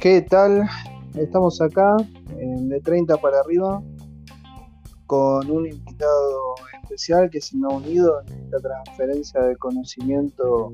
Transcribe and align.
¿Qué 0.00 0.22
tal? 0.22 0.66
Estamos 1.14 1.60
acá 1.60 1.94
de 2.34 2.80
30 2.80 3.18
para 3.18 3.40
arriba 3.40 3.82
con 5.04 5.50
un 5.50 5.66
invitado 5.66 6.54
especial 6.82 7.28
que 7.28 7.38
se 7.38 7.58
me 7.58 7.66
ha 7.66 7.76
unido 7.76 8.22
en 8.22 8.44
esta 8.44 8.60
transferencia 8.60 9.42
de 9.42 9.56
conocimiento 9.56 10.72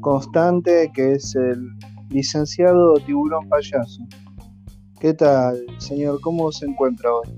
constante 0.00 0.90
que 0.94 1.12
es 1.12 1.36
el 1.36 1.68
licenciado 2.08 2.94
Tiburón 3.04 3.46
Payaso. 3.50 4.06
¿Qué 4.98 5.12
tal, 5.12 5.62
señor? 5.76 6.18
¿Cómo 6.22 6.50
se 6.50 6.64
encuentra 6.64 7.12
hoy? 7.12 7.28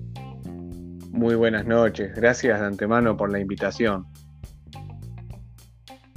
Muy 1.10 1.34
buenas 1.34 1.66
noches, 1.66 2.14
gracias 2.14 2.60
de 2.60 2.66
antemano 2.66 3.16
por 3.16 3.32
la 3.32 3.40
invitación. 3.40 4.06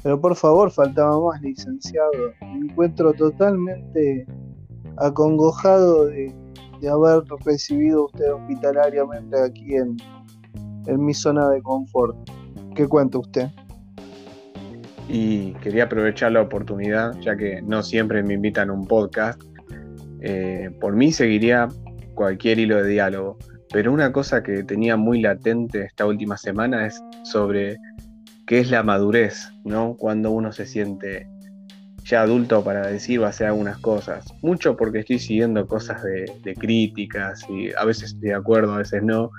Pero 0.03 0.21
por 0.21 0.35
favor, 0.35 0.69
faltaba 0.69 1.19
más, 1.19 1.41
licenciado. 1.41 2.11
Me 2.41 2.67
encuentro 2.67 3.11
totalmente 3.13 4.27
acongojado 4.97 6.05
de, 6.05 6.33
haber 6.89 7.23
recibido 7.43 8.05
usted 8.05 8.31
hospitalariamente 8.31 9.41
aquí 9.41 9.75
en, 9.75 9.97
mi 11.03 11.13
zona 11.15 11.49
de 11.49 11.61
confort. 11.63 12.15
¿Qué 12.75 12.87
cuenta 12.87 13.17
usted? 13.17 13.47
Y 15.09 15.53
quería 15.55 15.85
aprovechar 15.85 16.33
la 16.33 16.41
oportunidad, 16.41 17.13
ya 17.21 17.35
que 17.35 17.61
no 17.63 17.81
siempre 17.81 18.21
me 18.21 18.35
invitan 18.35 18.69
a 18.69 18.73
un 18.73 18.85
podcast. 18.85 19.41
Eh, 20.21 20.69
por 20.79 20.95
mí 20.95 21.11
seguiría 21.11 21.69
cualquier 22.13 22.59
hilo 22.59 22.83
de 22.83 22.89
diálogo, 22.89 23.37
pero 23.73 23.91
una 23.91 24.11
cosa 24.11 24.43
que 24.43 24.63
tenía 24.63 24.95
muy 24.95 25.21
latente 25.21 25.85
esta 25.85 26.05
última 26.05 26.37
semana 26.37 26.85
es 26.85 27.01
sobre 27.23 27.77
qué 28.45 28.59
es 28.59 28.69
la 28.69 28.83
madurez, 28.83 29.51
¿no? 29.63 29.95
Cuando 29.97 30.31
uno 30.31 30.51
se 30.51 30.65
siente 30.65 31.27
ya 32.05 32.21
adulto 32.21 32.63
para 32.63 32.87
decir 32.87 33.19
o 33.19 33.25
hacer 33.25 33.47
algunas 33.47 33.79
cosas. 33.79 34.25
Mucho 34.41 34.77
porque 34.77 34.99
estoy 34.99 35.19
siguiendo 35.19 35.67
cosas 35.67 36.03
de, 36.03 36.53
críticas 36.53 37.43
y 37.49 37.73
a 37.73 37.83
veces 37.83 38.13
estoy 38.13 38.29
de 38.29 38.35
acuerdo, 38.35 38.73
a 38.73 38.77
veces 38.77 39.03
no. 39.03 39.31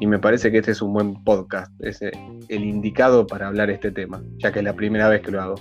Y 0.00 0.06
me 0.06 0.18
parece 0.18 0.50
que 0.50 0.58
este 0.58 0.72
es 0.72 0.82
un 0.82 0.92
buen 0.92 1.24
podcast, 1.24 1.72
es 1.80 2.00
el 2.02 2.64
indicado 2.64 3.26
para 3.26 3.48
hablar 3.48 3.70
este 3.70 3.90
tema, 3.90 4.22
ya 4.38 4.52
que 4.52 4.60
es 4.60 4.64
la 4.64 4.74
primera 4.74 5.08
vez 5.08 5.22
que 5.22 5.30
lo 5.30 5.40
hago. 5.40 5.54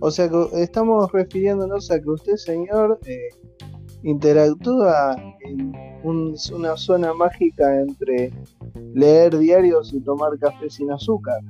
O 0.00 0.10
sea 0.10 0.28
que 0.28 0.62
estamos 0.62 1.10
refiriéndonos 1.12 1.90
a 1.90 2.00
que 2.00 2.10
usted, 2.10 2.36
señor, 2.36 2.98
eh, 3.06 3.28
interactúa 4.02 5.16
en 5.44 5.72
una 6.04 6.76
zona 6.76 7.14
mágica 7.14 7.80
entre 7.80 8.32
leer 8.94 9.38
diarios 9.38 9.92
y 9.94 10.00
tomar 10.00 10.38
café 10.38 10.68
sin 10.68 10.90
azúcar. 10.90 11.40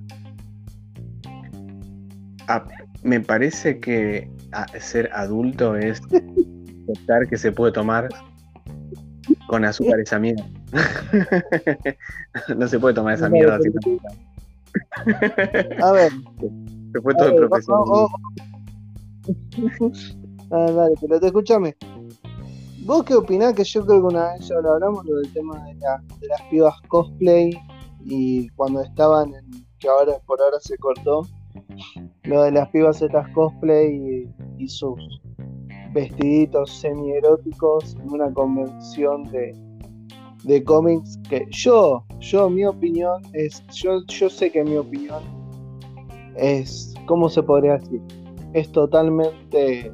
Ah, 2.48 2.62
me 3.02 3.20
parece 3.20 3.80
que 3.80 4.30
ser 4.80 5.10
adulto 5.12 5.76
es 5.76 6.00
aceptar 6.84 7.28
que 7.28 7.36
se 7.36 7.52
puede 7.52 7.72
tomar 7.72 8.08
con 9.46 9.64
azúcar 9.64 10.00
esa 10.00 10.18
mierda. 10.18 10.46
no 12.56 12.68
se 12.68 12.78
puede 12.78 12.94
tomar 12.94 13.14
esa 13.14 13.28
mierda 13.28 13.56
azúcar. 13.56 14.12
A 15.82 15.92
ver. 15.92 16.12
Se 16.92 17.00
fue 17.00 17.14
todo 17.14 17.28
el 17.28 17.36
profesor. 17.36 18.08
Ah, 20.50 20.70
dale, 20.72 20.94
pero 21.00 21.18
te 21.18 21.26
escúchame. 21.26 21.74
¿Vos 22.84 23.04
qué 23.04 23.14
opinás? 23.14 23.54
Que 23.54 23.64
yo 23.64 23.86
creo 23.86 24.00
que 24.00 24.14
una 24.14 24.32
vez 24.32 24.46
ya 24.46 24.56
lo 24.56 24.72
hablamos, 24.72 25.06
lo 25.06 25.16
del 25.16 25.32
tema 25.32 25.64
de, 25.64 25.74
de 25.74 26.26
las 26.28 26.42
pibas 26.50 26.74
cosplay 26.88 27.58
y 28.04 28.48
cuando 28.50 28.82
estaban 28.82 29.32
en. 29.32 29.66
que 29.78 29.88
ahora 29.88 30.18
por 30.26 30.38
ahora 30.42 30.58
se 30.60 30.76
cortó 30.76 31.22
lo 32.24 32.42
de 32.42 32.52
las 32.52 32.68
pibas 32.68 33.02
estas 33.02 33.28
cosplay 33.28 34.28
y, 34.58 34.68
sus 34.68 35.20
vestiditos 35.92 36.70
semi-eróticos 36.70 37.96
en 37.96 38.12
una 38.12 38.32
convención 38.32 39.24
de, 39.24 39.54
de 40.44 40.64
cómics 40.64 41.18
que 41.28 41.46
yo, 41.50 42.04
yo, 42.20 42.48
mi 42.48 42.64
opinión 42.64 43.22
es, 43.32 43.62
yo, 43.72 44.04
yo 44.06 44.30
sé 44.30 44.50
que 44.52 44.62
mi 44.62 44.76
opinión 44.76 45.22
es, 46.36 46.94
¿cómo 47.06 47.28
se 47.28 47.42
podría 47.42 47.78
decir? 47.78 48.00
Es 48.54 48.70
totalmente 48.70 49.92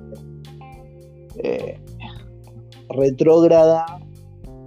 eh, 1.43 1.81
retrógrada 2.91 3.87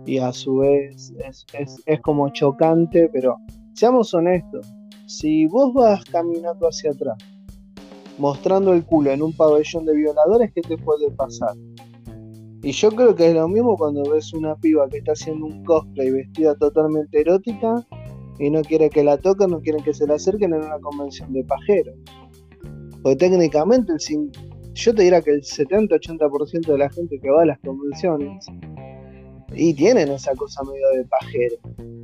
y 0.06 0.18
a 0.18 0.34
su 0.34 0.58
vez 0.58 1.14
es, 1.54 1.78
es 1.86 2.02
como 2.02 2.30
chocante, 2.30 3.08
pero 3.14 3.38
seamos 3.74 4.14
honestos, 4.14 4.68
si 5.12 5.46
vos 5.46 5.74
vas 5.74 6.06
caminando 6.06 6.68
hacia 6.68 6.92
atrás, 6.92 7.18
mostrando 8.18 8.72
el 8.74 8.86
culo 8.86 9.12
en 9.12 9.22
un 9.22 9.34
pabellón 9.34 9.86
de 9.86 9.94
violadores, 9.94 10.54
¿qué 10.56 10.62
te 10.62 10.78
puede 10.78 11.12
pasar? 11.12 11.54
Y 12.64 12.72
yo 12.72 12.90
creo 12.92 13.14
que 13.14 13.28
es 13.28 13.34
lo 13.34 13.50
mismo 13.50 13.76
cuando 13.76 14.10
ves 14.10 14.34
una 14.34 14.56
piba 14.56 14.88
que 14.88 15.00
está 15.00 15.12
haciendo 15.12 15.48
un 15.48 15.66
cosplay 15.66 16.12
vestida 16.12 16.56
totalmente 16.56 17.20
erótica 17.20 17.86
y 18.40 18.50
no 18.50 18.62
quiere 18.62 18.90
que 18.90 19.04
la 19.04 19.18
toquen, 19.18 19.50
no 19.50 19.60
quieren 19.60 19.84
que 19.84 19.94
se 19.94 20.08
la 20.08 20.16
acerquen 20.16 20.54
en 20.54 20.64
una 20.64 20.80
convención 20.80 21.34
de 21.34 21.44
pajeros. 21.44 21.96
Porque 23.04 23.18
técnicamente, 23.18 23.92
el, 23.92 24.32
yo 24.74 24.96
te 24.96 25.04
diría 25.04 25.22
que 25.22 25.32
el 25.32 25.42
70-80% 25.42 26.68
de 26.68 26.78
la 26.78 26.90
gente 26.90 27.20
que 27.20 27.30
va 27.30 27.42
a 27.42 27.46
las 27.48 27.60
convenciones 27.60 28.46
y 29.56 29.74
tienen 29.74 30.10
esa 30.10 30.34
cosa 30.36 30.64
medio 30.64 30.88
de 30.96 31.06
pajero, 31.06 31.56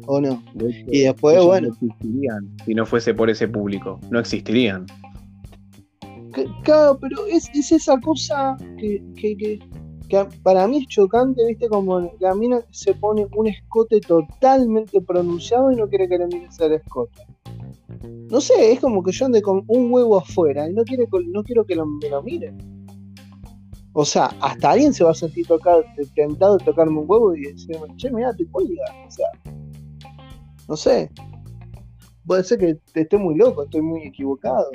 ¿o 0.05 0.21
no? 0.21 0.43
y 0.87 1.01
después, 1.01 1.43
bueno. 1.43 1.67
No 1.67 1.73
existirían 1.73 2.57
si 2.65 2.73
no 2.73 2.85
fuese 2.85 3.13
por 3.13 3.29
ese 3.29 3.47
público, 3.47 3.99
no 4.09 4.19
existirían. 4.19 4.85
Claro, 6.63 6.99
pero 6.99 7.25
es, 7.27 7.49
esa 7.71 7.99
cosa 7.99 8.57
que, 8.77 9.01
que, 9.15 9.59
para 10.43 10.67
mí 10.67 10.77
es 10.77 10.87
chocante, 10.87 11.45
¿viste? 11.47 11.67
Como 11.67 12.11
la 12.19 12.35
mina 12.35 12.61
se 12.71 12.93
pone 12.93 13.27
un 13.35 13.47
escote 13.47 13.99
totalmente 14.01 15.01
pronunciado 15.01 15.71
y 15.71 15.75
no 15.75 15.87
quiere 15.87 16.07
que 16.07 16.17
le 16.17 16.27
mires 16.27 16.59
el 16.59 16.73
escote. 16.73 17.23
No 18.29 18.39
sé, 18.39 18.73
es 18.73 18.79
como 18.79 19.01
que 19.01 19.11
yo 19.11 19.25
ande 19.25 19.41
con 19.41 19.63
un 19.67 19.91
huevo 19.91 20.17
afuera 20.17 20.69
y 20.69 20.73
no, 20.73 20.83
quiere, 20.83 21.07
no 21.27 21.43
quiero 21.43 21.65
que 21.65 21.75
lo, 21.75 21.85
me 21.85 22.09
lo 22.09 22.21
miren. 22.21 22.76
O 23.99 24.05
sea, 24.05 24.29
hasta 24.41 24.69
alguien 24.69 24.93
se 24.93 25.03
va 25.03 25.09
a 25.09 25.15
sentir 25.15 25.47
tocado, 25.47 25.83
tentado 26.13 26.59
de 26.59 26.65
tocarme 26.65 26.99
un 26.99 27.05
huevo 27.07 27.35
y 27.35 27.51
decirme, 27.51 27.87
che, 27.95 28.11
mira, 28.11 28.31
te 28.31 28.45
cuelga. 28.45 28.83
O 29.07 29.09
sea, 29.09 29.25
no 30.69 30.77
sé. 30.77 31.09
Puede 32.27 32.43
ser 32.43 32.59
que 32.59 32.75
te 32.93 33.01
esté 33.01 33.17
muy 33.17 33.33
loco, 33.33 33.63
estoy 33.63 33.81
muy 33.81 34.03
equivocado. 34.03 34.69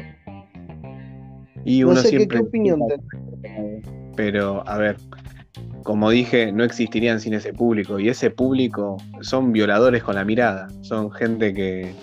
Y 1.64 1.84
uno 1.84 1.94
no 1.94 2.00
sé 2.00 2.08
siempre 2.08 2.40
qué, 2.40 2.44
opinión 2.44 2.80
tenés. 2.88 3.84
Pero, 4.16 4.68
a 4.68 4.76
ver, 4.76 4.96
como 5.84 6.10
dije, 6.10 6.50
no 6.50 6.64
existirían 6.64 7.20
sin 7.20 7.34
ese 7.34 7.52
público. 7.52 8.00
Y 8.00 8.08
ese 8.08 8.28
público 8.28 8.96
son 9.20 9.52
violadores 9.52 10.02
con 10.02 10.16
la 10.16 10.24
mirada. 10.24 10.66
Son 10.80 11.12
gente 11.12 11.54
que, 11.54 11.94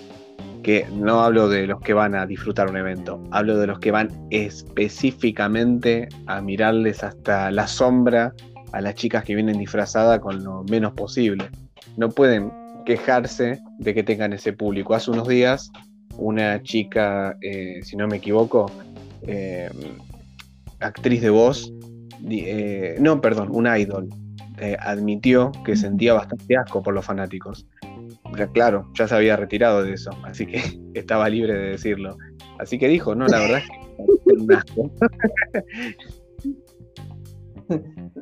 que 0.62 0.86
no 0.92 1.22
hablo 1.22 1.48
de 1.48 1.66
los 1.66 1.80
que 1.80 1.94
van 1.94 2.14
a 2.14 2.26
disfrutar 2.26 2.68
un 2.68 2.76
evento, 2.76 3.22
hablo 3.30 3.58
de 3.58 3.66
los 3.66 3.78
que 3.78 3.90
van 3.90 4.10
específicamente 4.30 6.08
a 6.26 6.40
mirarles 6.40 7.02
hasta 7.02 7.50
la 7.50 7.66
sombra 7.66 8.34
a 8.72 8.80
las 8.80 8.94
chicas 8.94 9.24
que 9.24 9.34
vienen 9.34 9.58
disfrazadas 9.58 10.20
con 10.20 10.44
lo 10.44 10.62
menos 10.64 10.92
posible. 10.92 11.48
No 11.96 12.08
pueden 12.08 12.52
quejarse 12.84 13.58
de 13.78 13.94
que 13.94 14.02
tengan 14.02 14.32
ese 14.32 14.52
público. 14.52 14.94
Hace 14.94 15.10
unos 15.10 15.28
días 15.28 15.70
una 16.16 16.62
chica, 16.62 17.36
eh, 17.40 17.80
si 17.82 17.96
no 17.96 18.06
me 18.06 18.18
equivoco, 18.18 18.70
eh, 19.26 19.70
actriz 20.80 21.22
de 21.22 21.30
voz, 21.30 21.72
eh, 22.28 22.96
no, 23.00 23.20
perdón, 23.20 23.48
un 23.50 23.66
idol, 23.66 24.08
admitió 24.80 25.52
que 25.64 25.74
sentía 25.74 26.12
bastante 26.12 26.54
asco 26.54 26.82
por 26.82 26.92
los 26.92 27.06
fanáticos 27.06 27.66
claro, 28.52 28.90
ya 28.94 29.08
se 29.08 29.14
había 29.14 29.36
retirado 29.36 29.82
de 29.82 29.92
eso, 29.94 30.10
así 30.24 30.46
que 30.46 30.60
estaba 30.94 31.28
libre 31.28 31.54
de 31.54 31.70
decirlo. 31.70 32.16
Así 32.58 32.78
que 32.78 32.88
dijo, 32.88 33.14
no, 33.14 33.26
la 33.26 33.38
verdad 33.38 33.58
es 33.58 33.68
que 33.68 33.80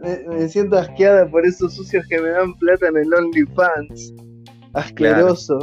me, 0.03 0.49
siento 0.49 0.77
asqueada 0.79 1.29
por 1.29 1.45
esos 1.47 1.75
sucios 1.75 2.07
que 2.09 2.21
me 2.21 2.31
dan 2.31 2.55
plata 2.55 2.89
en 2.89 2.99
el 2.99 3.15
OnlyFans. 3.15 4.15
Asqueroso. 4.75 5.59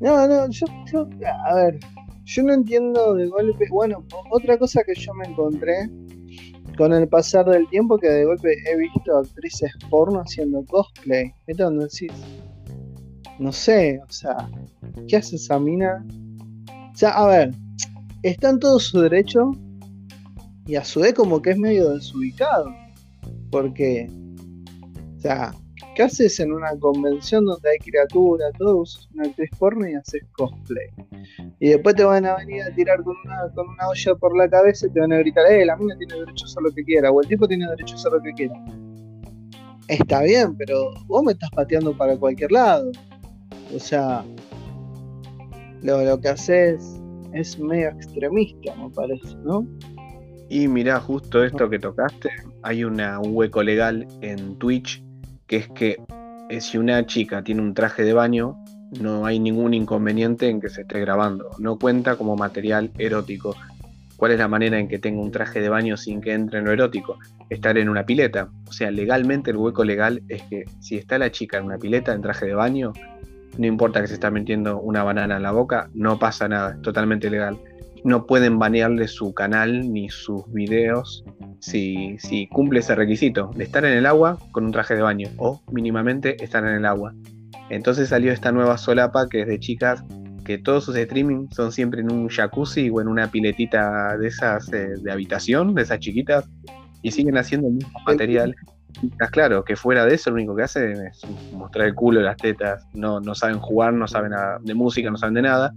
No, 0.00 0.28
no, 0.28 0.50
yo, 0.50 0.66
yo, 0.92 1.08
a 1.48 1.54
ver, 1.54 1.78
yo 2.24 2.42
no 2.42 2.52
entiendo 2.52 3.14
de 3.14 3.28
golpe. 3.28 3.66
Bueno, 3.70 4.04
otra 4.30 4.58
cosa 4.58 4.82
que 4.84 4.94
yo 4.94 5.14
me 5.14 5.26
encontré 5.26 5.88
con 6.76 6.92
el 6.92 7.08
pasar 7.08 7.46
del 7.46 7.66
tiempo 7.68 7.98
que 7.98 8.08
de 8.08 8.24
golpe 8.26 8.54
he 8.66 8.76
visto 8.76 9.16
actrices 9.16 9.72
porno 9.88 10.20
haciendo 10.20 10.64
cosplay. 10.66 11.32
¿Viste 11.46 11.62
dónde 11.62 11.84
decís? 11.84 12.12
No 13.38 13.52
sé, 13.52 14.00
o 14.06 14.12
sea, 14.12 14.48
¿qué 15.08 15.16
hace 15.16 15.36
esa 15.36 15.58
mina? 15.58 16.04
O 16.92 16.96
sea, 16.96 17.10
a 17.10 17.26
ver, 17.28 17.54
está 18.22 18.50
en 18.50 18.58
todo 18.58 18.78
su 18.78 19.00
derecho 19.00 19.50
y 20.66 20.76
a 20.76 20.84
su 20.84 21.00
vez 21.00 21.14
como 21.14 21.40
que 21.42 21.50
es 21.50 21.58
medio 21.58 21.90
desubicado. 21.94 22.74
Porque, 23.50 24.10
o 25.16 25.20
sea, 25.20 25.52
¿Qué 25.96 26.02
haces 26.02 26.38
en 26.40 26.52
una 26.52 26.78
convención 26.78 27.46
donde 27.46 27.70
hay 27.70 27.78
criaturas, 27.78 28.52
todo? 28.58 28.80
Usas 28.80 29.08
una 29.14 29.28
actriz 29.28 29.48
porno 29.58 29.88
y 29.88 29.94
haces 29.94 30.22
cosplay. 30.32 30.88
Y 31.58 31.70
después 31.70 31.96
te 31.96 32.04
van 32.04 32.26
a 32.26 32.36
venir 32.36 32.64
a 32.64 32.74
tirar 32.74 33.02
con 33.02 33.16
una, 33.24 33.50
con 33.54 33.66
una 33.66 33.88
olla 33.88 34.14
por 34.16 34.36
la 34.36 34.46
cabeza 34.46 34.86
y 34.86 34.90
te 34.90 35.00
van 35.00 35.14
a 35.14 35.18
gritar, 35.20 35.50
eh, 35.50 35.64
la 35.64 35.74
mina 35.74 35.96
tiene 35.96 36.16
derecho 36.16 36.44
a 36.44 36.48
hacer 36.48 36.62
lo 36.62 36.70
que 36.70 36.84
quiera, 36.84 37.10
o 37.10 37.22
el 37.22 37.28
tipo 37.28 37.48
tiene 37.48 37.66
derecho 37.66 37.94
a 37.94 37.98
hacer 37.98 38.12
lo 38.12 38.20
que 38.20 38.32
quiera. 38.34 38.54
Está 39.88 40.20
bien, 40.20 40.54
pero 40.58 40.90
vos 41.06 41.22
me 41.22 41.32
estás 41.32 41.48
pateando 41.50 41.96
para 41.96 42.14
cualquier 42.18 42.52
lado. 42.52 42.92
O 43.74 43.78
sea, 43.78 44.24
lo, 45.82 46.04
lo 46.04 46.20
que 46.20 46.28
haces 46.28 47.00
es 47.32 47.58
medio 47.58 47.88
extremista, 47.88 48.74
me 48.76 48.90
parece, 48.90 49.34
¿no? 49.44 49.66
Y 50.48 50.68
mirá, 50.68 51.00
justo 51.00 51.42
esto 51.42 51.68
que 51.68 51.78
tocaste, 51.78 52.30
hay 52.62 52.84
una, 52.84 53.18
un 53.18 53.34
hueco 53.34 53.62
legal 53.62 54.06
en 54.20 54.56
Twitch, 54.58 55.02
que 55.46 55.56
es 55.56 55.68
que 55.70 55.96
eh, 56.48 56.60
si 56.60 56.78
una 56.78 57.04
chica 57.06 57.42
tiene 57.42 57.62
un 57.62 57.74
traje 57.74 58.04
de 58.04 58.12
baño, 58.12 58.56
no 59.00 59.26
hay 59.26 59.40
ningún 59.40 59.74
inconveniente 59.74 60.48
en 60.48 60.60
que 60.60 60.68
se 60.68 60.82
esté 60.82 61.00
grabando, 61.00 61.50
no 61.58 61.78
cuenta 61.78 62.16
como 62.16 62.36
material 62.36 62.92
erótico. 62.98 63.56
¿Cuál 64.16 64.32
es 64.32 64.38
la 64.38 64.48
manera 64.48 64.78
en 64.78 64.88
que 64.88 64.98
tenga 64.98 65.20
un 65.20 65.30
traje 65.30 65.60
de 65.60 65.68
baño 65.68 65.96
sin 65.96 66.20
que 66.20 66.32
entre 66.32 66.60
en 66.60 66.64
lo 66.64 66.72
erótico? 66.72 67.18
Estar 67.50 67.76
en 67.76 67.88
una 67.88 68.06
pileta. 68.06 68.48
O 68.66 68.72
sea, 68.72 68.90
legalmente 68.90 69.50
el 69.50 69.58
hueco 69.58 69.84
legal 69.84 70.22
es 70.28 70.42
que 70.44 70.64
si 70.80 70.96
está 70.96 71.18
la 71.18 71.30
chica 71.30 71.58
en 71.58 71.64
una 71.64 71.76
pileta 71.76 72.14
en 72.14 72.22
traje 72.22 72.46
de 72.46 72.54
baño, 72.54 72.92
no 73.58 73.66
importa 73.66 74.00
que 74.00 74.08
se 74.08 74.14
está 74.14 74.30
metiendo 74.30 74.80
una 74.80 75.02
banana 75.02 75.36
en 75.36 75.42
la 75.42 75.52
boca, 75.52 75.90
no 75.94 76.18
pasa 76.18 76.48
nada, 76.48 76.72
es 76.72 76.82
totalmente 76.82 77.30
legal. 77.30 77.58
No 78.04 78.26
pueden 78.26 78.58
banearle 78.58 79.08
su 79.08 79.34
canal 79.34 79.92
ni 79.92 80.08
sus 80.08 80.50
videos 80.52 81.24
si, 81.60 82.16
si 82.18 82.46
cumple 82.48 82.80
ese 82.80 82.94
requisito 82.94 83.50
de 83.56 83.64
estar 83.64 83.84
en 83.84 83.96
el 83.98 84.06
agua 84.06 84.38
con 84.52 84.64
un 84.64 84.72
traje 84.72 84.94
de 84.94 85.02
baño 85.02 85.28
o 85.38 85.62
mínimamente 85.72 86.42
estar 86.42 86.64
en 86.64 86.74
el 86.74 86.86
agua. 86.86 87.14
Entonces 87.68 88.10
salió 88.10 88.32
esta 88.32 88.52
nueva 88.52 88.78
solapa 88.78 89.28
que 89.28 89.42
es 89.42 89.48
de 89.48 89.58
chicas 89.58 90.04
que 90.44 90.58
todos 90.58 90.84
sus 90.84 90.96
streaming 90.96 91.48
son 91.50 91.72
siempre 91.72 92.00
en 92.00 92.12
un 92.12 92.28
jacuzzi 92.28 92.88
o 92.90 93.00
en 93.00 93.08
una 93.08 93.30
piletita 93.30 94.16
de 94.16 94.28
esas 94.28 94.72
eh, 94.72 94.94
de 95.02 95.10
habitación, 95.10 95.74
de 95.74 95.82
esas 95.82 95.98
chiquitas, 95.98 96.48
y 97.02 97.10
siguen 97.10 97.36
haciendo 97.36 97.66
el 97.66 97.74
mismo 97.74 97.98
material 98.06 98.54
claro, 99.30 99.64
que 99.64 99.76
fuera 99.76 100.04
de 100.04 100.14
eso 100.14 100.30
lo 100.30 100.36
único 100.36 100.56
que 100.56 100.62
hacen 100.62 101.06
es 101.06 101.22
mostrar 101.52 101.86
el 101.86 101.94
culo, 101.94 102.20
las 102.20 102.36
tetas, 102.36 102.86
no, 102.94 103.20
no 103.20 103.34
saben 103.34 103.58
jugar, 103.58 103.92
no 103.92 104.06
saben 104.06 104.30
nada 104.30 104.58
de 104.62 104.74
música, 104.74 105.10
no 105.10 105.16
saben 105.16 105.34
de 105.34 105.42
nada, 105.42 105.74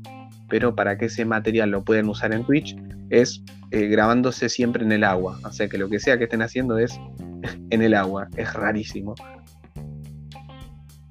pero 0.50 0.76
para 0.76 0.98
que 0.98 1.06
ese 1.06 1.26
material 1.26 1.70
lo 1.72 1.84
puedan 1.84 2.10
usar 2.10 2.34
en 2.34 2.44
Twitch 2.44 2.76
es 3.10 3.44
eh, 3.72 3.88
grabándose 3.88 4.50
siempre 4.50 4.84
en 4.84 4.92
el 4.92 5.04
agua, 5.04 5.40
o 5.44 5.52
sea 5.52 5.68
que 5.68 5.78
lo 5.78 5.90
que 5.90 6.00
sea 6.00 6.18
que 6.18 6.26
estén 6.26 6.42
haciendo 6.42 6.78
es 6.78 7.00
en 7.70 7.82
el 7.82 7.94
agua, 7.94 8.28
es 8.36 8.54
rarísimo. 8.54 9.16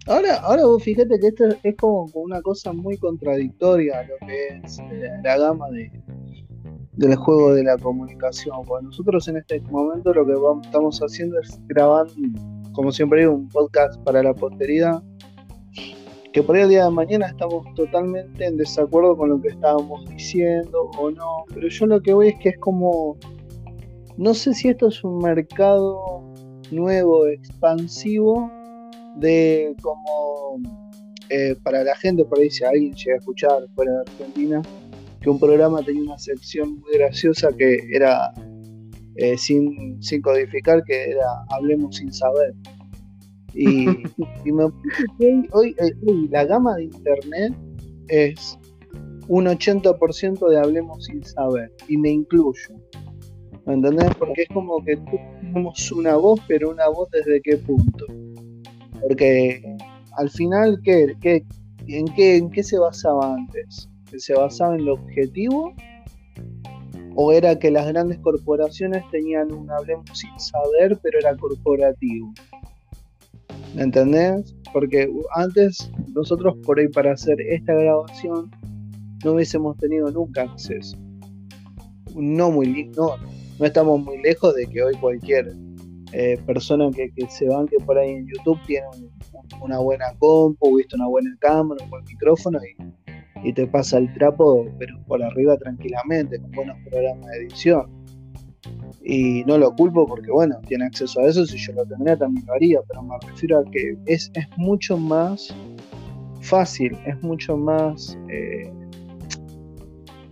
Ahora, 0.07 0.37
ahora 0.37 0.65
vos 0.65 0.83
fíjate 0.83 1.21
que 1.21 1.27
esto 1.29 1.45
es 1.63 1.77
como 1.77 2.09
una 2.15 2.41
cosa 2.41 2.73
muy 2.73 2.97
contradictoria 2.97 4.05
lo 4.05 4.27
que 4.27 4.61
es 4.65 4.79
eh, 4.79 5.11
la 5.23 5.37
gama 5.37 5.69
de, 5.71 5.93
del 6.99 7.15
juego 7.15 7.55
de 7.55 7.63
la 7.63 7.79
comunicación. 7.79 8.57
Pues 8.67 8.83
nosotros 8.83 9.27
en 9.29 9.39
este 9.39 9.61
momento 9.63 10.13
lo 10.13 10.27
que 10.27 10.35
estamos 10.67 10.99
haciendo 10.99 11.39
es 11.41 11.59
grabar, 11.69 12.07
como 12.73 12.93
siempre 12.93 13.27
un 13.29 13.49
podcast 13.49 13.99
para 14.03 14.23
la 14.23 14.35
posteridad. 14.35 15.03
Que 16.33 16.43
por 16.43 16.57
ahí 16.57 16.63
el 16.63 16.69
día 16.69 16.85
de 16.85 16.91
mañana 16.91 17.29
estamos 17.29 17.73
totalmente 17.75 18.45
en 18.45 18.57
desacuerdo 18.57 19.17
con 19.17 19.31
lo 19.31 19.41
que 19.41 19.49
estábamos 19.49 20.05
diciendo 20.11 20.91
o 20.99 21.11
no. 21.11 21.45
Pero 21.55 21.69
yo 21.69 21.87
lo 21.87 22.03
que 22.03 22.13
voy 22.13 22.29
es 22.29 22.39
que 22.41 22.51
es 22.51 22.59
como. 22.59 23.17
No 24.17 24.35
sé 24.35 24.53
si 24.53 24.69
esto 24.69 24.89
es 24.89 25.03
un 25.05 25.19
mercado 25.19 26.21
nuevo, 26.73 27.27
expansivo, 27.29 28.51
de 29.17 29.75
como. 29.81 30.61
Eh, 31.31 31.55
para 31.63 31.85
la 31.85 31.95
gente, 31.95 32.25
por 32.25 32.39
ahí 32.39 32.51
si 32.51 32.65
alguien 32.65 32.95
llega 32.95 33.15
a 33.15 33.19
escuchar 33.19 33.69
fuera 33.75 33.93
de 33.93 34.01
Argentina, 34.01 34.63
que 35.29 35.33
un 35.33 35.39
programa 35.39 35.83
tenía 35.83 36.05
una 36.05 36.19
sección 36.19 36.81
muy 36.81 36.95
graciosa 36.95 37.51
que 37.59 37.81
era 37.93 38.33
eh, 39.17 39.37
sin, 39.37 40.03
sin, 40.03 40.23
codificar, 40.23 40.83
que 40.85 41.11
era 41.11 41.27
Hablemos 41.51 41.97
sin 41.97 42.11
saber. 42.11 42.55
Y, 43.53 43.87
me 44.47 44.65
hoy, 45.53 45.77
eh, 45.79 45.93
hoy 46.07 46.29
la 46.31 46.47
gama 46.47 46.77
de 46.77 46.85
internet 46.85 47.53
es 48.09 48.59
un 49.29 49.45
80% 49.45 50.49
de 50.49 50.59
Hablemos 50.59 51.05
sin 51.05 51.23
saber, 51.23 51.71
y 51.89 51.99
me 51.99 52.11
incluyo. 52.11 52.75
¿Me 53.67 53.75
entendés? 53.75 54.15
Porque 54.19 54.43
es 54.45 54.49
como 54.49 54.83
que 54.83 54.97
tenemos 54.97 55.93
una 55.93 56.17
voz, 56.17 56.41
pero 56.49 56.71
una 56.71 56.89
voz 56.89 57.11
desde 57.11 57.43
qué 57.43 57.59
punto. 57.59 58.07
Porque 59.03 59.77
al 60.17 60.31
final, 60.31 60.81
¿qué, 60.83 61.15
qué, 61.21 61.45
en, 61.87 62.07
qué, 62.15 62.37
¿en 62.37 62.51
qué 62.51 62.63
se 62.63 62.79
basaba 62.79 63.35
antes? 63.35 63.91
Que 64.11 64.19
se 64.19 64.35
basaba 64.35 64.75
en 64.75 64.85
lo 64.85 64.95
objetivo 64.95 65.75
o 67.15 67.33
era 67.33 67.59
que 67.59 67.71
las 67.71 67.87
grandes 67.89 68.19
corporaciones 68.19 69.03
tenían 69.11 69.53
un 69.53 69.71
hablemos 69.71 70.07
sin 70.17 70.39
saber, 70.39 70.99
pero 71.03 71.19
era 71.19 71.37
corporativo. 71.37 72.33
¿Me 73.75 73.83
entendés? 73.83 74.55
Porque 74.73 75.11
antes 75.35 75.91
nosotros 76.15 76.57
por 76.65 76.79
ahí 76.79 76.89
para 76.89 77.13
hacer 77.13 77.41
esta 77.41 77.75
grabación 77.75 78.51
no 79.25 79.33
hubiésemos 79.33 79.77
tenido 79.79 80.11
nunca 80.11 80.43
acceso. 80.43 80.97
No 82.15 82.51
muy 82.51 82.87
no, 82.97 83.17
no 83.59 83.67
estamos 83.67 84.01
muy 84.01 84.23
lejos 84.23 84.55
de 84.55 84.67
que 84.67 84.83
hoy 84.83 84.95
cualquier 84.97 85.55
eh, 86.13 86.39
persona 86.47 86.91
que, 86.91 87.11
se 87.29 87.49
banque 87.49 87.77
por 87.85 87.99
ahí 87.99 88.11
en 88.11 88.27
YouTube 88.29 88.59
tiene 88.67 88.87
una 89.61 89.79
buena 89.79 90.07
compu, 90.19 90.77
visto 90.77 90.97
una 90.97 91.09
buena 91.09 91.37
cámara, 91.41 91.83
un 91.85 91.91
buen 91.91 92.05
micrófono 92.05 92.59
y 92.63 93.08
y 93.45 93.53
te 93.53 93.67
pasa 93.67 93.99
el 93.99 94.13
trapo, 94.15 94.67
pero 94.79 94.99
por 95.07 95.23
arriba 95.23 95.57
tranquilamente, 95.57 96.41
con 96.41 96.51
buenos 96.53 96.77
programas 96.89 97.31
de 97.31 97.39
edición. 97.45 97.91
Y 99.03 99.45
no 99.45 99.59
lo 99.59 99.75
culpo 99.75 100.07
porque, 100.07 100.31
bueno, 100.31 100.61
tiene 100.67 100.87
acceso 100.87 101.21
a 101.21 101.27
eso, 101.27 101.47
si 101.47 101.57
yo 101.59 101.73
lo 101.73 101.87
tendría 101.87 102.17
también 102.17 102.45
lo 102.47 102.55
haría, 102.55 102.81
pero 102.89 103.03
me 103.03 103.17
refiero 103.27 103.59
a 103.59 103.65
que 103.71 103.97
es, 104.07 104.31
es 104.35 104.47
mucho 104.57 104.97
más 104.97 105.55
fácil, 106.41 106.97
es 107.07 107.21
mucho 107.23 107.57
más 107.57 108.19
eh, 108.29 108.71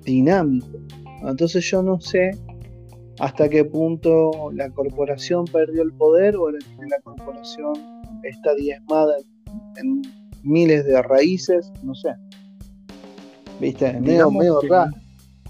dinámico. 0.04 0.78
Entonces 1.22 1.64
yo 1.70 1.82
no 1.82 2.00
sé 2.00 2.32
hasta 3.18 3.48
qué 3.48 3.64
punto 3.64 4.50
la 4.52 4.68
corporación 4.70 5.46
perdió 5.46 5.82
el 5.82 5.92
poder 5.92 6.36
o 6.36 6.50
la 6.50 7.00
corporación 7.02 7.72
está 8.22 8.54
diezmada 8.54 9.14
en 9.76 10.02
miles 10.42 10.84
de 10.84 11.00
raíces, 11.02 11.72
no 11.82 11.94
sé. 11.94 12.10
¿Viste? 13.60 14.00
Medio, 14.00 14.30
medio 14.30 14.60
raro. 14.68 14.92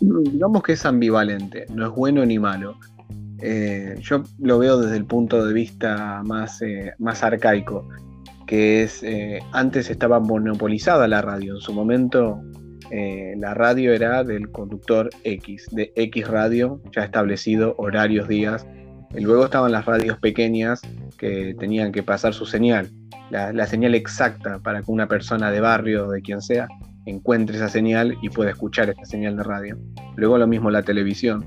Digamos 0.01 0.63
que 0.63 0.73
es 0.73 0.85
ambivalente, 0.85 1.67
no 1.75 1.87
es 1.87 1.93
bueno 1.93 2.25
ni 2.25 2.39
malo. 2.39 2.77
Eh, 3.43 3.97
yo 4.01 4.23
lo 4.39 4.59
veo 4.59 4.79
desde 4.79 4.97
el 4.97 5.05
punto 5.05 5.45
de 5.45 5.53
vista 5.53 6.23
más, 6.25 6.63
eh, 6.63 6.93
más 6.99 7.23
arcaico, 7.23 7.87
que 8.47 8.83
es, 8.83 9.03
eh, 9.03 9.41
antes 9.53 9.91
estaba 9.91 10.21
monopolizada 10.21 11.07
la 11.09 11.23
radio, 11.23 11.55
en 11.55 11.61
su 11.61 11.73
momento 11.73 12.41
la 12.89 13.53
radio 13.53 13.93
era 13.93 14.23
del 14.23 14.49
conductor 14.53 15.11
X, 15.25 15.67
de 15.73 15.93
X 15.97 16.29
radio, 16.29 16.81
ya 16.95 17.03
establecido 17.03 17.75
horarios, 17.79 18.29
días, 18.29 18.65
y 19.13 19.23
luego 19.23 19.47
estaban 19.47 19.73
las 19.73 19.87
radios 19.87 20.19
pequeñas 20.21 20.83
que 21.19 21.57
tenían 21.59 21.91
que 21.91 22.05
pasar 22.05 22.33
su 22.33 22.47
señal, 22.47 22.89
la, 23.31 23.53
la 23.53 23.67
señal 23.67 23.97
exacta 23.97 24.61
para 24.61 24.83
que 24.83 24.93
una 24.93 25.09
persona 25.09 25.51
de 25.51 25.59
barrio, 25.59 26.09
de 26.09 26.23
quien 26.23 26.41
sea, 26.41 26.69
encuentre 27.07 27.57
esa 27.57 27.69
señal 27.69 28.19
y 28.21 28.29
pueda 28.29 28.51
escuchar 28.51 28.91
esa 28.91 29.05
señal 29.05 29.37
de 29.37 29.43
radio. 29.45 29.79
Luego 30.17 30.37
lo 30.39 30.47
mismo 30.47 30.71
la 30.71 30.83
televisión. 30.83 31.45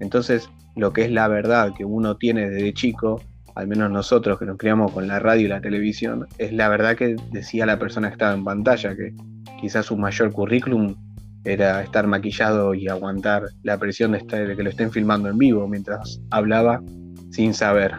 Entonces, 0.00 0.50
lo 0.74 0.92
que 0.92 1.04
es 1.04 1.12
la 1.12 1.28
verdad 1.28 1.72
que 1.76 1.84
uno 1.84 2.16
tiene 2.16 2.50
desde 2.50 2.74
chico, 2.74 3.22
al 3.54 3.68
menos 3.68 3.90
nosotros 3.90 4.38
que 4.38 4.46
nos 4.46 4.56
criamos 4.56 4.90
con 4.90 5.06
la 5.06 5.20
radio 5.20 5.46
y 5.46 5.48
la 5.48 5.60
televisión, 5.60 6.26
es 6.38 6.52
la 6.52 6.68
verdad 6.68 6.96
que 6.96 7.16
decía 7.30 7.66
la 7.66 7.78
persona 7.78 8.08
que 8.08 8.14
estaba 8.14 8.34
en 8.34 8.44
pantalla, 8.44 8.96
que 8.96 9.14
quizás 9.60 9.86
su 9.86 9.96
mayor 9.96 10.32
currículum 10.32 10.96
era 11.44 11.82
estar 11.82 12.06
maquillado 12.06 12.72
y 12.74 12.88
aguantar 12.88 13.44
la 13.62 13.78
presión 13.78 14.12
de, 14.12 14.18
de 14.18 14.56
que 14.56 14.62
lo 14.62 14.70
estén 14.70 14.90
filmando 14.90 15.28
en 15.28 15.38
vivo 15.38 15.68
mientras 15.68 16.20
hablaba 16.30 16.82
sin 17.30 17.52
saber. 17.52 17.92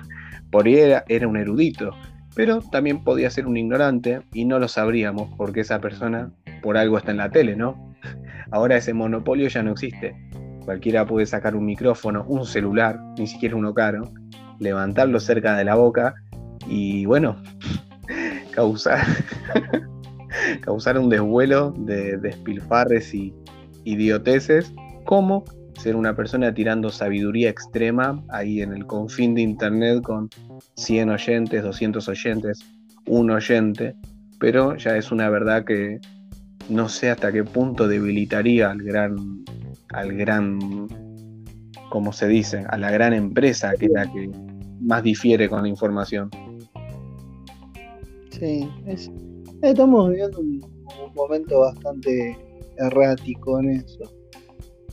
Por 0.49 0.65
ahí 0.65 0.75
era, 0.75 1.03
era 1.07 1.27
un 1.27 1.37
erudito, 1.37 1.91
pero 2.35 2.61
también 2.61 3.03
podía 3.03 3.29
ser 3.29 3.45
un 3.45 3.57
ignorante 3.57 4.21
y 4.33 4.45
no 4.45 4.59
lo 4.59 4.67
sabríamos 4.67 5.29
porque 5.37 5.61
esa 5.61 5.79
persona 5.79 6.31
por 6.63 6.77
algo 6.77 6.97
está 6.97 7.11
en 7.11 7.17
la 7.17 7.29
tele, 7.29 7.55
¿no? 7.55 7.93
Ahora 8.49 8.77
ese 8.77 8.93
monopolio 8.93 9.47
ya 9.49 9.61
no 9.61 9.71
existe. 9.71 10.15
Cualquiera 10.65 11.05
puede 11.05 11.25
sacar 11.25 11.55
un 11.55 11.65
micrófono, 11.65 12.25
un 12.27 12.45
celular, 12.45 12.99
ni 13.17 13.27
siquiera 13.27 13.55
uno 13.55 13.73
caro, 13.73 14.11
levantarlo 14.59 15.19
cerca 15.19 15.55
de 15.57 15.65
la 15.65 15.75
boca 15.75 16.15
y 16.67 17.05
bueno, 17.05 17.35
causar, 18.51 19.05
causar 20.61 20.97
un 20.97 21.09
desvuelo 21.09 21.71
de 21.77 22.17
despilfarres 22.17 23.13
y 23.13 23.33
idioteces, 23.83 24.73
como 25.05 25.43
ser 25.75 25.97
una 25.97 26.15
persona 26.15 26.53
tirando 26.53 26.89
sabiduría 26.89 27.49
extrema 27.49 28.23
ahí 28.29 28.61
en 28.61 28.71
el 28.71 28.85
confín 28.85 29.35
de 29.35 29.41
internet 29.41 30.01
con 30.01 30.29
100 30.75 31.09
oyentes, 31.09 31.63
200 31.63 32.07
oyentes, 32.07 32.59
un 33.07 33.31
oyente, 33.31 33.95
pero 34.39 34.77
ya 34.77 34.95
es 34.95 35.11
una 35.11 35.29
verdad 35.29 35.65
que 35.65 35.99
no 36.69 36.89
sé 36.89 37.09
hasta 37.09 37.31
qué 37.31 37.43
punto 37.43 37.87
debilitaría 37.87 38.71
al 38.71 38.81
gran, 38.81 39.43
al 39.89 40.13
gran, 40.13 40.87
como 41.89 42.13
se 42.13 42.27
dice, 42.27 42.65
a 42.69 42.77
la 42.77 42.91
gran 42.91 43.13
empresa 43.13 43.73
que 43.77 43.85
es 43.85 43.91
la 43.91 44.11
que 44.11 44.29
más 44.81 45.03
difiere 45.03 45.49
con 45.49 45.63
la 45.63 45.69
información. 45.69 46.29
Sí, 48.31 48.67
estamos 49.61 50.09
viviendo 50.09 50.39
un, 50.39 50.73
momento 51.15 51.59
bastante 51.59 52.37
errático 52.77 53.59
en 53.59 53.69
eso. 53.71 54.11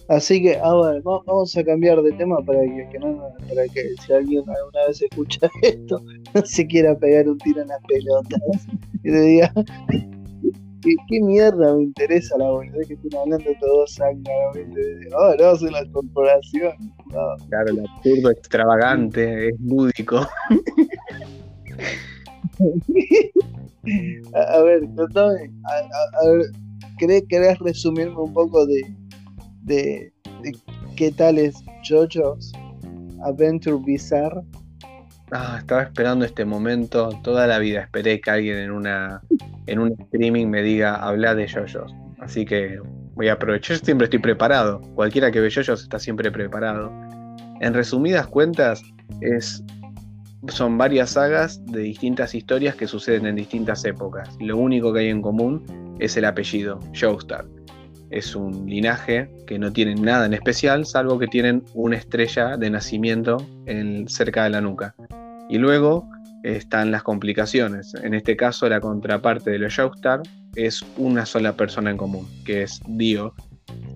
Así 0.08 0.42
que, 0.42 0.58
ahora 0.58 1.00
vamos 1.02 1.56
a 1.56 1.64
cambiar 1.64 2.02
de 2.02 2.12
tema 2.12 2.38
para 2.44 2.60
que, 2.60 2.88
para 3.48 3.68
que 3.68 3.94
si 4.04 4.12
alguien 4.12 4.40
alguna 4.40 4.86
vez 4.88 5.00
escucha 5.02 5.48
esto, 5.62 6.02
no 6.34 6.42
se 6.44 6.66
quiera 6.66 6.98
pegar 6.98 7.28
un 7.28 7.38
tiro 7.38 7.62
en 7.62 7.68
las 7.68 7.80
pelotas 7.84 8.66
y 9.04 9.10
le 9.10 9.20
diga, 9.20 9.54
¿qué, 10.82 11.20
mierda 11.20 11.74
me 11.76 11.84
interesa 11.84 12.36
la 12.38 12.50
boludez 12.50 12.88
que 12.88 12.94
están 12.94 13.20
hablando 13.20 13.50
todos 13.60 13.94
sangradamente? 13.94 15.08
Oh, 15.16 15.34
no, 15.38 15.52
es 15.52 15.62
la 15.62 15.84
corporación. 15.92 16.72
Claro, 17.48 17.70
el 17.70 17.80
absurdo 17.80 18.30
extravagante, 18.30 19.48
es 19.48 19.60
lúdico. 19.60 20.16
a, 24.34 24.62
ver, 24.62 24.82
contame, 24.94 25.50
a, 25.64 26.28
ver, 26.28 26.46
¿querés, 27.28 27.58
resumirme 27.58 28.16
un 28.16 28.32
poco 28.32 28.66
de, 28.66 28.82
de, 29.62 30.12
qué 30.96 31.10
tal 31.12 31.38
es 31.38 31.54
JoJo's 31.88 32.52
Adventure 33.24 33.78
Bizarre? 33.84 34.42
Ah, 35.32 35.56
estaba 35.58 35.82
esperando 35.82 36.24
este 36.24 36.44
momento 36.44 37.10
toda 37.22 37.46
la 37.46 37.58
vida. 37.58 37.82
Esperé 37.82 38.20
que 38.20 38.30
alguien 38.30 38.58
en 38.58 38.70
una 38.70 39.20
en 39.66 39.78
un 39.78 39.92
streaming 39.98 40.46
me 40.48 40.62
diga 40.62 40.96
habla 40.96 41.34
de 41.34 41.46
JoJo's. 41.46 41.94
Así 42.18 42.44
que 42.44 42.80
voy 43.14 43.28
a 43.28 43.34
aprovechar. 43.34 43.76
Yo 43.76 43.84
siempre 43.84 44.06
estoy 44.06 44.18
preparado. 44.18 44.80
Cualquiera 44.94 45.30
que 45.30 45.40
ve 45.40 45.50
JoJo's 45.50 45.82
está 45.82 45.98
siempre 45.98 46.30
preparado. 46.32 46.90
En 47.60 47.74
resumidas 47.74 48.26
cuentas, 48.26 48.82
es 49.20 49.62
son 50.48 50.78
varias 50.78 51.10
sagas 51.10 51.64
de 51.66 51.80
distintas 51.80 52.34
historias 52.34 52.74
que 52.74 52.86
suceden 52.86 53.26
en 53.26 53.36
distintas 53.36 53.84
épocas. 53.84 54.36
Lo 54.40 54.56
único 54.56 54.92
que 54.92 55.00
hay 55.00 55.08
en 55.08 55.20
común 55.20 55.62
es 55.98 56.16
el 56.16 56.24
apellido, 56.24 56.80
Joestar. 56.98 57.44
Es 58.10 58.34
un 58.34 58.66
linaje 58.66 59.30
que 59.46 59.58
no 59.58 59.72
tienen 59.72 60.02
nada 60.02 60.26
en 60.26 60.34
especial, 60.34 60.86
salvo 60.86 61.18
que 61.18 61.28
tienen 61.28 61.62
una 61.74 61.96
estrella 61.96 62.56
de 62.56 62.70
nacimiento 62.70 63.36
en, 63.66 64.08
cerca 64.08 64.44
de 64.44 64.50
la 64.50 64.60
nuca. 64.60 64.94
Y 65.50 65.58
luego 65.58 66.08
están 66.44 66.90
las 66.90 67.02
complicaciones. 67.02 67.94
En 68.02 68.14
este 68.14 68.36
caso, 68.36 68.68
la 68.68 68.80
contraparte 68.80 69.50
de 69.50 69.58
los 69.58 69.74
Joestar 69.74 70.22
es 70.54 70.84
una 70.96 71.26
sola 71.26 71.54
persona 71.54 71.90
en 71.90 71.96
común, 71.96 72.26
que 72.44 72.62
es 72.62 72.80
Dio. 72.86 73.34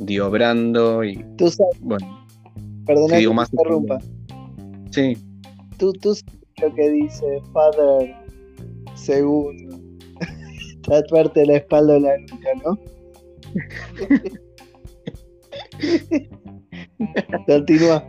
Dio 0.01 0.31
Brando 0.31 1.03
y. 1.05 1.25
Tú 1.39 1.51
sabes. 1.51 1.81
Bueno. 1.81 2.27
Perdona 2.87 3.19
que 3.19 3.29
más 3.31 3.53
interrumpa. 3.53 3.99
Sí 4.91 5.17
tú, 5.79 5.93
tú 5.95 6.15
lo 6.63 6.75
que 6.75 6.91
dice 6.91 7.43
Father 7.53 8.15
segundo. 8.95 9.81
Tatuarte 10.83 11.47
la 11.47 11.57
espalda 11.57 11.95
de 11.95 12.01
la 12.01 12.19
nuca, 12.19 12.51
¿no? 12.65 12.79
Continúa. 17.47 18.05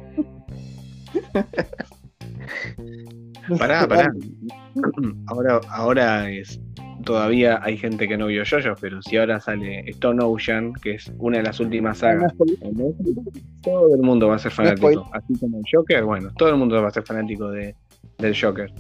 Pará, 3.59 3.87
pará. 3.87 4.11
Ahora, 5.27 5.61
ahora 5.69 6.29
es. 6.29 6.59
Todavía 7.03 7.59
hay 7.61 7.77
gente 7.77 8.07
que 8.07 8.17
no 8.17 8.27
vio 8.27 8.43
yo 8.43 8.57
pero 8.81 8.99
si 9.01 9.17
ahora 9.17 9.39
sale 9.39 9.87
Stone 9.91 10.23
Ocean, 10.23 10.73
que 10.73 10.95
es 10.95 11.11
una 11.19 11.37
de 11.37 11.43
las 11.43 11.59
últimas 11.59 11.99
sagas, 11.99 12.33
todo 13.61 13.93
el 13.93 14.01
mundo 14.01 14.27
va 14.29 14.35
a 14.35 14.39
ser 14.39 14.51
fanático. 14.51 15.07
Así 15.13 15.37
como 15.39 15.59
el 15.59 15.63
Joker, 15.71 16.03
bueno, 16.03 16.31
todo 16.35 16.49
el 16.49 16.55
mundo 16.55 16.81
va 16.81 16.87
a 16.87 16.91
ser 16.91 17.03
fanático 17.03 17.51
de, 17.51 17.75
del 18.17 18.35
Joker. 18.35 18.71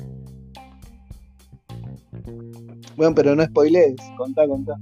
Bueno, 2.95 3.13
pero 3.13 3.35
no 3.35 3.43
spoilees, 3.43 3.95
contá, 4.17 4.47
contá. 4.47 4.73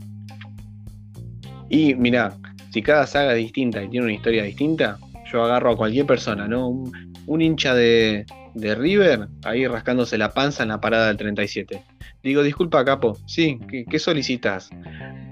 Y 1.69 1.95
mira, 1.95 2.33
si 2.71 2.81
cada 2.81 3.05
saga 3.07 3.33
es 3.33 3.39
distinta 3.39 3.83
y 3.83 3.89
tiene 3.89 4.05
una 4.05 4.13
historia 4.13 4.43
distinta, 4.43 4.97
yo 5.31 5.43
agarro 5.43 5.71
a 5.71 5.77
cualquier 5.77 6.05
persona, 6.05 6.47
¿no? 6.47 6.69
Un, 7.25 7.41
hincha 7.41 7.73
de, 7.73 8.25
de, 8.53 8.75
River 8.75 9.27
ahí 9.43 9.67
rascándose 9.67 10.17
la 10.17 10.29
panza 10.31 10.63
en 10.63 10.69
la 10.69 10.79
parada 10.79 11.07
del 11.07 11.17
37. 11.17 11.83
Digo, 12.23 12.43
disculpa, 12.43 12.85
capo, 12.85 13.17
sí, 13.25 13.59
¿qué, 13.89 13.99
solicitas? 13.99 14.69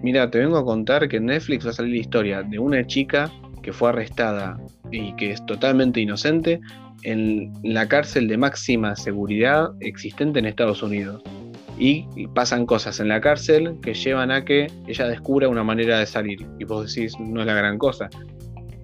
Mira, 0.01 0.29
te 0.29 0.39
vengo 0.39 0.57
a 0.57 0.65
contar 0.65 1.07
que 1.07 1.17
en 1.17 1.27
Netflix 1.27 1.65
va 1.65 1.69
a 1.71 1.73
salir 1.73 1.93
la 1.93 2.01
historia 2.01 2.43
de 2.43 2.59
una 2.59 2.85
chica 2.85 3.31
que 3.61 3.71
fue 3.71 3.89
arrestada 3.89 4.59
y 4.91 5.15
que 5.15 5.31
es 5.31 5.45
totalmente 5.45 6.01
inocente 6.01 6.59
en 7.03 7.51
la 7.63 7.87
cárcel 7.87 8.27
de 8.27 8.37
máxima 8.37 8.95
seguridad 8.95 9.71
existente 9.79 10.39
en 10.39 10.45
Estados 10.45 10.83
Unidos. 10.83 11.21
Y 11.77 12.05
pasan 12.35 12.67
cosas 12.67 12.99
en 12.99 13.07
la 13.07 13.21
cárcel 13.21 13.77
que 13.81 13.95
llevan 13.95 14.29
a 14.29 14.45
que 14.45 14.67
ella 14.87 15.07
descubra 15.07 15.47
una 15.47 15.63
manera 15.63 15.97
de 15.97 16.05
salir. 16.05 16.45
Y 16.59 16.65
vos 16.65 16.93
decís, 16.93 17.19
no 17.19 17.41
es 17.41 17.47
la 17.47 17.55
gran 17.55 17.79
cosa. 17.79 18.07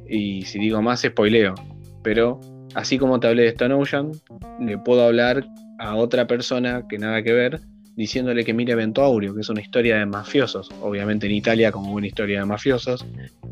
Y 0.09 0.43
si 0.43 0.57
digo 0.57 0.81
más, 0.81 1.01
spoileo. 1.01 1.53
Pero 2.01 2.39
así 2.77 2.97
como 2.99 3.19
te 3.19 3.27
hablé 3.27 3.41
de 3.41 3.49
Stone 3.49 3.73
Ocean, 3.73 4.11
le 4.59 4.77
puedo 4.77 5.03
hablar 5.03 5.45
a 5.79 5.95
otra 5.95 6.27
persona 6.27 6.85
que 6.87 6.99
nada 6.99 7.23
que 7.23 7.33
ver 7.33 7.59
diciéndole 7.95 8.45
que 8.45 8.53
mire 8.53 8.73
Evento 8.73 9.03
Aureo, 9.03 9.33
que 9.33 9.41
es 9.41 9.49
una 9.49 9.61
historia 9.61 9.97
de 9.97 10.05
mafiosos, 10.05 10.69
obviamente 10.81 11.25
en 11.25 11.33
Italia 11.33 11.71
como 11.71 11.93
una 11.93 12.05
historia 12.05 12.39
de 12.39 12.45
mafiosos, 12.45 13.03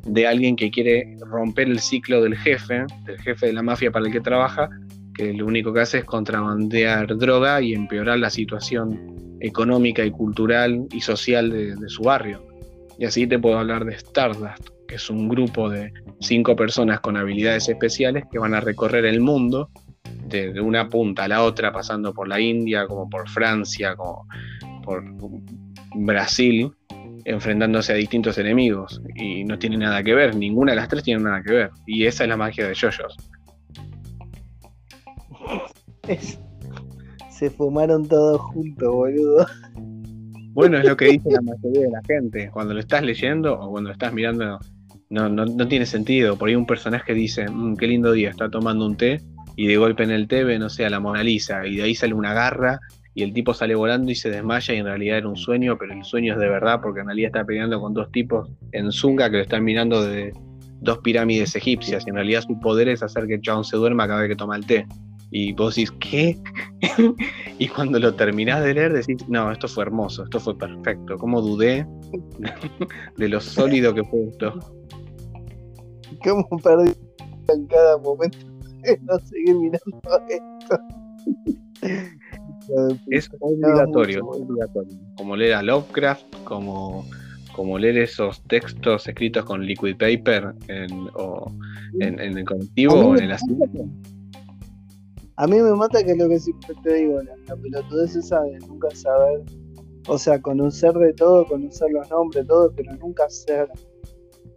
de 0.05 0.27
alguien 0.27 0.55
que 0.55 0.69
quiere 0.69 1.17
romper 1.21 1.67
el 1.67 1.79
ciclo 1.79 2.21
del 2.21 2.37
jefe, 2.37 2.85
del 3.05 3.19
jefe 3.19 3.47
de 3.47 3.53
la 3.53 3.63
mafia 3.63 3.91
para 3.91 4.05
el 4.05 4.11
que 4.11 4.21
trabaja, 4.21 4.69
que 5.15 5.33
lo 5.33 5.47
único 5.47 5.73
que 5.73 5.79
hace 5.79 5.97
es 5.97 6.05
contrabandear 6.05 7.17
droga 7.17 7.59
y 7.59 7.73
empeorar 7.73 8.19
la 8.19 8.29
situación 8.29 9.37
económica 9.39 10.05
y 10.05 10.11
cultural 10.11 10.85
y 10.91 11.01
social 11.01 11.49
de, 11.49 11.89
su 11.89 12.03
barrio. 12.03 12.45
Y 12.99 13.05
así 13.05 13.25
te 13.25 13.39
puedo 13.39 13.57
hablar 13.57 13.83
de 13.85 13.95
Stardust, 13.95 14.69
es 14.95 15.09
un 15.09 15.27
grupo 15.27 15.69
de 15.69 15.91
cinco 16.19 16.55
personas 16.55 16.99
con 16.99 17.17
habilidades 17.17 17.69
especiales 17.69 18.23
que 18.31 18.39
van 18.39 18.53
a 18.53 18.59
recorrer 18.59 19.05
el 19.05 19.21
mundo 19.21 19.69
de, 20.27 20.59
una 20.59 20.89
punta 20.89 21.25
a 21.25 21.27
la 21.27 21.43
otra, 21.43 21.71
pasando 21.71 22.13
por 22.13 22.27
la 22.27 22.39
India, 22.39 22.87
como 22.87 23.09
por 23.09 23.29
Francia, 23.29 23.95
como 23.95 24.27
por 24.83 25.03
Brasil, 25.95 26.71
enfrentándose 27.25 27.93
a 27.93 27.95
distintos 27.95 28.37
enemigos. 28.37 29.01
Y 29.15 29.43
no 29.43 29.59
tiene 29.59 29.77
nada 29.77 30.03
que 30.03 30.13
ver, 30.13 30.35
ninguna 30.35 30.71
de 30.71 30.77
las 30.77 30.89
tres 30.89 31.03
tiene 31.03 31.23
nada 31.23 31.41
que 31.43 31.53
ver. 31.53 31.69
Y 31.85 32.05
esa 32.05 32.23
es 32.23 32.29
la 32.29 32.37
magia 32.37 32.67
de 32.67 32.75
JoJo's. 32.75 33.15
Se 37.29 37.49
fumaron 37.49 38.07
todos 38.07 38.39
juntos, 38.41 38.93
boludo. 38.93 39.45
Bueno, 40.53 40.77
es 40.77 40.85
lo 40.85 40.95
que 40.95 41.07
dice 41.07 41.31
la 41.31 41.41
mayoría 41.41 41.81
de 41.81 41.91
la 41.91 42.01
gente. 42.07 42.49
Cuando 42.49 42.73
lo 42.73 42.79
estás 42.79 43.03
leyendo 43.03 43.59
o 43.59 43.71
cuando 43.71 43.89
lo 43.89 43.93
estás 43.93 44.13
mirando, 44.13 44.57
no, 45.09 45.29
no, 45.29 45.67
tiene 45.67 45.85
sentido. 45.85 46.37
Por 46.37 46.49
ahí 46.49 46.55
un 46.55 46.65
personaje 46.65 47.13
dice, 47.13 47.47
mm, 47.49 47.75
qué 47.77 47.87
lindo 47.87 48.11
día, 48.11 48.29
está 48.29 48.49
tomando 48.49 48.85
un 48.85 48.97
té 48.97 49.21
y 49.55 49.67
de 49.67 49.77
golpe 49.77 50.03
en 50.03 50.11
el 50.11 50.27
TV, 50.27 50.59
no 50.59 50.69
sé, 50.69 50.85
a 50.85 50.89
la 50.89 50.99
Mona 50.99 51.23
Lisa, 51.23 51.65
y 51.65 51.77
de 51.77 51.83
ahí 51.83 51.95
sale 51.95 52.13
una 52.13 52.33
garra 52.33 52.79
y 53.13 53.23
el 53.23 53.31
tipo 53.31 53.53
sale 53.53 53.75
volando 53.75 54.11
y 54.11 54.15
se 54.15 54.29
desmaya 54.29 54.73
y 54.73 54.77
en 54.77 54.85
realidad 54.85 55.19
era 55.19 55.29
un 55.29 55.37
sueño, 55.37 55.77
pero 55.77 55.93
el 55.93 56.03
sueño 56.03 56.33
es 56.33 56.39
de 56.39 56.49
verdad 56.49 56.81
porque 56.83 56.99
en 56.99 57.07
realidad 57.07 57.27
está 57.27 57.45
peleando 57.45 57.79
con 57.79 57.93
dos 57.93 58.11
tipos 58.11 58.49
en 58.73 58.91
Zunga 58.91 59.29
que 59.29 59.37
lo 59.37 59.43
están 59.43 59.63
mirando 59.63 60.03
de 60.03 60.33
dos 60.81 60.99
pirámides 60.99 61.55
egipcias 61.55 62.03
y 62.05 62.09
en 62.09 62.15
realidad 62.15 62.41
su 62.41 62.59
poder 62.59 62.89
es 62.89 63.01
hacer 63.01 63.25
que 63.27 63.39
John 63.43 63.63
se 63.63 63.77
duerma 63.77 64.07
cada 64.07 64.21
vez 64.21 64.29
que 64.29 64.35
toma 64.35 64.57
el 64.57 64.65
té. 64.65 64.85
Y 65.31 65.53
vos 65.53 65.75
decís, 65.75 65.91
¿qué? 65.99 66.37
y 67.59 67.67
cuando 67.67 67.99
lo 67.99 68.13
terminás 68.13 68.63
de 68.63 68.73
leer 68.73 68.93
decís, 68.93 69.27
no, 69.27 69.51
esto 69.51 69.67
fue 69.67 69.83
hermoso, 69.83 70.23
esto 70.23 70.39
fue 70.39 70.57
perfecto. 70.57 71.17
¿Cómo 71.17 71.41
dudé 71.41 71.85
de 73.17 73.29
lo 73.29 73.41
sólido 73.41 73.93
que 73.93 74.03
fue 74.03 74.27
esto? 74.29 74.53
¿Cómo 76.25 76.47
perdí 76.63 76.91
en 77.53 77.67
cada 77.67 77.97
momento? 77.99 78.37
no 79.03 79.19
seguir 79.19 79.55
mirando 79.55 80.01
esto. 80.29 80.79
es 83.11 83.29
obligatorio, 83.39 84.25
obligatorio. 84.25 84.97
Como 85.17 85.35
leer 85.35 85.53
a 85.53 85.61
Lovecraft, 85.61 86.25
como, 86.43 87.05
como 87.55 87.77
leer 87.77 87.99
esos 87.99 88.41
textos 88.47 89.07
escritos 89.07 89.45
con 89.45 89.65
liquid 89.65 89.97
paper 89.97 90.55
en, 90.67 91.09
o 91.13 91.51
en, 91.99 92.19
el 92.19 92.43
colectivo 92.43 92.95
o 92.95 93.15
en 93.15 93.25
el 93.25 93.31
asiento. 93.31 93.85
A 95.37 95.47
mí 95.47 95.59
me 95.59 95.75
mata 95.75 96.03
que 96.03 96.13
es 96.13 96.17
lo 96.17 96.29
que 96.29 96.39
siempre 96.39 96.73
te 96.81 96.93
digo, 96.93 97.21
la, 97.21 97.35
la 97.47 97.55
pelotudez 97.57 98.15
esa 98.15 98.41
de 98.43 98.57
nunca 98.59 98.89
saber, 98.91 99.43
o 100.07 100.17
sea, 100.17 100.41
conocer 100.41 100.93
de 100.93 101.13
todo, 101.13 101.45
conocer 101.45 101.91
los 101.91 102.09
nombres, 102.09 102.47
todo, 102.47 102.71
pero 102.73 102.95
nunca 102.95 103.29
ser 103.29 103.69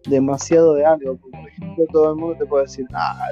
demasiado 0.06 0.74
de 0.74 0.84
algo. 0.84 1.16
por 1.16 1.48
ejemplo, 1.48 1.84
todo 1.92 2.10
el 2.10 2.16
mundo 2.16 2.36
te 2.38 2.46
puede 2.46 2.64
decir, 2.64 2.86
ah, 2.94 3.28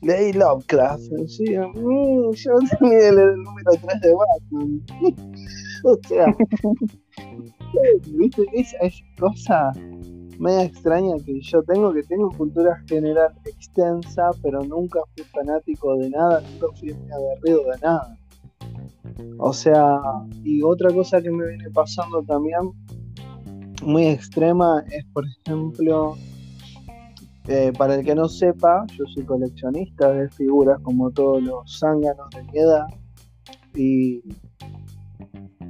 Leí 0.00 0.32
Lovecraft. 0.32 1.10
Sí, 1.26 1.56
mm, 1.58 2.32
yo 2.32 2.52
también 2.78 3.18
el 3.18 3.42
número 3.42 3.72
3 3.82 4.00
de 4.00 4.14
Batman. 4.14 4.82
o 5.84 5.98
sea, 6.06 6.26
¿viste? 8.06 8.46
Esa, 8.52 8.76
esa 8.78 9.04
cosa 9.18 9.72
media 10.38 10.64
extraña 10.64 11.16
que 11.24 11.40
yo 11.40 11.62
tengo, 11.64 11.92
que 11.92 12.02
tengo 12.04 12.30
cultura 12.30 12.80
general 12.88 13.32
extensa, 13.44 14.30
pero 14.42 14.62
nunca 14.62 15.00
fui 15.14 15.24
fanático 15.24 15.96
de 15.96 16.10
nada, 16.10 16.40
nunca 16.40 16.76
fui 16.78 16.90
aguerrido 16.90 17.64
de 17.64 17.78
nada. 17.82 18.18
O 19.38 19.52
sea, 19.52 20.00
y 20.44 20.62
otra 20.62 20.92
cosa 20.92 21.20
que 21.20 21.30
me 21.30 21.46
viene 21.48 21.70
pasando 21.70 22.22
también, 22.22 22.72
muy 23.82 24.06
extrema, 24.06 24.82
es 24.90 25.04
por 25.12 25.24
ejemplo, 25.26 26.16
eh, 27.46 27.72
para 27.76 27.94
el 27.94 28.04
que 28.04 28.14
no 28.14 28.28
sepa, 28.28 28.84
yo 28.96 29.04
soy 29.14 29.24
coleccionista 29.24 30.12
de 30.12 30.28
figuras 30.30 30.78
como 30.82 31.10
todos 31.10 31.42
los 31.42 31.78
zánganos 31.78 32.28
de 32.30 32.42
mi 32.44 32.58
edad. 32.58 32.86
Y, 33.74 34.22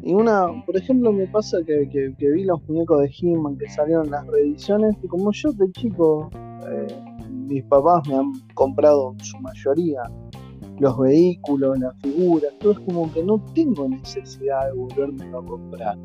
y 0.03 0.13
una, 0.13 0.47
por 0.65 0.77
ejemplo, 0.77 1.13
me 1.13 1.27
pasa 1.27 1.59
que, 1.67 1.89
que, 1.89 2.31
vi 2.31 2.45
los 2.45 2.67
muñecos 2.69 3.03
de 3.03 3.11
He-Man 3.21 3.59
que 3.59 3.69
salieron 3.69 4.11
las 4.11 4.27
reediciones, 4.27 4.97
y 5.03 5.09
como 5.09 5.31
yo 5.33 5.53
de 5.53 5.71
chico, 5.73 6.31
eh, 6.67 6.87
mis 7.31 7.65
papás 7.65 8.07
me 8.09 8.17
han 8.17 8.33
comprado 8.55 9.13
en 9.13 9.25
su 9.25 9.39
mayoría 9.39 10.03
los 10.81 10.99
vehículos, 10.99 11.79
las 11.79 11.95
figuras, 12.01 12.53
todo 12.61 12.73
es 12.73 12.79
como 12.81 13.13
que 13.13 13.23
no 13.23 13.41
tengo 13.55 13.89
necesidad 13.89 14.67
de 14.67 14.73
volverme 14.73 15.25
a 15.27 15.43
comprar. 15.43 15.99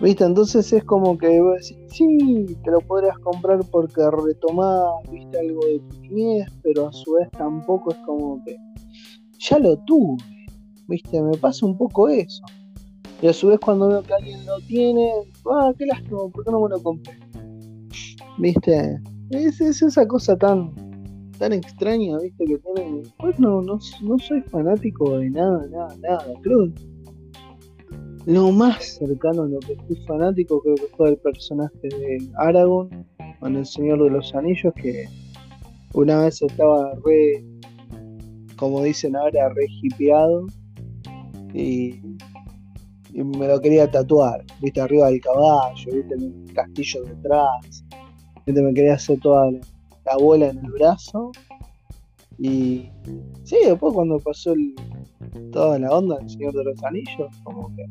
¿Viste? 0.00 0.24
Entonces 0.24 0.72
es 0.72 0.82
como 0.84 1.18
que 1.18 1.40
vos 1.40 1.56
decís, 1.60 1.76
sí, 1.88 2.56
te 2.64 2.70
lo 2.70 2.80
podrías 2.80 3.18
comprar 3.18 3.60
porque 3.70 4.00
retomás, 4.10 4.94
viste 5.10 5.38
algo 5.38 5.60
de 5.66 5.78
tu 5.78 6.00
niñez, 6.00 6.48
pero 6.62 6.88
a 6.88 6.92
su 6.92 7.12
vez 7.12 7.30
tampoco 7.32 7.92
es 7.92 7.98
como 8.06 8.42
que 8.44 8.56
ya 9.38 9.58
lo 9.58 9.76
tuve, 9.80 10.22
¿viste? 10.88 11.20
Me 11.22 11.36
pasa 11.36 11.66
un 11.66 11.76
poco 11.76 12.08
eso. 12.08 12.42
Y 13.20 13.26
a 13.26 13.34
su 13.34 13.48
vez 13.48 13.60
cuando 13.60 13.88
veo 13.88 14.02
que 14.02 14.14
alguien 14.14 14.46
lo 14.46 14.58
tiene, 14.60 15.12
ah, 15.52 15.70
qué 15.76 15.84
lástima, 15.84 16.28
¿por 16.32 16.44
qué 16.44 16.50
no 16.50 16.62
me 16.62 16.70
lo 16.70 16.82
compré? 16.82 17.18
¿Viste? 18.38 18.98
Es, 19.28 19.60
es 19.60 19.82
esa 19.82 20.06
cosa 20.08 20.34
tan, 20.34 20.74
tan 21.38 21.52
extraña, 21.52 22.18
¿viste? 22.18 22.46
Que 22.46 22.58
tiene. 22.58 23.02
Pues 23.18 23.38
no, 23.38 23.60
no, 23.60 23.78
no 24.02 24.18
soy 24.18 24.40
fanático 24.42 25.18
de 25.18 25.28
nada, 25.28 25.66
nada, 25.70 25.94
nada. 26.00 26.24
Creo 26.40 26.72
lo 28.26 28.50
más 28.52 28.96
cercano 28.98 29.42
a 29.42 29.46
lo 29.46 29.60
que 29.60 29.76
fui 29.86 29.96
fanático 30.06 30.60
creo 30.62 30.74
que 30.76 30.88
fue 30.96 31.10
el 31.10 31.16
personaje 31.18 31.80
de 31.82 32.30
Aragorn 32.36 33.06
con 33.40 33.56
el 33.56 33.64
Señor 33.64 34.02
de 34.02 34.10
los 34.10 34.34
Anillos 34.34 34.72
que 34.74 35.06
una 35.94 36.24
vez 36.24 36.40
estaba 36.42 36.92
re, 37.04 37.44
como 38.56 38.82
dicen 38.82 39.16
ahora, 39.16 39.48
re 39.48 39.66
hipeado 39.82 40.46
y, 41.52 42.00
me 43.12 43.48
lo 43.48 43.60
quería 43.60 43.90
tatuar, 43.90 44.44
viste, 44.62 44.80
arriba 44.80 45.08
del 45.10 45.20
caballo, 45.20 45.92
viste, 45.92 46.14
en 46.14 46.22
el 46.22 46.54
castillo 46.54 47.02
detrás, 47.02 47.84
viste, 48.46 48.62
me 48.62 48.72
quería 48.72 48.94
hacer 48.94 49.18
toda 49.18 49.50
la, 49.50 50.16
bola 50.16 50.48
en 50.50 50.58
el 50.58 50.70
brazo 50.70 51.32
y 52.38 52.88
sí, 53.42 53.56
después 53.66 53.94
cuando 53.94 54.18
pasó 54.20 54.54
toda 55.50 55.78
la 55.80 55.90
onda 55.90 56.18
del 56.18 56.30
Señor 56.30 56.54
de 56.54 56.64
los 56.64 56.84
Anillos, 56.84 57.28
como 57.42 57.74
que 57.74 57.84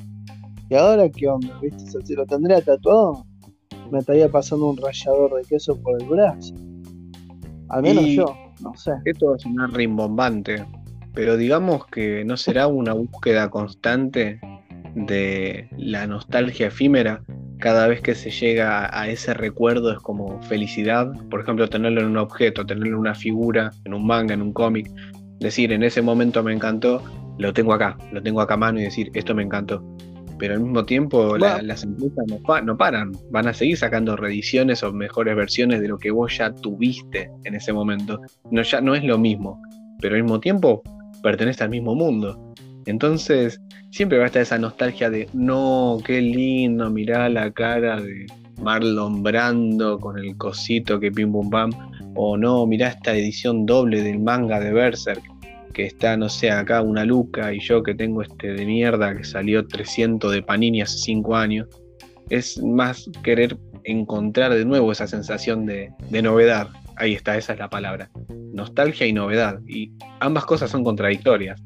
¿Y 0.70 0.76
ahora 0.76 1.10
qué 1.10 1.28
onda? 1.28 1.60
¿Viste? 1.62 2.00
Si 2.06 2.14
lo 2.14 2.28
tendría 2.28 2.62
tatuado, 2.62 3.26
me 3.92 4.00
estaría 4.00 4.30
pasando 4.30 4.68
un 4.68 4.78
rallador 4.78 5.36
de 5.36 5.44
queso 5.44 5.82
por 5.82 6.00
el 6.00 6.08
brazo. 6.08 6.54
Al 7.70 7.82
menos 7.82 8.06
yo, 8.06 8.36
no 8.62 8.76
sé. 8.76 8.92
Esto 9.06 9.32
va 9.32 9.36
a 9.36 9.40
sonar 9.40 9.72
rimbombante, 9.72 10.64
pero 11.16 11.38
digamos 11.38 11.88
que 11.88 12.24
no 12.24 12.38
será 12.38 12.68
una 12.68 12.94
búsqueda 12.94 13.50
constante 13.50 14.40
de 14.94 15.68
la 15.76 16.06
nostalgia 16.06 16.68
efímera. 16.68 17.24
Cada 17.58 17.88
vez 17.88 18.02
que 18.02 18.14
se 18.14 18.30
llega 18.30 18.96
a 18.98 19.10
ese 19.10 19.34
recuerdo 19.34 19.92
es 19.92 20.00
como 20.00 20.40
felicidad. 20.44 21.12
Por 21.32 21.42
ejemplo, 21.42 21.68
tenerlo 21.68 22.02
en 22.02 22.08
un 22.08 22.18
objeto, 22.18 22.64
tenerlo 22.66 22.90
en 22.90 22.96
una 22.96 23.16
figura, 23.16 23.72
en 23.86 23.96
un 23.96 24.06
manga, 24.06 24.36
en 24.36 24.44
un 24.44 24.54
cómic. 24.54 24.88
Decir, 25.40 25.72
en 25.74 25.82
ese 25.82 26.04
momento 26.04 26.44
me 26.44 26.54
encantó, 26.54 27.02
lo 27.40 27.54
tengo 27.54 27.74
acá, 27.74 27.98
lo 28.12 28.22
tengo 28.22 28.40
acá 28.40 28.54
a 28.54 28.58
mano 28.58 28.80
y 28.80 28.84
decir, 28.84 29.10
esto 29.16 29.34
me 29.34 29.42
encantó 29.42 29.84
pero 30.40 30.56
al 30.56 30.62
mismo 30.62 30.86
tiempo 30.86 31.38
las 31.38 31.84
empresas 31.84 32.26
no, 32.64 32.78
paran, 32.78 33.12
van 33.30 33.48
a 33.48 33.54
seguir 33.54 33.78
sacando 33.78 34.16
reediciones 34.16 34.82
o 34.82 34.92
mejores 34.94 35.36
versiones 35.36 35.82
de 35.82 35.90
lo 35.90 35.98
que 35.98 36.12
vos 36.12 36.36
ya 36.38 36.52
tuviste 36.52 37.30
en 37.44 37.56
ese 37.56 37.74
momento. 37.74 38.22
No, 38.50 38.62
ya 38.62 38.82
no 38.82 38.96
es 38.96 39.04
lo 39.04 39.18
mismo, 39.18 39.62
pero 40.00 40.16
al 40.16 40.24
mismo 40.24 40.40
tiempo 40.40 40.82
pertenece 41.22 41.64
al 41.64 41.70
mismo 41.70 41.94
mundo. 41.94 42.54
Entonces, 42.86 43.62
siempre 43.92 44.18
va 44.18 44.24
a 44.24 44.28
estar 44.28 44.42
esa 44.42 44.58
nostalgia 44.58 45.10
de, 45.10 45.28
no, 45.34 46.00
qué 46.06 46.22
lindo, 46.22 46.90
mirá 46.90 47.30
la 47.30 47.52
cara 47.52 48.02
de 48.02 48.26
Marlon 48.62 49.22
Brando 49.22 50.00
con 50.00 50.18
el 50.18 50.36
cosito 50.38 51.00
que 51.00 51.12
pim 51.12 51.32
pum 51.32 51.50
pam, 51.50 51.72
o 52.16 52.38
no, 52.38 52.66
mirá 52.66 52.88
esta 52.88 53.14
edición 53.14 53.66
doble 53.66 54.02
del 54.02 54.20
manga 54.20 54.60
de 54.60 54.72
Berserk 54.72 55.22
que 55.74 55.86
está, 55.86 56.18
no 56.18 56.30
sé, 56.30 56.52
acá 56.52 56.82
una 56.82 57.06
luca 57.06 57.54
y 57.54 57.60
yo 57.60 57.84
que 57.84 57.96
tengo 57.96 58.22
este 58.22 58.54
de 58.54 58.66
mierda 58.66 59.16
que 59.16 59.24
salió 59.24 59.68
300 59.68 60.32
de 60.32 60.42
Panini 60.42 60.82
hace 60.82 60.98
5 60.98 61.36
años, 61.36 61.68
es 62.30 62.62
más 62.62 63.10
querer 63.24 63.58
encontrar 63.84 64.54
de 64.54 64.66
nuevo 64.66 64.92
esa 64.92 65.08
sensación 65.08 65.66
de, 65.66 65.92
novedad. 66.22 66.70
Ahí 66.96 67.14
está, 67.14 67.38
esa 67.38 67.54
es 67.54 67.60
la 67.60 67.70
palabra. 67.70 68.10
Nostalgia 68.54 69.08
y 69.08 69.14
novedad. 69.14 69.62
Y 69.68 69.92
ambas 70.20 70.46
cosas 70.46 70.70
son 70.70 70.84
contradictorias. 70.84 71.62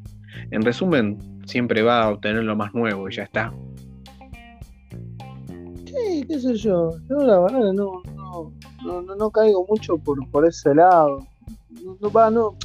En 0.52 0.62
resumen, 0.62 1.18
siempre 1.46 1.82
va 1.82 2.04
a 2.04 2.10
obtener 2.10 2.44
lo 2.44 2.56
más 2.56 2.74
nuevo 2.74 3.10
y 3.10 3.16
ya 3.16 3.24
está. 3.24 3.54
Sí, 5.86 6.26
qué 6.28 6.40
sé 6.40 6.56
yo. 6.56 6.92
Yo 7.10 7.18
la 7.18 7.40
verdad 7.40 7.74
no, 7.74 8.02
no, 8.84 9.16
no, 9.16 9.32
caigo 9.32 9.66
mucho 9.68 9.98
por, 9.98 10.18
por 10.30 10.46
ese 10.46 10.76
lado. 10.76 11.26
No, 12.02 12.32
no, 12.32 12.58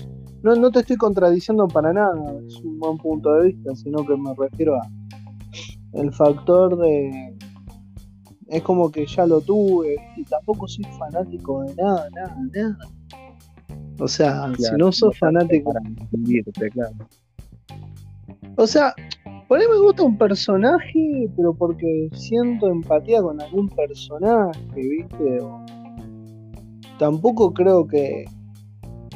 no, 0.49 0.57
no 0.57 0.71
te 0.71 0.81
estoy 0.81 0.97
contradiciendo 0.97 1.69
para 1.69 1.93
nada, 1.93 2.15
es 2.47 2.57
un 2.63 2.79
buen 2.79 2.97
punto 2.99 3.33
de 3.35 3.49
vista, 3.49 3.75
sino 3.75 4.05
que 4.05 4.17
me 4.17 4.35
refiero 4.37 4.77
a 4.77 4.89
el 5.95 6.13
factor 6.13 6.77
de 6.77 7.35
es 8.49 8.63
como 8.63 8.91
que 8.91 9.07
ya 9.07 9.27
lo 9.27 9.41
tuve 9.41 9.97
y 10.17 10.25
tampoco 10.25 10.67
soy 10.67 10.85
fanático 10.99 11.63
de 11.65 11.75
nada, 11.75 12.09
nada, 12.15 12.37
nada. 12.53 12.79
O 14.01 14.09
sea, 14.09 14.51
si 14.57 14.75
no 14.77 14.91
sos 14.91 15.19
fanático. 15.19 15.73
claro. 16.73 16.95
O 18.57 18.67
sea, 18.67 18.95
por 19.49 19.59
ahí 19.59 19.67
me 19.69 19.79
gusta 19.81 20.03
un 20.03 20.17
personaje, 20.17 21.29
pero 21.37 21.53
porque 21.53 22.09
siento 22.13 22.69
empatía 22.69 23.21
con 23.21 23.41
algún 23.41 23.69
personaje, 23.69 24.61
¿viste? 24.75 25.41
tampoco 26.99 27.55
creo 27.55 27.87
que, 27.87 28.25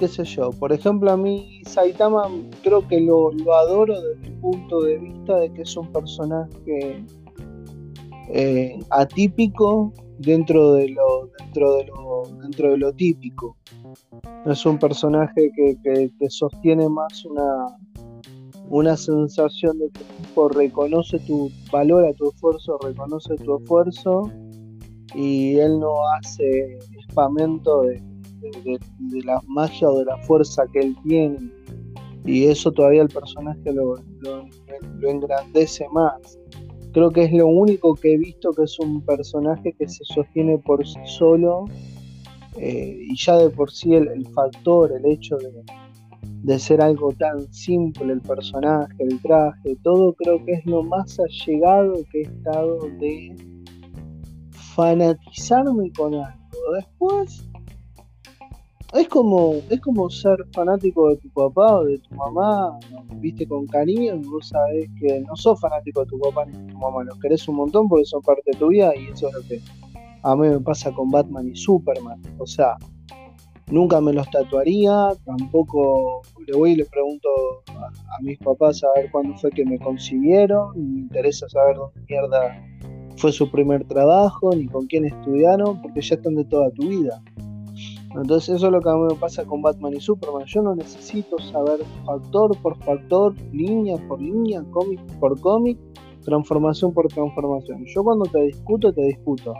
qué 0.02 0.08
sé 0.08 0.24
yo, 0.24 0.50
por 0.50 0.72
ejemplo 0.72 1.12
a 1.12 1.16
mí 1.16 1.62
Saitama 1.64 2.28
creo 2.64 2.88
que 2.88 3.00
lo, 3.00 3.30
adoro 3.54 3.94
desde 4.00 4.26
el 4.26 4.34
punto 4.40 4.80
de 4.80 4.98
vista 4.98 5.36
de 5.36 5.52
que 5.52 5.62
es 5.62 5.76
un 5.76 5.92
personaje 5.92 7.04
eh, 8.28 8.80
atípico 8.90 9.92
dentro 10.18 10.72
de 10.72 10.88
lo 10.88 11.30
dentro 11.38 11.76
de 11.76 11.84
lo 11.84 12.22
dentro 12.42 12.72
de 12.72 12.78
lo 12.78 12.92
típico. 12.94 13.56
Es 14.44 14.66
un 14.66 14.76
personaje 14.76 15.52
que, 15.54 16.10
sostiene 16.30 16.88
más 16.88 17.24
una 17.24 17.68
una 18.70 18.96
sensación 18.96 19.78
de 19.78 19.88
que 19.90 20.02
reconoce 20.52 21.20
tu 21.20 21.48
valora 21.70 22.12
tu 22.14 22.30
esfuerzo 22.30 22.76
reconoce 22.82 23.36
tu 23.36 23.56
esfuerzo 23.56 24.32
y 25.14 25.58
él 25.58 25.78
no 25.78 25.94
hace 26.16 26.76
espamento 26.98 27.82
de 27.82 28.11
de, 28.64 29.24
la 29.24 29.40
magia 29.46 29.88
o 29.88 29.98
de 29.98 30.04
la 30.04 30.16
fuerza 30.18 30.64
que 30.72 30.80
él 30.80 30.96
tiene. 31.04 31.38
Y 32.24 32.44
eso 32.44 32.70
todavía 32.70 33.02
el 33.02 33.08
personaje 33.08 33.72
lo, 33.72 33.96
lo, 34.20 35.08
engrandece 35.08 35.86
más. 35.92 36.38
Creo 36.92 37.10
que 37.10 37.24
es 37.24 37.32
lo 37.32 37.46
único 37.46 37.94
que 37.94 38.14
he 38.14 38.18
visto 38.18 38.52
que 38.52 38.64
es 38.64 38.78
un 38.78 39.00
personaje 39.04 39.72
que 39.78 39.88
se 39.88 40.04
sostiene 40.04 40.58
por 40.58 40.86
sí 40.86 41.00
solo 41.06 41.64
eh, 42.58 42.98
y 43.08 43.16
ya 43.16 43.38
de 43.38 43.48
por 43.48 43.70
sí 43.70 43.94
el, 43.94 44.26
factor, 44.28 44.92
el 44.92 45.06
hecho 45.10 45.36
de, 45.38 45.50
de, 46.42 46.58
ser 46.58 46.82
algo 46.82 47.10
tan 47.12 47.50
simple, 47.52 48.12
el 48.12 48.20
personaje, 48.20 48.92
el 48.98 49.20
traje, 49.22 49.76
todo 49.82 50.12
creo 50.14 50.44
que 50.44 50.52
es 50.52 50.66
lo 50.66 50.82
más 50.82 51.18
allegado 51.18 51.94
que 52.10 52.18
he 52.18 52.22
estado 52.22 52.78
de 53.00 53.34
fanatizarme 54.74 55.90
con 55.92 56.14
algo. 56.14 56.72
Después 56.74 57.48
es 58.92 59.08
como, 59.08 59.54
es 59.70 59.80
como 59.80 60.10
ser 60.10 60.36
fanático 60.52 61.08
de 61.08 61.16
tu 61.16 61.28
papá 61.30 61.78
o 61.78 61.84
de 61.84 61.98
tu 61.98 62.14
mamá, 62.14 62.78
viste 63.16 63.46
con 63.46 63.66
cariño 63.66 64.16
y 64.16 64.26
vos 64.26 64.48
sabés 64.48 64.88
que 65.00 65.20
no 65.20 65.34
sos 65.36 65.60
fanático 65.60 66.00
de 66.00 66.06
tu 66.06 66.18
papá 66.18 66.44
ni 66.46 66.58
de 66.58 66.72
tu 66.72 66.78
mamá, 66.78 67.04
los 67.04 67.18
querés 67.18 67.46
un 67.48 67.56
montón 67.56 67.88
porque 67.88 68.04
son 68.04 68.22
parte 68.22 68.42
de 68.52 68.58
tu 68.58 68.68
vida 68.68 68.92
y 68.96 69.12
eso 69.12 69.28
es 69.28 69.34
lo 69.34 69.42
que 69.42 69.60
a 70.22 70.36
mí 70.36 70.48
me 70.48 70.60
pasa 70.60 70.92
con 70.92 71.10
Batman 71.10 71.48
y 71.48 71.56
Superman. 71.56 72.20
O 72.38 72.46
sea, 72.46 72.76
Nunca 73.72 74.02
me 74.02 74.12
los 74.12 74.28
tatuaría, 74.30 75.08
tampoco 75.24 76.20
le 76.46 76.54
voy 76.54 76.72
y 76.72 76.76
le 76.76 76.84
pregunto 76.84 77.28
a, 77.68 78.20
mis 78.20 78.36
papás 78.38 78.84
a 78.84 79.00
ver 79.00 79.10
cuándo 79.10 79.34
fue 79.38 79.50
que 79.50 79.64
me 79.64 79.78
concibieron, 79.78 80.72
me 80.74 81.00
interesa 81.00 81.48
saber 81.48 81.76
dónde 81.76 82.00
mierda 82.06 82.62
fue 83.16 83.32
su 83.32 83.50
primer 83.50 83.84
trabajo, 83.84 84.54
ni 84.54 84.66
con 84.66 84.86
quién 84.88 85.06
estudiaron, 85.06 85.80
porque 85.80 86.02
ya 86.02 86.16
están 86.16 86.34
de 86.34 86.44
toda 86.44 86.70
tu 86.72 86.88
vida. 86.88 87.22
Entonces 88.14 88.56
eso 88.56 88.66
es 88.66 88.72
lo 88.72 88.80
que 88.80 88.90
a 88.90 88.94
mí 88.94 89.02
me 89.08 89.14
pasa 89.14 89.44
con 89.44 89.62
Batman 89.62 89.94
y 89.94 90.00
Superman. 90.00 90.44
Yo 90.46 90.62
no 90.62 90.74
necesito 90.74 91.38
saber 91.38 91.80
factor 92.04 92.56
por 92.60 92.76
factor, 92.84 93.34
línea 93.52 93.96
por 94.08 94.20
línea, 94.20 94.62
cómic 94.70 95.00
por 95.18 95.40
cómic, 95.40 95.78
transformación 96.24 96.92
por 96.92 97.08
transformación. 97.08 97.84
Yo 97.86 98.04
cuando 98.04 98.26
te 98.26 98.42
discuto, 98.42 98.92
te 98.92 99.02
discuto 99.02 99.54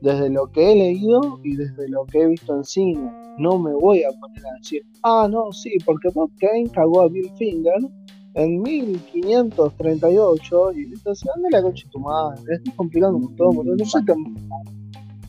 desde 0.00 0.30
lo 0.30 0.50
que 0.50 0.72
he 0.72 0.76
leído 0.76 1.38
y 1.42 1.56
desde 1.56 1.88
lo 1.88 2.06
que 2.06 2.22
he 2.22 2.28
visto 2.28 2.54
en 2.54 2.64
cine. 2.64 3.12
No 3.38 3.58
me 3.58 3.74
voy 3.74 4.04
a 4.04 4.10
poner 4.18 4.46
a 4.46 4.54
decir, 4.58 4.86
ah, 5.02 5.28
no, 5.30 5.52
sí, 5.52 5.76
porque 5.84 6.08
Bob 6.14 6.30
Kane 6.38 6.70
cagó 6.72 7.02
a 7.02 7.08
Bill 7.08 7.30
Finger 7.36 7.80
en 8.34 8.62
1538 8.62 10.72
y 10.72 10.84
entonces, 10.84 11.28
anda 11.34 11.48
la 11.50 11.62
coche 11.62 11.86
tu 11.90 11.98
madre, 11.98 12.54
estoy 12.54 12.72
complicando 12.74 13.18
un 13.18 13.36
todo, 13.36 13.62
no 13.64 13.84
sé 13.84 13.98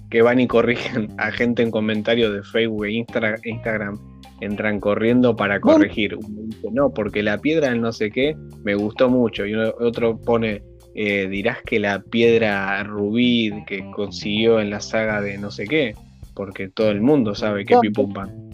que 0.10 0.22
van 0.22 0.40
y 0.40 0.48
corrigen 0.48 1.14
a 1.18 1.32
gente 1.32 1.62
en 1.62 1.72
comentarios 1.72 2.34
de 2.34 2.44
Facebook 2.44 2.86
e 2.86 2.92
Instagram, 2.92 3.98
entran 4.42 4.80
corriendo 4.80 5.36
para 5.36 5.60
corregir. 5.60 6.16
Uno 6.16 6.42
dice, 6.44 6.70
no, 6.72 6.92
porque 6.94 7.24
la 7.24 7.38
piedra 7.38 7.70
del 7.70 7.82
no 7.82 7.92
sé 7.92 8.10
qué 8.12 8.36
me 8.64 8.76
gustó 8.76 9.10
mucho. 9.10 9.46
Y 9.46 9.54
otro 9.56 10.18
pone, 10.18 10.64
eh, 10.96 11.28
dirás 11.28 11.62
que 11.64 11.80
la 11.80 12.02
piedra 12.02 12.84
rubí 12.84 13.52
que 13.68 13.90
consiguió 13.92 14.60
en 14.60 14.70
la 14.70 14.80
saga 14.80 15.22
de 15.22 15.38
no 15.38 15.52
sé 15.52 15.66
qué, 15.66 15.94
porque 16.34 16.70
todo 16.70 16.90
el 16.92 17.02
mundo 17.02 17.36
sabe 17.36 17.66
que 17.66 17.76
pan. 18.14 18.50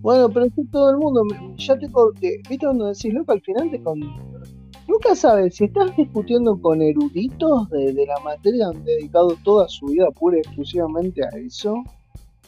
Bueno, 0.00 0.28
pero 0.30 0.46
es 0.46 0.52
todo 0.72 0.90
el 0.90 0.96
mundo, 0.96 1.22
ya 1.58 1.78
te, 1.78 1.86
¿viste 2.48 2.66
cuando 2.66 2.86
decís, 2.86 3.14
loco, 3.14 3.30
al 3.30 3.40
final 3.42 3.70
te 3.70 3.80
con 3.80 4.00
Nunca 4.92 5.14
sabes, 5.16 5.54
si 5.54 5.64
estás 5.64 5.96
discutiendo 5.96 6.60
con 6.60 6.82
eruditos 6.82 7.70
de, 7.70 7.94
la 8.06 8.20
materia, 8.22 8.68
han 8.68 8.84
dedicado 8.84 9.34
toda 9.42 9.66
su 9.66 9.86
vida 9.86 10.10
pura 10.10 10.36
y 10.36 10.40
exclusivamente 10.40 11.24
a 11.24 11.30
eso, 11.38 11.82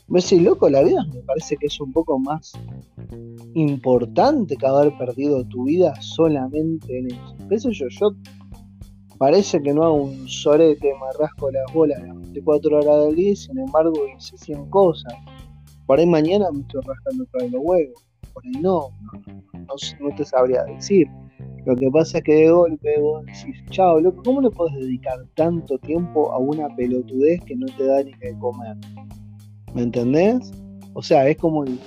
me 0.08 0.20
decís, 0.20 0.42
loco, 0.42 0.68
la 0.68 0.82
vida 0.82 1.06
me 1.10 1.22
parece 1.22 1.56
que 1.56 1.68
es 1.68 1.80
un 1.80 1.90
poco 1.90 2.18
más 2.18 2.52
importante 3.54 4.58
que 4.58 4.66
haber 4.66 4.94
perdido 4.98 5.42
tu 5.46 5.64
vida 5.64 5.94
solamente 6.02 6.98
en 6.98 7.12
eso. 7.12 7.34
¿Qué 7.48 7.56
yo? 7.72 7.88
Yo 7.88 8.14
parece 9.16 9.62
que 9.62 9.72
no 9.72 9.82
hago 9.82 10.02
un 10.02 10.28
sorete, 10.28 10.92
me 10.92 11.18
rasco 11.18 11.50
las 11.50 11.72
bolas 11.72 11.98
las 12.02 12.14
24 12.14 12.76
horas 12.76 13.06
del 13.06 13.16
día 13.16 13.30
y 13.30 13.36
sin 13.36 13.58
embargo 13.58 13.94
hice 14.18 14.36
100 14.36 14.68
cosas. 14.68 15.14
Por 15.86 15.98
ahí 15.98 16.04
mañana 16.04 16.50
me 16.52 16.60
estoy 16.60 16.82
rascando 16.82 17.24
otra 17.24 17.48
los 17.48 17.62
huevos. 17.64 18.04
Por 18.34 18.44
ahí 18.44 18.60
no, 18.60 18.90
no 19.54 20.14
te 20.14 20.24
sabría 20.26 20.64
decir. 20.64 21.08
Lo 21.66 21.74
que 21.76 21.90
pasa 21.90 22.18
es 22.18 22.24
que 22.24 22.34
de 22.34 22.50
golpe 22.50 23.00
vos 23.00 23.24
decís, 23.24 23.56
chao, 23.70 23.98
loco, 23.98 24.22
¿cómo 24.22 24.42
le 24.42 24.50
puedes 24.50 24.74
dedicar 24.74 25.18
tanto 25.34 25.78
tiempo 25.78 26.30
a 26.32 26.38
una 26.38 26.68
pelotudez 26.76 27.40
que 27.44 27.56
no 27.56 27.66
te 27.78 27.86
da 27.86 28.02
ni 28.02 28.12
que 28.12 28.36
comer? 28.38 28.76
¿Me 29.74 29.82
entendés? 29.82 30.52
O 30.92 31.02
sea, 31.02 31.26
es 31.28 31.38
como 31.38 31.64
el, 31.64 31.78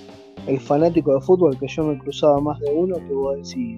fanático 0.61 1.13
de 1.13 1.21
fútbol 1.21 1.59
que 1.59 1.67
yo 1.67 1.83
me 1.83 1.97
cruzaba 1.99 2.39
más 2.39 2.59
de 2.61 2.71
uno 2.71 2.95
que 2.95 3.13
vos 3.13 3.35
decís, 3.37 3.77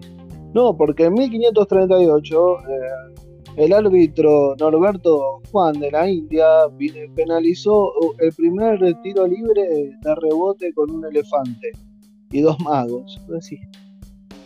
no, 0.53 0.75
porque 0.75 1.05
en 1.05 1.13
1538 1.15 2.57
eh, 2.59 3.19
el 3.57 3.73
árbitro 3.73 4.55
Norberto 4.57 5.41
Juan 5.51 5.79
de 5.79 5.91
la 5.91 6.09
India 6.09 6.45
penalizó 7.15 7.91
el 8.19 8.31
primer 8.33 8.79
tiro 9.01 9.27
libre 9.27 9.97
de 10.01 10.15
rebote 10.15 10.73
con 10.73 10.91
un 10.91 11.05
elefante 11.05 11.71
y 12.31 12.41
dos 12.41 12.59
magos. 12.61 13.19
Vos 13.27 13.49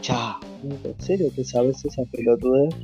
chao 0.04 0.38
¿En 0.64 1.02
serio 1.02 1.30
te 1.36 1.44
sabes 1.44 1.84
esa 1.86 2.04
pelotudez? 2.12 2.76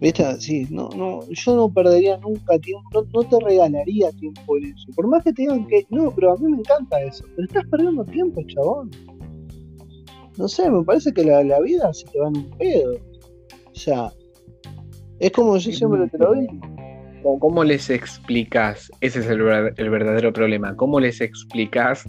¿Viste? 0.00 0.40
Sí, 0.40 0.66
no, 0.70 0.90
no, 0.90 1.20
yo 1.30 1.56
no 1.56 1.72
perdería 1.72 2.18
nunca 2.18 2.58
tiempo, 2.58 3.06
no, 3.14 3.22
te 3.22 3.38
regalaría 3.40 4.10
tiempo 4.12 4.58
en 4.58 4.64
eso. 4.66 4.86
Por 4.94 5.08
más 5.08 5.24
que 5.24 5.32
te 5.32 5.42
digan 5.42 5.66
que, 5.66 5.86
no, 5.90 6.10
pero 6.14 6.32
a 6.32 6.36
mí 6.36 6.50
me 6.50 6.58
encanta 6.58 7.02
eso. 7.02 7.24
Pero 7.34 7.46
estás 7.46 7.64
perdiendo 7.70 8.04
tiempo, 8.04 8.42
chabón. 8.46 8.90
No 10.36 10.48
sé, 10.48 10.70
me 10.70 10.84
parece 10.84 11.12
que 11.14 11.24
la, 11.24 11.60
vida 11.60 11.92
se 11.94 12.06
te 12.08 12.20
va 12.20 12.28
en 12.28 12.36
un 12.36 12.50
pedo. 12.58 12.92
O 12.92 13.74
sea, 13.74 14.12
es 15.18 15.30
como 15.32 15.56
yo 15.56 15.72
siempre 15.72 16.08
te 16.08 16.18
lo 16.18 16.34
digo. 16.34 16.60
¿Cómo 17.40 17.64
les 17.64 17.88
explicas? 17.88 18.90
Ese 19.00 19.20
es 19.20 19.26
el, 19.26 19.40
el 19.76 19.90
verdadero 19.90 20.32
problema. 20.32 20.76
¿Cómo 20.76 21.00
les 21.00 21.20
explicas 21.20 22.06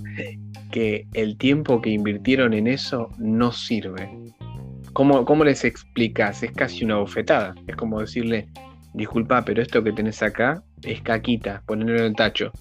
que 0.71 1.07
el 1.13 1.37
tiempo 1.37 1.81
que 1.81 1.89
invirtieron 1.89 2.53
en 2.53 2.67
eso 2.67 3.09
no 3.17 3.51
sirve? 3.51 4.09
¿Cómo, 4.93 5.43
les 5.43 5.63
explicas? 5.63 6.41
Es 6.41 6.51
casi 6.53 6.83
una 6.83 6.95
bofetada. 6.95 7.53
Es 7.67 7.75
como 7.75 7.99
decirle, 7.99 8.47
disculpa, 8.95 9.45
pero 9.45 9.61
esto 9.61 9.83
que 9.83 9.91
tenés 9.91 10.23
acá 10.23 10.63
es 10.81 11.01
caquita, 11.01 11.61
ponerlo 11.67 11.99
en 11.99 12.05
el 12.05 12.15
tacho. 12.15 12.51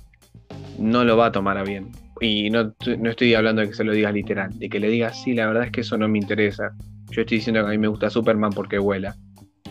No 0.78 1.02
lo 1.02 1.16
va 1.16 1.26
a 1.26 1.32
tomar 1.32 1.56
a 1.56 1.62
bien. 1.62 1.92
Y 2.20 2.50
no, 2.50 2.74
no 2.98 3.10
estoy 3.10 3.32
hablando 3.32 3.62
de 3.62 3.68
que 3.68 3.74
se 3.74 3.84
lo 3.84 3.92
digas 3.92 4.12
literal, 4.12 4.58
de 4.58 4.68
que 4.68 4.80
le 4.80 4.88
digas, 4.88 5.22
sí, 5.22 5.32
la 5.32 5.46
verdad 5.46 5.64
es 5.64 5.72
que 5.72 5.80
eso 5.80 5.96
no 5.96 6.08
me 6.08 6.18
interesa. 6.18 6.74
Yo 7.10 7.22
estoy 7.22 7.38
diciendo 7.38 7.62
que 7.62 7.68
a 7.68 7.70
mí 7.70 7.78
me 7.78 7.88
gusta 7.88 8.10
Superman 8.10 8.52
porque 8.52 8.78
vuela. 8.78 9.16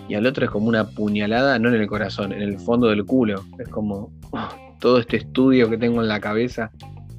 Y 0.07 0.15
al 0.15 0.25
otro 0.25 0.45
es 0.45 0.51
como 0.51 0.67
una 0.67 0.87
puñalada, 0.87 1.59
no 1.59 1.69
en 1.69 1.75
el 1.75 1.87
corazón, 1.87 2.31
en 2.31 2.41
el 2.41 2.59
fondo 2.59 2.87
del 2.87 3.05
culo. 3.05 3.43
Es 3.59 3.67
como 3.69 4.11
oh, 4.31 4.49
todo 4.79 4.99
este 4.99 5.17
estudio 5.17 5.69
que 5.69 5.77
tengo 5.77 6.01
en 6.01 6.07
la 6.07 6.19
cabeza, 6.19 6.71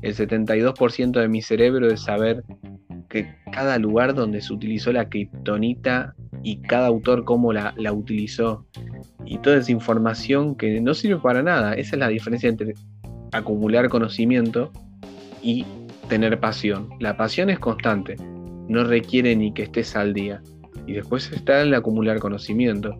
el 0.06 0.14
72% 0.14 1.20
de 1.20 1.28
mi 1.28 1.42
cerebro 1.42 1.88
es 1.88 2.02
saber 2.02 2.44
que 3.08 3.34
cada 3.52 3.76
lugar 3.78 4.14
donde 4.14 4.40
se 4.40 4.52
utilizó 4.52 4.92
la 4.92 5.08
kriptonita 5.08 6.14
y 6.44 6.58
cada 6.62 6.86
autor 6.86 7.24
cómo 7.24 7.52
la, 7.52 7.74
la 7.76 7.92
utilizó. 7.92 8.64
Y 9.24 9.38
toda 9.38 9.56
esa 9.56 9.72
información 9.72 10.54
que 10.54 10.80
no 10.80 10.94
sirve 10.94 11.20
para 11.20 11.42
nada. 11.42 11.74
Esa 11.74 11.96
es 11.96 11.98
la 11.98 12.08
diferencia 12.08 12.48
entre 12.48 12.74
acumular 13.32 13.88
conocimiento 13.88 14.70
y 15.42 15.64
tener 16.08 16.38
pasión. 16.38 16.88
La 17.00 17.16
pasión 17.16 17.50
es 17.50 17.58
constante, 17.58 18.16
no 18.68 18.84
requiere 18.84 19.34
ni 19.34 19.52
que 19.52 19.64
estés 19.64 19.96
al 19.96 20.14
día. 20.14 20.40
Y 20.86 20.92
después 20.92 21.32
está 21.32 21.62
el 21.62 21.74
acumular 21.74 22.20
conocimiento. 22.20 22.96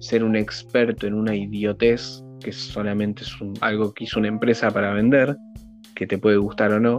Ser 0.00 0.24
un 0.24 0.34
experto 0.34 1.06
en 1.06 1.14
una 1.14 1.36
idiotez, 1.36 2.24
que 2.42 2.50
solamente 2.50 3.22
es 3.22 3.32
algo 3.60 3.94
que 3.94 4.04
hizo 4.04 4.18
una 4.18 4.28
empresa 4.28 4.72
para 4.72 4.92
vender, 4.92 5.36
que 5.98 6.06
te 6.06 6.16
puede 6.16 6.36
gustar 6.36 6.72
o 6.72 6.78
no, 6.78 6.98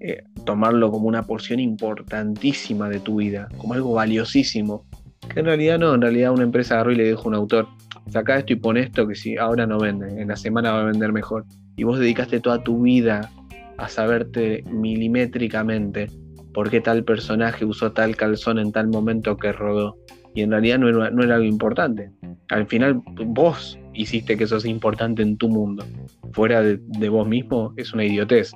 eh, 0.00 0.24
tomarlo 0.44 0.90
como 0.90 1.06
una 1.06 1.22
porción 1.22 1.60
importantísima 1.60 2.88
de 2.88 2.98
tu 2.98 3.16
vida, 3.16 3.48
como 3.58 3.74
algo 3.74 3.92
valiosísimo. 3.92 4.84
Que 5.32 5.38
en 5.38 5.46
realidad 5.46 5.78
no, 5.78 5.94
en 5.94 6.00
realidad 6.02 6.32
una 6.32 6.42
empresa 6.42 6.74
agarró 6.74 6.90
y 6.90 6.96
le 6.96 7.04
dijo 7.04 7.22
a 7.22 7.28
un 7.28 7.34
autor, 7.36 7.68
saca 8.10 8.38
esto 8.38 8.52
y 8.52 8.56
pon 8.56 8.76
esto 8.76 9.06
que 9.06 9.14
si 9.14 9.36
ahora 9.36 9.68
no 9.68 9.78
vende, 9.78 10.20
en 10.20 10.26
la 10.26 10.34
semana 10.34 10.72
va 10.72 10.80
a 10.80 10.86
vender 10.86 11.12
mejor. 11.12 11.44
Y 11.76 11.84
vos 11.84 12.00
dedicaste 12.00 12.40
toda 12.40 12.64
tu 12.64 12.82
vida 12.82 13.30
a 13.78 13.88
saberte 13.88 14.64
milimétricamente 14.68 16.08
por 16.52 16.70
qué 16.70 16.80
tal 16.80 17.04
personaje 17.04 17.64
usó 17.64 17.92
tal 17.92 18.16
calzón 18.16 18.58
en 18.58 18.72
tal 18.72 18.88
momento 18.88 19.36
que 19.36 19.52
rodó. 19.52 19.96
Y 20.34 20.42
en 20.42 20.50
realidad 20.50 20.80
no 20.80 20.88
era, 20.88 21.10
no 21.10 21.22
era 21.22 21.36
algo 21.36 21.46
importante. 21.46 22.10
Al 22.48 22.66
final 22.66 23.00
vos 23.26 23.78
hiciste 23.94 24.36
que 24.36 24.44
eso 24.44 24.60
sea 24.60 24.70
importante 24.70 25.22
en 25.22 25.36
tu 25.36 25.48
mundo. 25.48 25.84
Fuera 26.32 26.62
de, 26.62 27.08
vos 27.08 27.26
mismo 27.26 27.72
es 27.76 27.92
una 27.92 28.04
idiotez 28.04 28.52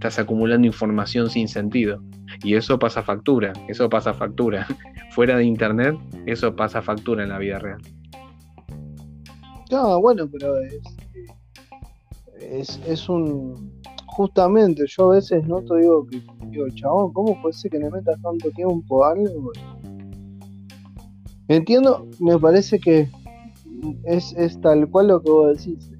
estás 0.00 0.18
acumulando 0.18 0.66
información 0.66 1.28
sin 1.28 1.46
sentido. 1.46 2.02
Y 2.42 2.54
eso 2.54 2.78
pasa 2.78 3.02
factura, 3.02 3.52
eso 3.68 3.90
pasa 3.90 4.14
factura. 4.14 4.66
Fuera 5.10 5.36
de 5.36 5.44
internet, 5.44 5.94
eso 6.24 6.56
pasa 6.56 6.80
factura 6.80 7.22
en 7.22 7.28
la 7.28 7.38
vida 7.38 7.58
real. 7.58 7.82
No, 9.70 10.00
bueno, 10.00 10.26
pero 10.32 10.58
es, 10.58 10.80
es, 12.40 12.80
es 12.86 13.08
un. 13.10 13.78
Justamente, 14.06 14.84
yo 14.86 15.12
a 15.12 15.16
veces 15.16 15.46
no 15.46 15.60
te 15.62 15.76
digo 15.80 16.06
que, 16.06 16.22
digo, 16.46 16.66
chabón, 16.74 17.12
¿cómo 17.12 17.40
puede 17.42 17.52
ser 17.52 17.70
que 17.70 17.78
le 17.78 17.90
metas 17.90 18.20
tanto 18.22 18.50
tiempo 18.52 19.04
a 19.04 19.12
algo? 19.12 19.52
Entiendo, 21.48 22.08
me 22.20 22.38
parece 22.38 22.78
que 22.80 23.08
es, 24.04 24.34
es 24.36 24.60
tal 24.60 24.88
cual 24.90 25.08
lo 25.08 25.22
que 25.22 25.30
vos 25.30 25.56
decís 25.56 25.90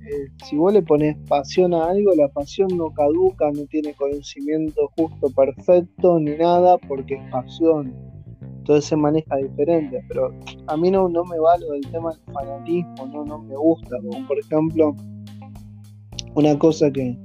si 0.44 0.56
vos 0.56 0.72
le 0.72 0.82
pones 0.82 1.16
pasión 1.28 1.74
a 1.74 1.86
algo, 1.86 2.14
la 2.14 2.28
pasión 2.28 2.68
no 2.76 2.92
caduca, 2.92 3.50
no 3.52 3.64
tiene 3.66 3.94
conocimiento 3.94 4.90
justo 4.96 5.30
perfecto 5.30 6.18
ni 6.18 6.36
nada, 6.36 6.78
porque 6.78 7.14
es 7.14 7.30
pasión. 7.30 7.94
Entonces 8.58 8.84
se 8.84 8.96
maneja 8.96 9.36
diferente, 9.36 10.04
pero 10.08 10.32
a 10.66 10.76
mí 10.76 10.90
no, 10.90 11.08
no 11.08 11.24
me 11.24 11.38
vale 11.38 11.66
el 11.74 11.90
tema 11.90 12.12
del 12.12 12.34
fanatismo, 12.34 13.06
no, 13.06 13.24
no 13.24 13.38
me 13.38 13.56
gusta. 13.56 13.96
Como 13.98 14.26
por 14.26 14.38
ejemplo, 14.38 14.94
una 16.34 16.58
cosa 16.58 16.90
que 16.90 17.16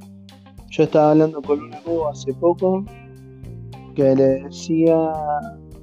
yo 0.69 0.83
estaba 0.83 1.11
hablando 1.11 1.41
con 1.41 1.59
un 1.61 1.73
amigo 1.73 2.07
hace 2.07 2.33
poco, 2.33 2.83
que 3.95 4.15
le 4.15 4.43
decía, 4.43 5.11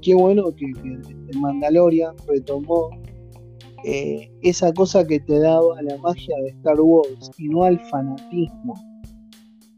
qué 0.00 0.14
bueno 0.14 0.54
que, 0.54 0.70
que 0.82 1.38
Mandalorian 1.38 2.14
retomó 2.26 2.90
eh, 3.85 4.31
esa 4.42 4.73
cosa 4.73 5.07
que 5.07 5.21
te 5.21 5.38
daba 5.38 5.81
la 5.83 5.97
magia 5.99 6.37
de 6.42 6.51
Star 6.51 6.81
Wars 6.81 7.31
y 7.38 7.49
no 7.49 7.64
al 7.64 7.79
fanatismo. 7.81 8.75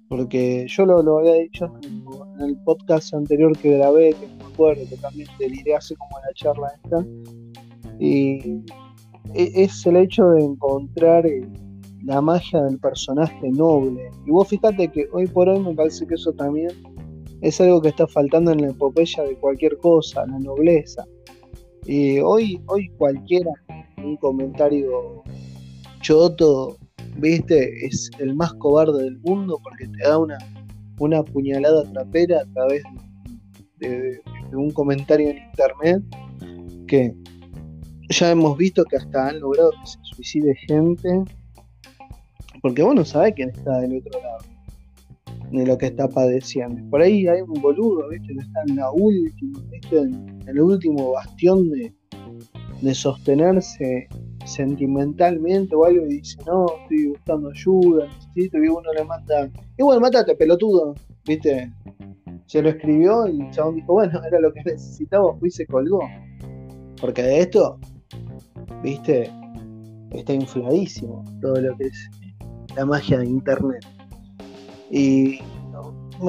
Porque 0.09 0.67
yo 0.69 0.87
lo, 0.87 1.19
había 1.19 1.35
dicho 1.35 1.73
en 1.83 2.41
el 2.41 2.57
podcast 2.65 3.15
anterior 3.15 3.57
que 3.59 3.79
grabé, 3.79 4.13
que 4.13 4.27
me 4.27 4.45
acuerdo, 4.45 4.83
que 4.89 4.97
también 4.97 5.29
deliré 5.39 5.75
hace 5.75 5.97
como 5.97 6.19
la 6.19 6.33
charla 6.35 6.73
esta. 6.83 7.05
Y 7.99 8.63
e, 9.35 9.65
es 9.65 9.85
el 9.87 9.97
hecho 9.97 10.29
de 10.31 10.45
encontrar 10.45 11.27
eh, 11.27 11.49
la 12.05 12.21
magia 12.21 12.63
del 12.63 12.79
personaje 12.79 13.51
noble. 13.51 14.11
Y 14.27 14.31
vos 14.31 14.49
fíjate 14.49 14.89
que 14.89 15.09
hoy 15.13 15.27
por 15.27 15.49
hoy 15.49 15.61
me 15.61 15.75
parece 15.75 16.07
que 16.07 16.15
eso 16.15 16.33
también 16.33 16.71
es 17.41 17.61
algo 17.61 17.81
que 17.81 17.89
está 17.89 18.07
faltando 18.07 18.53
en 18.53 18.63
la 18.63 18.69
epopeya 18.69 19.23
de 19.23 19.37
cualquier 19.37 19.77
cosa, 19.79 20.27
la 20.27 20.39
nobleza. 20.39 21.05
Y 21.87 22.19
hoy, 22.21 22.61
hoy 22.67 22.89
cualquiera, 22.97 23.51
un 24.05 24.17
comentario 24.17 25.23
choto, 26.01 26.77
viste, 27.17 27.87
es 27.87 28.11
el 28.19 28.35
más 28.35 28.53
cobarde 28.55 29.05
del 29.05 29.19
mundo 29.21 29.59
porque 29.63 29.87
te 29.89 30.09
da 30.09 30.19
una, 30.19 30.39
una 30.99 31.23
puñalada 31.23 31.85
trapera 31.93 32.41
a 32.41 32.53
través 32.53 32.83
de, 33.79 34.21
un 34.53 34.71
comentario 34.71 35.31
en 35.31 35.39
internet 35.39 36.03
que 36.87 37.15
ya 38.11 38.31
hemos 38.31 38.57
visto 38.57 38.85
que 38.85 38.97
hasta 38.97 39.29
han 39.29 39.41
logrado 39.41 39.73
que 39.73 39.87
se 39.87 39.99
suicide 40.03 40.55
gente 40.69 41.25
porque 42.63 42.83
vos 42.83 42.95
no 42.95 43.05
sabés 43.05 43.35
quién 43.35 43.49
está 43.51 43.81
del 43.81 43.99
otro 43.99 44.21
lado 44.23 44.55
de 45.51 45.67
lo 45.67 45.79
que 45.79 45.87
está 45.87 46.09
padeciendo. 46.09 46.83
Por 46.91 47.01
ahí 47.01 47.27
hay 47.29 47.41
un 47.41 47.61
boludo, 47.61 48.09
¿viste? 48.09 48.35
Que 48.35 48.41
está 48.41 48.63
en 48.67 48.77
la 48.77 48.91
última, 48.91 49.61
¿viste? 49.71 49.99
En, 49.99 50.43
el 50.47 50.61
último 50.61 51.13
bastión 51.13 51.71
de, 51.71 51.93
de 52.81 52.95
sostenerse 52.95 54.09
sentimentalmente 54.45 55.75
o 55.75 55.85
algo 55.85 56.07
y 56.07 56.19
dice, 56.19 56.39
no, 56.47 56.67
estoy 56.83 57.09
buscando 57.09 57.51
ayuda, 57.51 58.07
necesito, 58.07 58.59
y 58.59 58.69
uno 58.69 58.93
le 58.97 59.05
manda, 59.05 59.51
igual 59.79 60.01
mátate, 60.01 60.35
pelotudo, 60.35 60.95
¿viste? 61.25 61.73
Se 62.47 62.61
lo 62.61 62.69
escribió 62.69 63.27
y 63.27 63.41
el 63.41 63.51
chabón 63.51 63.77
dijo, 63.77 63.95
bueno, 63.95 64.21
era 64.27 64.39
lo 64.39 64.53
que 64.53 64.63
necesitaba, 64.65 65.35
fui 65.39 65.49
y 65.49 65.53
se 65.53 65.67
colgó. 65.67 66.01
Porque 67.01 67.23
de 67.23 67.41
esto, 67.41 67.79
¿viste? 68.83 69.31
Está 70.11 70.33
infladísimo 70.33 71.25
todo 71.41 71.61
lo 71.61 71.77
que 71.77 71.85
es 71.85 72.11
la 72.77 72.85
magia 72.85 73.19
de 73.19 73.27
internet. 73.27 73.85
Y 74.91 75.39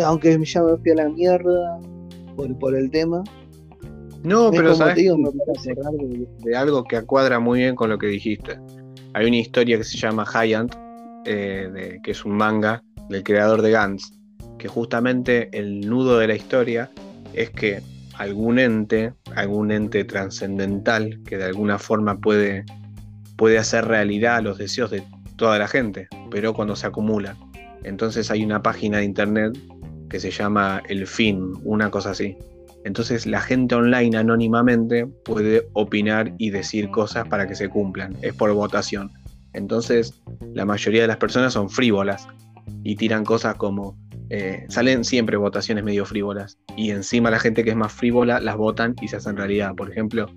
aunque 0.03 0.39
ya 0.43 0.63
me 0.63 0.77
fui 0.77 0.91
a 0.91 0.95
la 0.95 1.09
mierda 1.09 1.79
por, 2.35 2.57
por 2.57 2.75
el 2.75 2.89
tema. 2.91 3.23
No, 4.25 4.49
pero 4.51 4.73
sabes 4.73 4.95
digo, 4.95 5.17
me 5.17 5.29
de, 5.29 6.27
de, 6.39 6.55
algo 6.55 6.83
que 6.83 6.97
acuadra 6.97 7.39
muy 7.39 7.59
bien 7.59 7.75
con 7.75 7.89
lo 7.89 7.97
que 7.97 8.07
dijiste. 8.07 8.59
Hay 9.13 9.27
una 9.27 9.37
historia 9.37 9.77
que 9.77 9.83
se 9.83 9.97
llama 9.97 10.25
Giant, 10.25 10.75
eh, 11.25 11.99
que 12.03 12.11
es 12.11 12.25
un 12.25 12.33
manga 12.33 12.83
del 13.09 13.23
creador 13.23 13.61
de 13.61 13.71
Gantz, 13.71 14.11
que 14.57 14.67
justamente 14.67 15.49
el 15.57 15.87
nudo 15.87 16.17
de 16.17 16.27
la 16.27 16.35
historia 16.35 16.89
es 17.33 17.51
que 17.51 17.81
algún 18.17 18.59
ente, 18.59 19.13
algún 19.35 19.71
ente 19.71 20.03
trascendental 20.03 21.21
que 21.25 21.37
de 21.37 21.45
alguna 21.45 21.77
forma 21.77 22.19
puede, 22.19 22.65
puede 23.37 23.59
hacer 23.59 23.85
realidad 23.85 24.41
los 24.41 24.57
deseos 24.57 24.89
de 24.89 25.03
toda 25.35 25.59
la 25.59 25.67
gente, 25.67 26.07
pero 26.31 26.53
cuando 26.53 26.75
se 26.75 26.87
acumula. 26.87 27.37
Entonces 27.83 28.31
hay 28.31 28.43
una 28.43 28.63
página 28.63 28.97
de 28.97 29.05
internet 29.05 29.57
que 30.09 30.19
se 30.19 30.31
llama 30.31 30.81
El 30.89 31.05
Fin, 31.05 31.53
una 31.63 31.91
cosa 31.91 32.11
así. 32.11 32.37
Entonces 32.85 33.25
la 33.25 33.41
gente 33.41 33.73
online 33.73 34.15
anónimamente 34.15 35.07
puede 35.07 35.67
opinar 35.73 36.33
y 36.37 36.51
decir 36.51 36.89
cosas 36.91 37.27
para 37.27 37.47
que 37.47 37.55
se 37.55 37.67
cumplan. 37.67 38.15
Es 38.21 38.33
por 38.33 38.53
votación. 38.53 39.11
Entonces 39.53 40.21
la 40.53 40.65
mayoría 40.65 41.01
de 41.01 41.07
las 41.07 41.17
personas 41.17 41.53
son 41.53 41.69
frívolas 41.69 42.27
y 42.83 42.95
tiran 42.95 43.25
cosas 43.25 43.55
como... 43.55 43.97
Eh, 44.29 44.65
salen 44.69 45.03
siempre 45.03 45.35
votaciones 45.35 45.83
medio 45.83 46.05
frívolas. 46.05 46.59
Y 46.77 46.91
encima 46.91 47.31
la 47.31 47.39
gente 47.39 47.63
que 47.63 47.71
es 47.71 47.75
más 47.75 47.91
frívola 47.91 48.39
las 48.39 48.55
votan 48.55 48.95
y 49.01 49.07
se 49.07 49.17
hacen 49.17 49.35
realidad. 49.35 49.73
Por 49.75 49.91
ejemplo, 49.91 50.27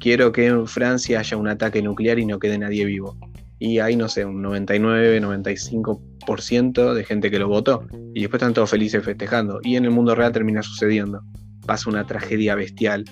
quiero 0.00 0.32
que 0.32 0.46
en 0.46 0.66
Francia 0.66 1.20
haya 1.20 1.36
un 1.36 1.48
ataque 1.48 1.82
nuclear 1.82 2.18
y 2.18 2.24
no 2.26 2.38
quede 2.38 2.58
nadie 2.58 2.86
vivo 2.86 3.16
y 3.58 3.80
hay, 3.80 3.96
no 3.96 4.08
sé, 4.08 4.24
un 4.24 4.40
99, 4.40 5.20
95% 5.20 6.94
de 6.94 7.04
gente 7.04 7.30
que 7.30 7.38
lo 7.38 7.48
votó 7.48 7.86
y 8.14 8.20
después 8.20 8.40
están 8.40 8.54
todos 8.54 8.70
felices 8.70 9.04
festejando 9.04 9.58
y 9.62 9.76
en 9.76 9.84
el 9.84 9.90
mundo 9.90 10.14
real 10.14 10.32
termina 10.32 10.62
sucediendo. 10.62 11.22
Pasa 11.68 11.90
una 11.90 12.06
tragedia 12.06 12.54
bestial 12.54 13.04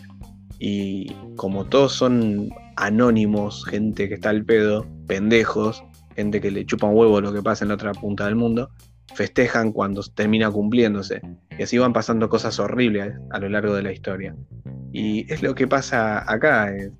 y 0.58 1.12
como 1.36 1.66
todos 1.66 1.92
son 1.92 2.48
anónimos, 2.76 3.66
gente 3.66 4.08
que 4.08 4.14
está 4.14 4.30
al 4.30 4.46
pedo, 4.46 4.86
pendejos, 5.06 5.84
gente 6.14 6.40
que 6.40 6.50
le 6.50 6.64
chupa 6.64 6.86
un 6.86 6.96
huevo 6.96 7.20
lo 7.20 7.34
que 7.34 7.42
pasa 7.42 7.64
en 7.64 7.68
la 7.68 7.74
otra 7.74 7.92
punta 7.92 8.24
del 8.24 8.36
mundo, 8.36 8.70
festejan 9.14 9.72
cuando 9.72 10.02
termina 10.14 10.50
cumpliéndose. 10.50 11.20
Y 11.58 11.62
así 11.62 11.76
van 11.76 11.92
pasando 11.92 12.30
cosas 12.30 12.58
horribles 12.58 13.14
a 13.30 13.38
lo 13.38 13.50
largo 13.50 13.74
de 13.74 13.82
la 13.82 13.92
historia. 13.92 14.34
Y 14.92 15.30
es 15.30 15.42
lo 15.42 15.54
que 15.54 15.68
pasa 15.68 16.24
acá. 16.30 16.74
Eh, 16.74 16.90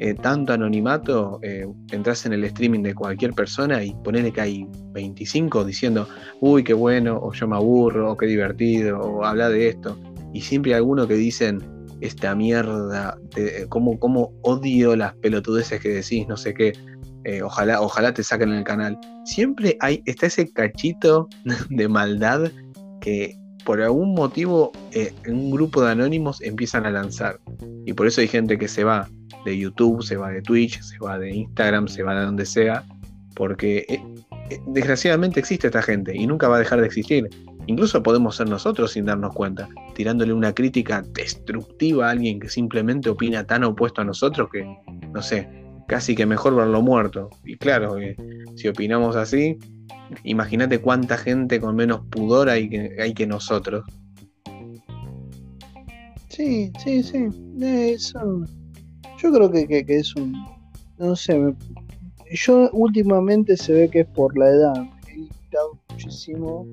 eh, 0.00 0.14
tanto 0.14 0.52
anonimato, 0.52 1.40
eh, 1.42 1.66
entras 1.90 2.24
en 2.24 2.32
el 2.34 2.44
streaming 2.44 2.82
de 2.82 2.94
cualquier 2.94 3.32
persona 3.32 3.82
y 3.82 3.94
ponele 4.04 4.30
que 4.30 4.40
hay 4.40 4.66
25 4.92 5.64
diciendo, 5.64 6.06
uy, 6.40 6.62
qué 6.62 6.72
bueno, 6.72 7.18
o 7.20 7.32
yo 7.32 7.48
me 7.48 7.56
aburro, 7.56 8.12
o 8.12 8.16
qué 8.16 8.26
divertido, 8.26 9.00
o 9.00 9.24
habla 9.24 9.48
de 9.48 9.68
esto. 9.70 9.98
Y 10.32 10.40
siempre 10.40 10.72
hay 10.72 10.76
alguno 10.76 11.06
que 11.06 11.14
dicen, 11.14 11.62
esta 12.00 12.34
mierda, 12.34 13.18
cómo, 13.68 13.98
cómo 13.98 14.32
odio 14.42 14.94
las 14.94 15.14
pelotudeces 15.16 15.80
que 15.80 15.88
decís, 15.88 16.26
no 16.28 16.36
sé 16.36 16.54
qué. 16.54 16.72
ojalá, 17.42 17.80
ojalá 17.80 18.14
te 18.14 18.22
saquen 18.22 18.50
en 18.50 18.58
el 18.58 18.64
canal. 18.64 18.98
Siempre 19.24 19.76
hay, 19.80 20.02
está 20.06 20.26
ese 20.26 20.50
cachito 20.52 21.28
de 21.70 21.88
maldad 21.88 22.50
que 23.00 23.36
por 23.68 23.82
algún 23.82 24.14
motivo 24.14 24.72
eh, 24.92 25.12
un 25.26 25.50
grupo 25.50 25.82
de 25.82 25.90
anónimos 25.90 26.40
empiezan 26.40 26.86
a 26.86 26.90
lanzar. 26.90 27.38
Y 27.84 27.92
por 27.92 28.06
eso 28.06 28.22
hay 28.22 28.26
gente 28.26 28.56
que 28.56 28.66
se 28.66 28.82
va 28.82 29.06
de 29.44 29.58
YouTube, 29.58 30.02
se 30.02 30.16
va 30.16 30.30
de 30.30 30.40
Twitch, 30.40 30.80
se 30.80 30.98
va 30.98 31.18
de 31.18 31.30
Instagram, 31.30 31.86
se 31.86 32.02
va 32.02 32.14
de 32.14 32.24
donde 32.24 32.46
sea. 32.46 32.82
Porque 33.34 33.84
eh, 33.90 34.02
eh, 34.48 34.58
desgraciadamente 34.68 35.38
existe 35.38 35.66
esta 35.66 35.82
gente 35.82 36.16
y 36.16 36.26
nunca 36.26 36.48
va 36.48 36.56
a 36.56 36.60
dejar 36.60 36.80
de 36.80 36.86
existir. 36.86 37.28
Incluso 37.68 38.02
podemos 38.02 38.34
ser 38.34 38.48
nosotros 38.48 38.90
sin 38.92 39.04
darnos 39.04 39.32
cuenta, 39.34 39.68
tirándole 39.94 40.32
una 40.32 40.52
crítica 40.52 41.02
destructiva 41.12 42.08
a 42.08 42.10
alguien 42.10 42.40
que 42.40 42.48
simplemente 42.48 43.08
opina 43.08 43.46
tan 43.46 43.62
opuesto 43.62 44.00
a 44.00 44.04
nosotros 44.04 44.48
que, 44.52 44.66
no 45.12 45.22
sé, 45.22 45.48
casi 45.86 46.16
que 46.16 46.26
mejor 46.26 46.56
verlo 46.56 46.82
muerto. 46.82 47.30
Y 47.44 47.56
claro, 47.56 47.96
si 48.56 48.68
opinamos 48.68 49.14
así, 49.14 49.58
Imagínate 50.24 50.80
cuánta 50.80 51.16
gente 51.18 51.60
con 51.60 51.76
menos 51.76 52.00
pudor 52.10 52.48
hay 52.48 52.68
que, 52.68 52.96
hay 53.00 53.12
que 53.14 53.26
nosotros. 53.26 53.84
Sí, 56.28 56.72
sí, 56.82 57.02
sí. 57.02 57.28
Eso, 57.60 58.44
yo 59.18 59.32
creo 59.32 59.50
que, 59.50 59.66
que, 59.66 59.96
es 59.96 60.14
un. 60.16 60.34
No 60.98 61.14
sé. 61.14 61.54
yo 62.32 62.70
últimamente 62.72 63.56
se 63.56 63.72
ve 63.72 63.90
que 63.90 64.00
es 64.00 64.06
por 64.08 64.36
la 64.38 64.48
edad. 64.48 64.74
Me 65.06 65.24
he 65.24 65.28
muchísimo 65.90 66.66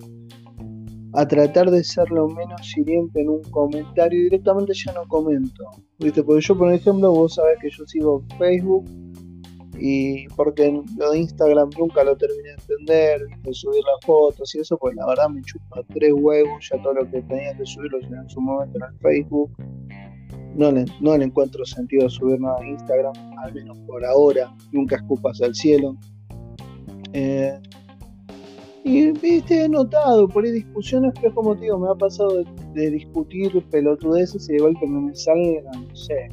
a 1.16 1.28
tratar 1.28 1.72
de 1.72 1.84
ser 1.84 2.10
lo 2.12 2.28
menos 2.28 2.78
hiriente 2.78 3.22
en 3.22 3.30
un 3.30 3.44
comentario. 3.44 4.24
Directamente 4.24 4.74
ya 4.74 4.94
no 4.94 5.08
comento. 5.08 5.64
¿Viste? 6.00 6.24
Porque 6.24 6.42
yo, 6.42 6.58
por 6.58 6.74
ejemplo, 6.74 7.12
vos 7.12 7.36
sabés 7.36 7.58
que 7.62 7.70
yo 7.70 7.86
sigo 7.86 8.24
Facebook 8.38 8.86
y 9.78 10.28
porque 10.30 10.82
lo 10.98 11.12
de 11.12 11.20
Instagram 11.20 11.70
nunca 11.78 12.04
lo 12.04 12.16
terminé 12.16 12.44
de 12.44 12.54
entender, 12.54 13.22
de 13.44 13.54
subir 13.54 13.82
las 13.84 14.06
fotos 14.06 14.56
y 14.56 14.60
eso, 14.60 14.78
pues 14.78 14.96
la 14.96 15.06
verdad 15.06 15.30
me 15.30 15.42
chupa 15.42 15.82
tres 15.94 16.14
huevos, 16.14 16.70
ya 16.70 16.82
todo 16.82 16.94
lo 16.94 17.10
que 17.10 17.22
tenía 17.24 17.56
que 17.58 17.66
subirlo 17.66 18.00
en 18.00 18.30
su 18.30 18.40
momento 18.40 18.78
en 18.78 18.84
el 18.84 19.00
Facebook. 19.00 19.52
No 20.56 20.72
le, 20.72 20.86
no 21.02 21.18
le 21.18 21.26
encuentro 21.26 21.66
sentido 21.66 22.10
subir 22.10 22.40
nada 22.40 22.58
a 22.62 22.66
Instagram, 22.66 23.14
al 23.44 23.54
menos 23.54 23.78
por 23.80 24.06
ahora, 24.06 24.56
nunca 24.72 24.96
escupas 24.96 25.42
al 25.42 25.54
cielo. 25.54 25.98
Eh, 27.12 27.60
y 28.86 29.12
viste, 29.14 29.64
he 29.64 29.68
notado 29.68 30.28
por 30.28 30.46
ahí 30.46 30.52
discusiones, 30.52 31.12
pero 31.20 31.34
como 31.34 31.56
te 31.56 31.62
digo, 31.62 31.80
me 31.80 31.90
ha 31.90 31.96
pasado 31.96 32.44
de, 32.76 32.92
discutir 32.92 33.52
pelotudeces 33.72 34.48
y 34.48 34.54
de 34.54 34.60
golpe 34.60 34.86
me 34.86 35.16
salga, 35.16 35.72
no 35.74 35.96
sé, 35.96 36.30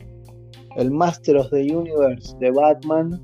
el 0.77 0.91
Master 0.91 1.38
of 1.38 1.49
the 1.49 1.75
Universe 1.75 2.37
de 2.41 2.51
Batman 2.51 3.19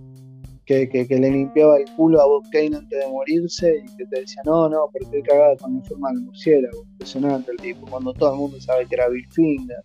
que, 0.64 1.06
le 1.08 1.30
limpiaba 1.30 1.76
el 1.76 1.84
culo 1.94 2.22
a 2.22 2.26
Bob 2.26 2.44
Kane 2.52 2.76
antes 2.76 2.98
de 2.98 3.06
morirse 3.10 3.82
y 3.84 3.96
que 3.96 4.06
te 4.06 4.20
decía, 4.20 4.40
no, 4.46 4.66
no, 4.70 4.88
él 4.94 5.22
cagaba 5.22 5.56
con 5.56 5.76
la 5.76 5.82
forma 5.82 6.10
del 6.10 6.22
murciélago. 6.22 6.82
Impresionante 6.92 7.52
el 7.52 7.56
tipo, 7.58 7.86
cuando 7.86 8.12
todo 8.14 8.32
el 8.32 8.38
mundo 8.38 8.60
sabe 8.60 8.86
que 8.86 8.94
era 8.94 9.08
Bill 9.08 9.26
Finger. 9.30 9.82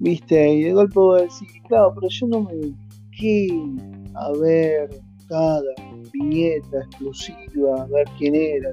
¿Viste? 0.00 0.54
Y 0.54 0.62
de 0.64 0.72
golpe 0.72 0.94
vos 0.94 1.20
decís, 1.20 1.48
claro, 1.68 1.94
pero 1.94 2.08
yo 2.08 2.26
no 2.28 2.40
me 2.42 2.54
dediqué 2.54 3.48
a 4.14 4.32
ver 4.32 4.90
cada 5.28 5.62
viñeta 6.12 6.78
exclusiva, 6.78 7.82
a 7.82 7.86
ver 7.86 8.06
quién 8.18 8.34
era, 8.34 8.72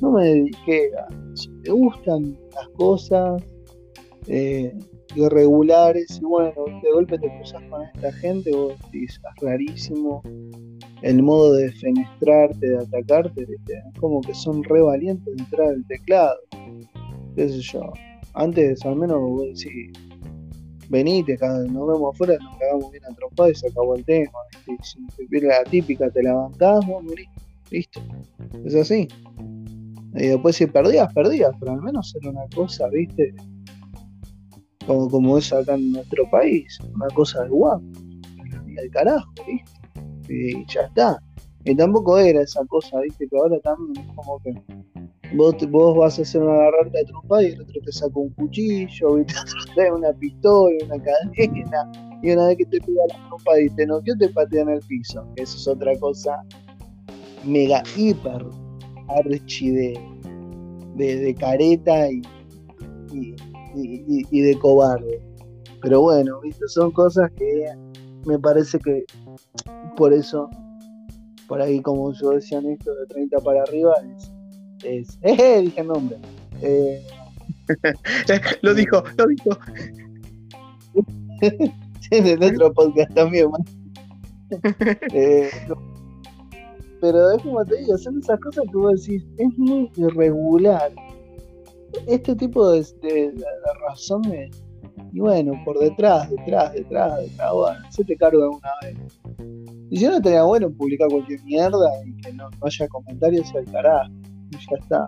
no 0.00 0.12
me 0.12 0.24
dediqué 0.26 0.90
a... 0.96 1.08
Si 1.34 1.48
te 1.62 1.70
gustan 1.70 2.36
las 2.54 2.68
cosas, 2.70 3.42
eh, 4.26 4.72
irregulares 5.14 6.18
y 6.20 6.24
bueno, 6.24 6.54
de 6.82 6.92
golpe 6.92 7.18
te 7.18 7.28
cruzas 7.28 7.62
con 7.68 7.82
esta 7.82 8.12
gente, 8.12 8.50
vos 8.52 8.74
dices, 8.92 9.20
es 9.36 9.42
rarísimo. 9.42 10.22
el 11.02 11.22
modo 11.22 11.54
de 11.54 11.72
fenestrarte, 11.72 12.68
de 12.68 12.78
atacarte, 12.78 13.42
es 13.42 13.98
como 13.98 14.20
que 14.20 14.34
son 14.34 14.62
re 14.64 14.82
valientes 14.82 15.24
de 15.24 15.42
entrar 15.42 15.68
al 15.68 15.86
teclado. 15.86 16.38
Qué 17.36 17.48
sé 17.48 17.60
yo. 17.60 17.92
Antes 18.34 18.84
al 18.84 18.96
menos 18.96 19.18
vos 19.20 19.46
decís, 19.46 19.92
venite, 20.90 21.38
nos 21.40 21.86
vemos 21.86 22.14
afuera, 22.14 22.36
nos 22.42 22.58
cagamos 22.58 22.90
bien 22.90 23.04
a 23.04 23.48
y 23.48 23.54
se 23.54 23.68
acabó 23.68 23.96
el 23.96 24.04
tema. 24.04 24.38
Si 24.82 25.26
te 25.28 25.40
la 25.40 25.64
típica, 25.64 26.10
te 26.10 26.22
levantás, 26.22 26.84
vos 26.86 27.02
listo. 27.70 28.00
Es 28.64 28.74
así. 28.74 29.08
Y 30.14 30.26
después 30.26 30.56
si 30.56 30.66
perdías, 30.66 31.12
perdías, 31.14 31.52
pero 31.60 31.72
al 31.72 31.82
menos 31.82 32.14
era 32.20 32.30
una 32.30 32.46
cosa, 32.54 32.88
viste, 32.88 33.32
como, 34.86 35.08
como 35.08 35.38
es 35.38 35.52
acá 35.52 35.74
en 35.74 35.92
nuestro 35.92 36.28
país, 36.30 36.78
una 36.94 37.06
cosa 37.14 37.44
de 37.44 37.48
guapo, 37.50 37.84
el 38.76 38.90
carajo, 38.90 39.30
viste 39.46 39.80
y 40.30 40.64
ya 40.66 40.82
está. 40.82 41.22
Y 41.64 41.74
tampoco 41.74 42.18
era 42.18 42.42
esa 42.42 42.64
cosa, 42.66 43.00
viste, 43.00 43.28
que 43.28 43.36
ahora 43.36 43.58
también 43.60 44.06
es 44.06 44.14
como 44.14 44.38
que 44.40 44.54
vos, 45.34 45.54
vos 45.70 45.96
vas 45.96 46.18
a 46.18 46.22
hacer 46.22 46.42
una 46.42 46.54
agarrarte 46.54 46.98
de 46.98 47.04
trompa 47.04 47.42
y 47.42 47.46
el 47.46 47.60
otro 47.62 47.80
te 47.84 47.92
saca 47.92 48.18
un 48.18 48.30
cuchillo, 48.30 49.14
viste, 49.16 49.34
otro 49.38 49.74
trae 49.74 49.92
una 49.92 50.12
pistola, 50.12 50.76
una 50.86 51.02
cadena, 51.02 51.92
y 52.22 52.30
una 52.32 52.48
vez 52.48 52.58
que 52.58 52.66
te 52.66 52.80
pega 52.80 53.02
la 53.08 53.28
trompa 53.28 53.60
y 53.60 53.70
te 53.70 53.86
noqueó, 53.86 54.16
te 54.18 54.28
patea 54.28 54.62
en 54.62 54.68
el 54.70 54.80
piso. 54.80 55.24
Eso 55.36 55.56
es 55.56 55.68
otra 55.68 55.98
cosa 55.98 56.42
mega 57.44 57.82
hiper 57.96 58.46
archi 59.08 59.70
de, 59.70 59.98
de, 60.96 61.34
careta 61.34 62.10
y, 62.10 62.22
y, 63.12 64.26
y 64.30 64.40
de 64.40 64.58
cobarde. 64.58 65.20
Pero 65.82 66.02
bueno, 66.02 66.40
viste, 66.42 66.68
son 66.68 66.90
cosas 66.90 67.30
que 67.36 67.66
me 68.26 68.38
parece 68.38 68.78
que 68.78 69.04
por 69.96 70.12
eso, 70.12 70.50
por 71.48 71.60
ahí 71.60 71.80
como 71.80 72.12
yo 72.12 72.30
decían 72.30 72.66
esto 72.66 72.94
de 72.94 73.06
30 73.06 73.38
para 73.38 73.62
arriba, 73.62 73.94
es, 74.16 74.30
es 74.84 75.18
eh, 75.22 75.62
dije 75.62 75.84
nombre. 75.84 76.18
Eh, 76.62 77.02
lo 78.62 78.74
dijo, 78.74 79.02
lo 79.16 79.26
dijo. 79.26 79.58
en 82.10 82.42
otro 82.42 82.72
podcast 82.72 83.14
también, 83.14 83.48
eh, 85.14 85.48
pero 87.00 87.30
es 87.30 87.42
como 87.42 87.64
te 87.64 87.76
digo, 87.78 87.96
son 87.96 88.18
esas 88.18 88.38
cosas 88.40 88.64
que 88.70 88.76
vos 88.76 89.00
decís, 89.00 89.24
es 89.38 89.58
muy 89.58 89.90
irregular. 89.96 90.92
Este 92.06 92.34
tipo 92.36 92.70
de, 92.72 92.84
de, 93.02 93.32
de 93.32 93.44
razones, 93.88 94.62
y 95.12 95.20
bueno, 95.20 95.52
por 95.64 95.78
detrás, 95.78 96.30
detrás, 96.30 96.72
detrás, 96.72 97.20
detrás, 97.20 97.52
bueno, 97.52 97.80
se 97.90 98.04
te 98.04 98.16
carga 98.16 98.48
una 98.48 98.70
vez. 98.82 98.96
Y 99.90 99.96
si 99.96 100.06
no 100.06 100.16
estaría 100.16 100.44
bueno 100.44 100.70
publicar 100.70 101.08
cualquier 101.08 101.42
mierda 101.44 101.90
y 102.06 102.16
que 102.22 102.32
no, 102.32 102.48
haya 102.62 102.88
comentarios 102.88 103.52
al 103.54 103.64
carajo. 103.66 104.12
Y 104.50 104.56
ya 104.56 104.76
está. 104.80 105.06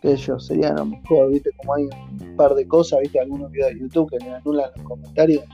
Que 0.00 0.16
yo 0.16 0.38
sería 0.38 0.72
lo 0.72 0.86
mejor, 0.86 1.32
viste, 1.32 1.50
como 1.58 1.74
hay 1.74 1.84
un 1.84 2.36
par 2.36 2.54
de 2.54 2.66
cosas, 2.66 3.00
viste, 3.00 3.20
algunos 3.20 3.50
videos 3.50 3.74
de 3.74 3.80
YouTube 3.80 4.10
que 4.10 4.18
le 4.18 4.34
anulan 4.34 4.70
los 4.76 4.84
comentarios. 4.84 5.44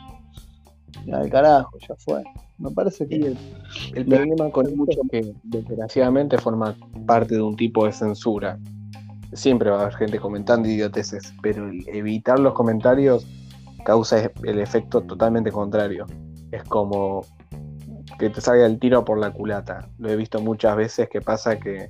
Al 1.13 1.31
carajo, 1.31 1.79
ya 1.79 1.95
fue. 1.97 2.23
Me 2.59 2.71
parece 2.71 3.09
que 3.09 3.17
el, 3.17 3.39
el 3.95 4.07
problema 4.07 4.51
con 4.51 4.77
mucho 4.77 5.01
que 5.11 5.35
desgraciadamente 5.43 6.39
forma 6.39 6.77
parte 7.07 7.35
de 7.35 7.43
un 7.43 7.57
tipo 7.57 7.87
de 7.87 7.93
censura. 7.93 8.59
Siempre 9.33 9.71
va 9.71 9.79
a 9.79 9.83
haber 9.83 9.95
gente 9.95 10.19
comentando 10.19 10.69
idioteces, 10.69 11.33
pero 11.43 11.71
evitar 11.87 12.39
los 12.39 12.53
comentarios 12.53 13.27
causa 13.85 14.31
el 14.45 14.61
efecto 14.61 15.03
totalmente 15.03 15.51
contrario. 15.51 16.07
Es 16.53 16.63
como 16.65 17.25
que 18.19 18.31
te 18.31 18.41
salga 18.41 18.67
el 18.67 18.79
tiro 18.79 19.05
por 19.05 19.19
la 19.19 19.33
culata. 19.33 19.89
Lo 19.99 20.11
he 20.11 20.17
visto 20.17 20.41
muchas 20.41 20.77
veces 20.77 21.09
que 21.09 21.21
pasa 21.21 21.59
que 21.59 21.89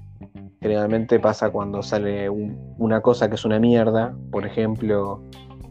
generalmente 0.63 1.19
pasa 1.19 1.51
cuando 1.51 1.83
sale 1.83 2.31
una 2.31 3.01
cosa 3.01 3.29
que 3.29 3.35
es 3.35 3.45
una 3.45 3.59
mierda, 3.59 4.15
por 4.31 4.47
ejemplo, 4.47 5.21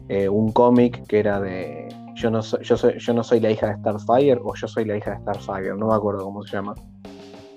eh, 0.08 0.28
un 0.28 0.52
cómic 0.52 1.06
que 1.06 1.18
era 1.18 1.40
de 1.40 1.88
yo 2.14 2.30
no 2.30 2.42
soy, 2.42 2.62
yo 2.62 2.76
soy, 2.76 2.98
yo 2.98 3.14
no 3.14 3.24
soy 3.24 3.40
la 3.40 3.50
hija 3.50 3.68
de 3.68 3.74
Starfire 3.78 4.38
o 4.44 4.54
yo 4.54 4.68
soy 4.68 4.84
la 4.84 4.96
hija 4.96 5.12
de 5.12 5.20
Starfire, 5.22 5.74
no 5.76 5.88
me 5.88 5.94
acuerdo 5.94 6.24
cómo 6.24 6.42
se 6.42 6.52
llama. 6.52 6.74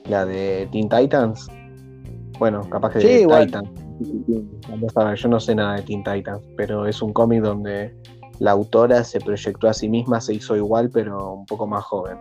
La 0.09 0.25
de 0.25 0.69
Teen 0.71 0.87
Titans. 0.87 1.47
Bueno, 2.39 2.61
capaz 2.69 2.93
que 2.93 2.99
de 2.99 3.45
Titans. 3.45 3.69
Yo 5.21 5.27
no 5.29 5.39
sé 5.39 5.55
nada 5.55 5.75
de 5.75 5.81
Teen 5.81 6.03
Titans, 6.03 6.41
pero 6.55 6.85
es 6.85 7.01
un 7.01 7.11
cómic 7.11 7.41
donde 7.41 7.95
la 8.39 8.51
autora 8.51 9.03
se 9.03 9.19
proyectó 9.19 9.67
a 9.67 9.73
sí 9.73 9.89
misma, 9.89 10.21
se 10.21 10.35
hizo 10.35 10.55
igual, 10.55 10.89
pero 10.89 11.33
un 11.33 11.45
poco 11.45 11.67
más 11.67 11.83
joven 11.83 12.17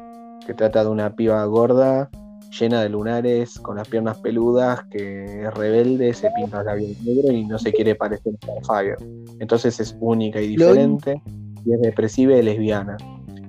que 0.47 0.55
trata 0.55 0.85
de 0.85 0.91
una 0.91 1.15
piba 1.15 1.45
gorda, 1.47 2.11
llena 2.59 2.83
de 2.83 2.89
lunares, 2.89 3.59
con 3.59 3.77
las 3.77 3.89
piernas 3.89 4.19
peludas, 4.19 4.85
que 4.91 5.45
es 5.45 5.55
rebelde, 5.55 6.13
se 6.15 6.31
pinta 6.31 6.61
el 6.61 6.67
labio 6.67 6.89
negro 7.05 7.33
y 7.33 7.45
no 7.45 7.59
se 7.59 7.73
quiere 7.73 7.95
parecer 7.95 8.35
a 8.35 8.61
Starfire. 8.63 8.97
Entonces 9.41 9.81
es 9.81 9.97
única 10.01 10.41
y 10.41 10.49
diferente, 10.49 11.21
y 11.65 11.73
es 11.73 11.81
depresiva 11.81 12.37
y 12.37 12.43
lesbiana. 12.43 12.97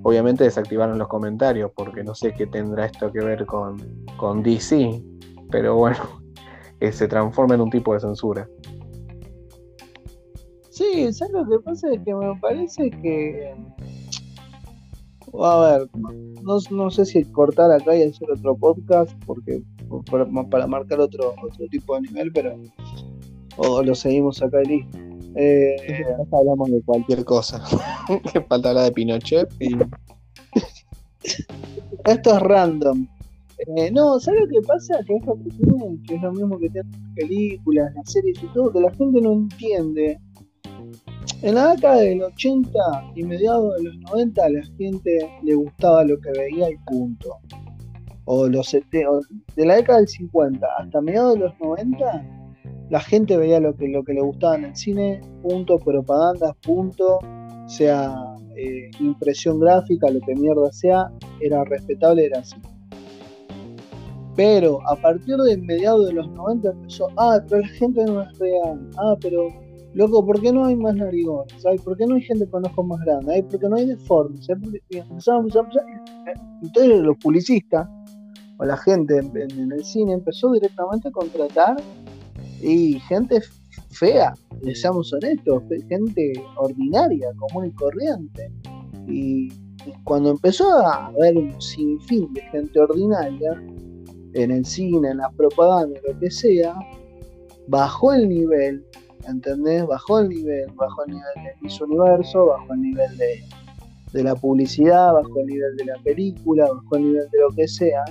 Obviamente 0.03 0.43
desactivaron 0.43 0.97
los 0.97 1.07
comentarios 1.07 1.71
porque 1.75 2.03
no 2.03 2.13
sé 2.13 2.33
qué 2.33 2.45
tendrá 2.47 2.85
esto 2.85 3.11
que 3.11 3.23
ver 3.23 3.45
con, 3.45 3.77
con 4.17 4.43
DC, 4.43 5.01
pero 5.51 5.75
bueno, 5.75 5.97
se 6.91 7.07
transforma 7.07 7.55
en 7.55 7.61
un 7.61 7.69
tipo 7.69 7.93
de 7.93 7.99
censura. 7.99 8.47
Sí, 10.69 11.11
¿sabes 11.13 11.33
lo 11.33 11.47
que 11.47 11.59
pasa? 11.63 11.89
Es 11.93 12.01
que 12.03 12.13
me 12.13 12.37
parece 12.41 12.89
que 12.91 13.55
a 15.43 15.77
ver, 15.77 15.89
no, 16.43 16.89
sé 16.91 17.05
si 17.05 17.23
cortar 17.25 17.71
acá 17.71 17.95
y 17.95 18.03
hacer 18.03 18.29
otro 18.31 18.55
podcast, 18.55 19.11
porque 19.25 19.63
para, 20.49 20.67
marcar 20.67 20.99
otro, 20.99 21.33
otro 21.43 21.67
tipo 21.69 21.95
de 21.95 22.01
nivel, 22.01 22.31
pero 22.31 22.55
o 23.57 23.81
lo 23.83 23.95
seguimos 23.95 24.41
acá 24.41 24.61
y 24.63 24.67
listo. 24.67 24.97
Eh, 25.35 25.75
hablamos 26.31 26.71
de 26.71 26.81
cualquier 26.83 27.25
cosa. 27.25 27.61
que 28.33 28.41
falta 28.41 28.69
hablar 28.69 28.85
de 28.85 28.91
Pinochet 28.91 29.49
y... 29.59 29.75
Esto 32.05 32.35
es 32.35 32.41
random. 32.41 33.07
Eh, 33.77 33.89
no, 33.91 34.19
¿sabes 34.19 34.41
lo 34.41 34.47
que 34.47 34.61
pasa? 34.67 34.99
Que 35.05 35.15
es 35.15 35.25
lo 35.25 35.35
que 36.07 36.15
es 36.15 36.21
lo 36.21 36.31
mismo 36.33 36.59
que 36.59 36.69
tienen 36.69 36.91
las 36.91 37.15
películas, 37.15 37.93
las 37.95 38.11
series 38.11 38.43
y 38.43 38.47
todo, 38.47 38.71
que 38.71 38.81
la 38.81 38.91
gente 38.91 39.21
no 39.21 39.33
entiende 39.33 40.19
en 41.41 41.55
la 41.55 41.73
década 41.73 41.97
del 41.97 42.23
80 42.23 42.79
y 43.15 43.23
mediados 43.23 43.75
de 43.77 43.83
los 43.83 43.97
90 43.97 44.45
a 44.45 44.49
la 44.49 44.63
gente 44.77 45.29
le 45.43 45.55
gustaba 45.55 46.03
lo 46.03 46.19
que 46.19 46.31
veía 46.31 46.69
y 46.69 46.77
punto. 46.85 47.37
O 48.25 48.47
los 48.47 48.71
de 48.71 49.65
la 49.65 49.75
década 49.75 49.99
del 49.99 50.07
50 50.07 50.67
hasta 50.79 51.01
mediados 51.01 51.35
de 51.35 51.39
los 51.41 51.59
90 51.59 52.35
la 52.89 52.99
gente 52.99 53.35
veía 53.37 53.59
lo 53.59 53.75
que, 53.75 53.87
lo 53.87 54.03
que 54.03 54.13
le 54.13 54.21
gustaba 54.21 54.55
en 54.55 54.65
el 54.65 54.75
cine, 54.75 55.21
punto, 55.41 55.79
propaganda, 55.79 56.55
punto, 56.61 57.19
sea 57.67 58.15
eh, 58.55 58.91
impresión 58.99 59.59
gráfica, 59.59 60.09
lo 60.09 60.19
que 60.21 60.35
mierda 60.35 60.71
sea, 60.71 61.11
era 61.41 61.63
respetable, 61.63 62.25
era 62.25 62.39
así. 62.39 62.55
Pero 64.35 64.79
a 64.87 64.95
partir 64.97 65.37
de 65.37 65.57
mediados 65.57 66.07
de 66.07 66.13
los 66.13 66.29
90 66.29 66.69
empezó, 66.69 67.07
ah, 67.17 67.39
pero 67.47 67.61
la 67.61 67.67
gente 67.69 68.05
no 68.05 68.21
es 68.21 68.37
real, 68.37 68.89
ah, 68.97 69.15
pero 69.19 69.47
loco, 69.95 70.25
¿por 70.25 70.41
qué 70.41 70.51
no 70.51 70.65
hay 70.65 70.75
más 70.75 70.95
narigones? 70.95 71.63
¿Por 71.83 71.97
qué 71.97 72.05
no 72.05 72.15
hay 72.15 72.21
gente 72.21 72.47
con 72.49 72.65
ojos 72.65 72.85
más 72.85 72.99
grandes? 72.99 73.43
¿Por 73.43 73.59
qué 73.59 73.69
no 73.69 73.77
hay 73.77 73.85
deformes? 73.87 74.47
Entonces 76.61 77.01
los 77.01 77.17
publicistas 77.17 77.87
o 78.57 78.65
la 78.65 78.77
gente 78.77 79.17
en, 79.17 79.71
el 79.71 79.83
cine 79.83 80.13
empezó 80.13 80.51
directamente 80.51 81.07
a 81.07 81.11
contratar 81.11 81.77
y 82.61 82.99
gente 82.99 83.41
fea, 83.91 84.33
seamos 84.73 85.13
honestos, 85.13 85.63
gente 85.87 86.33
ordinaria, 86.57 87.29
común 87.37 87.67
y 87.67 87.71
corriente. 87.71 88.51
Y 89.07 89.49
cuando 90.03 90.31
empezó 90.31 90.69
a 90.85 91.07
haber 91.07 91.37
un 91.37 91.61
sinfín 91.61 92.33
de 92.33 92.41
gente 92.41 92.79
ordinaria 92.79 93.63
en 94.33 94.51
el 94.51 94.65
cine, 94.65 95.09
en 95.11 95.17
la 95.17 95.29
propaganda, 95.31 95.99
lo 96.05 96.19
que 96.19 96.29
sea, 96.29 96.75
bajó 97.67 98.13
el 98.13 98.27
nivel 98.27 98.85
¿entendés? 99.27 99.85
Bajó 99.85 100.19
el 100.19 100.29
nivel, 100.29 100.71
bajó 100.75 101.05
el 101.05 101.13
nivel 101.13 101.33
del 101.35 101.61
Miss 101.61 101.81
Universo, 101.81 102.47
bajó 102.47 102.73
el 102.73 102.81
nivel 102.81 103.17
de, 103.17 103.43
de, 104.13 104.23
la 104.23 104.35
publicidad, 104.35 105.13
bajó 105.13 105.39
el 105.39 105.47
nivel 105.47 105.75
de 105.77 105.85
la 105.85 105.97
película, 105.99 106.65
bajó 106.65 106.95
el 106.95 107.03
nivel 107.03 107.29
de 107.31 107.39
lo 107.39 107.49
que 107.51 107.67
sea. 107.67 108.03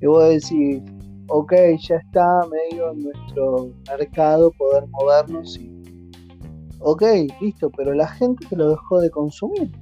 Y 0.00 0.06
vos 0.06 0.28
decís, 0.28 0.82
ok, 1.28 1.52
ya 1.80 1.96
está 1.96 2.42
medio 2.50 2.92
en 2.92 3.04
nuestro 3.04 3.70
mercado 3.88 4.50
poder 4.52 4.86
movernos 4.88 5.58
y. 5.58 5.74
Ok, 6.80 7.02
listo, 7.40 7.70
pero 7.70 7.94
la 7.94 8.06
gente 8.06 8.46
que 8.48 8.54
lo 8.54 8.70
dejó 8.70 9.00
de 9.00 9.10
consumir. 9.10 9.72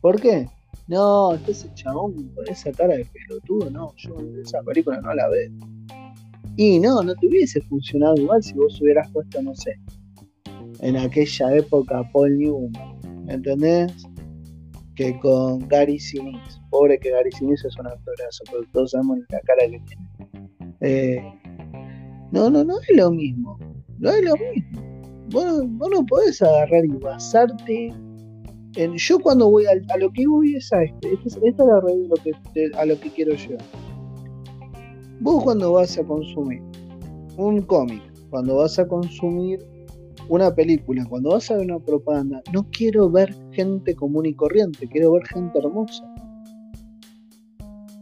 ¿Por 0.00 0.20
qué? 0.20 0.48
No, 0.86 1.34
ese 1.34 1.72
chabón 1.74 2.28
con 2.34 2.48
esa 2.48 2.72
cara 2.72 2.94
de 2.94 3.04
pelotudo, 3.04 3.70
no, 3.70 3.92
yo 3.96 4.16
esa 4.42 4.62
película 4.62 5.00
no 5.00 5.14
la 5.14 5.28
veo. 5.28 5.50
Y 6.56 6.78
no, 6.78 7.02
no 7.02 7.14
te 7.14 7.26
hubiese 7.26 7.60
funcionado 7.62 8.14
igual 8.16 8.42
si 8.42 8.54
vos 8.54 8.80
hubieras 8.80 9.10
puesto, 9.10 9.40
no 9.42 9.54
sé, 9.54 9.78
en 10.80 10.96
aquella 10.96 11.56
época 11.56 12.02
Paul 12.12 12.38
Newman, 12.38 13.28
¿entendés? 13.28 13.92
Que 14.94 15.18
con 15.20 15.66
Gary 15.68 15.98
Sinise. 15.98 16.60
pobre 16.70 16.98
que 16.98 17.10
Gary 17.10 17.30
Sinise 17.32 17.68
es 17.68 17.78
un 17.78 17.86
actorazo, 17.86 18.44
pero 18.50 18.64
todos 18.72 18.90
sabemos 18.90 19.18
la 19.30 19.40
cara 19.40 19.62
que 19.70 19.80
tiene. 19.80 20.48
Eh, 20.80 21.22
no, 22.32 22.50
no, 22.50 22.64
no 22.64 22.80
es 22.80 22.96
lo 22.96 23.10
mismo. 23.10 23.58
No 23.98 24.10
es 24.10 24.24
lo 24.24 24.34
mismo. 24.36 24.82
Vos, 25.30 25.90
no 25.90 26.04
podés 26.06 26.42
agarrar 26.42 26.84
y 26.84 26.88
basarte 26.88 27.94
en. 28.76 28.96
Yo 28.96 29.18
cuando 29.20 29.48
voy 29.48 29.64
a, 29.66 29.96
lo 29.96 30.10
que 30.12 30.26
voy 30.26 30.56
es 30.56 30.72
a 30.72 30.82
este. 30.82 31.14
Esta 31.14 31.28
es, 31.46 31.58
la 31.58 31.80
realidad 31.80 32.08
lo 32.08 32.22
que, 32.22 32.70
a 32.76 32.84
lo 32.84 32.98
que 32.98 33.10
quiero 33.10 33.34
llegar. 33.34 33.64
Vos 35.22 35.44
cuando 35.44 35.74
vas 35.74 35.96
a 35.98 36.02
consumir 36.02 36.60
un 37.36 37.62
cómic, 37.62 38.02
cuando 38.28 38.56
vas 38.56 38.76
a 38.80 38.88
consumir 38.88 39.64
una 40.28 40.52
película, 40.52 41.06
cuando 41.08 41.30
vas 41.30 41.48
a 41.48 41.58
ver 41.58 41.66
una 41.66 41.78
propaganda, 41.78 42.42
no 42.52 42.68
quiero 42.72 43.08
ver 43.08 43.32
gente 43.52 43.94
común 43.94 44.26
y 44.26 44.34
corriente, 44.34 44.88
quiero 44.88 45.12
ver 45.12 45.24
gente 45.28 45.60
hermosa. 45.60 46.02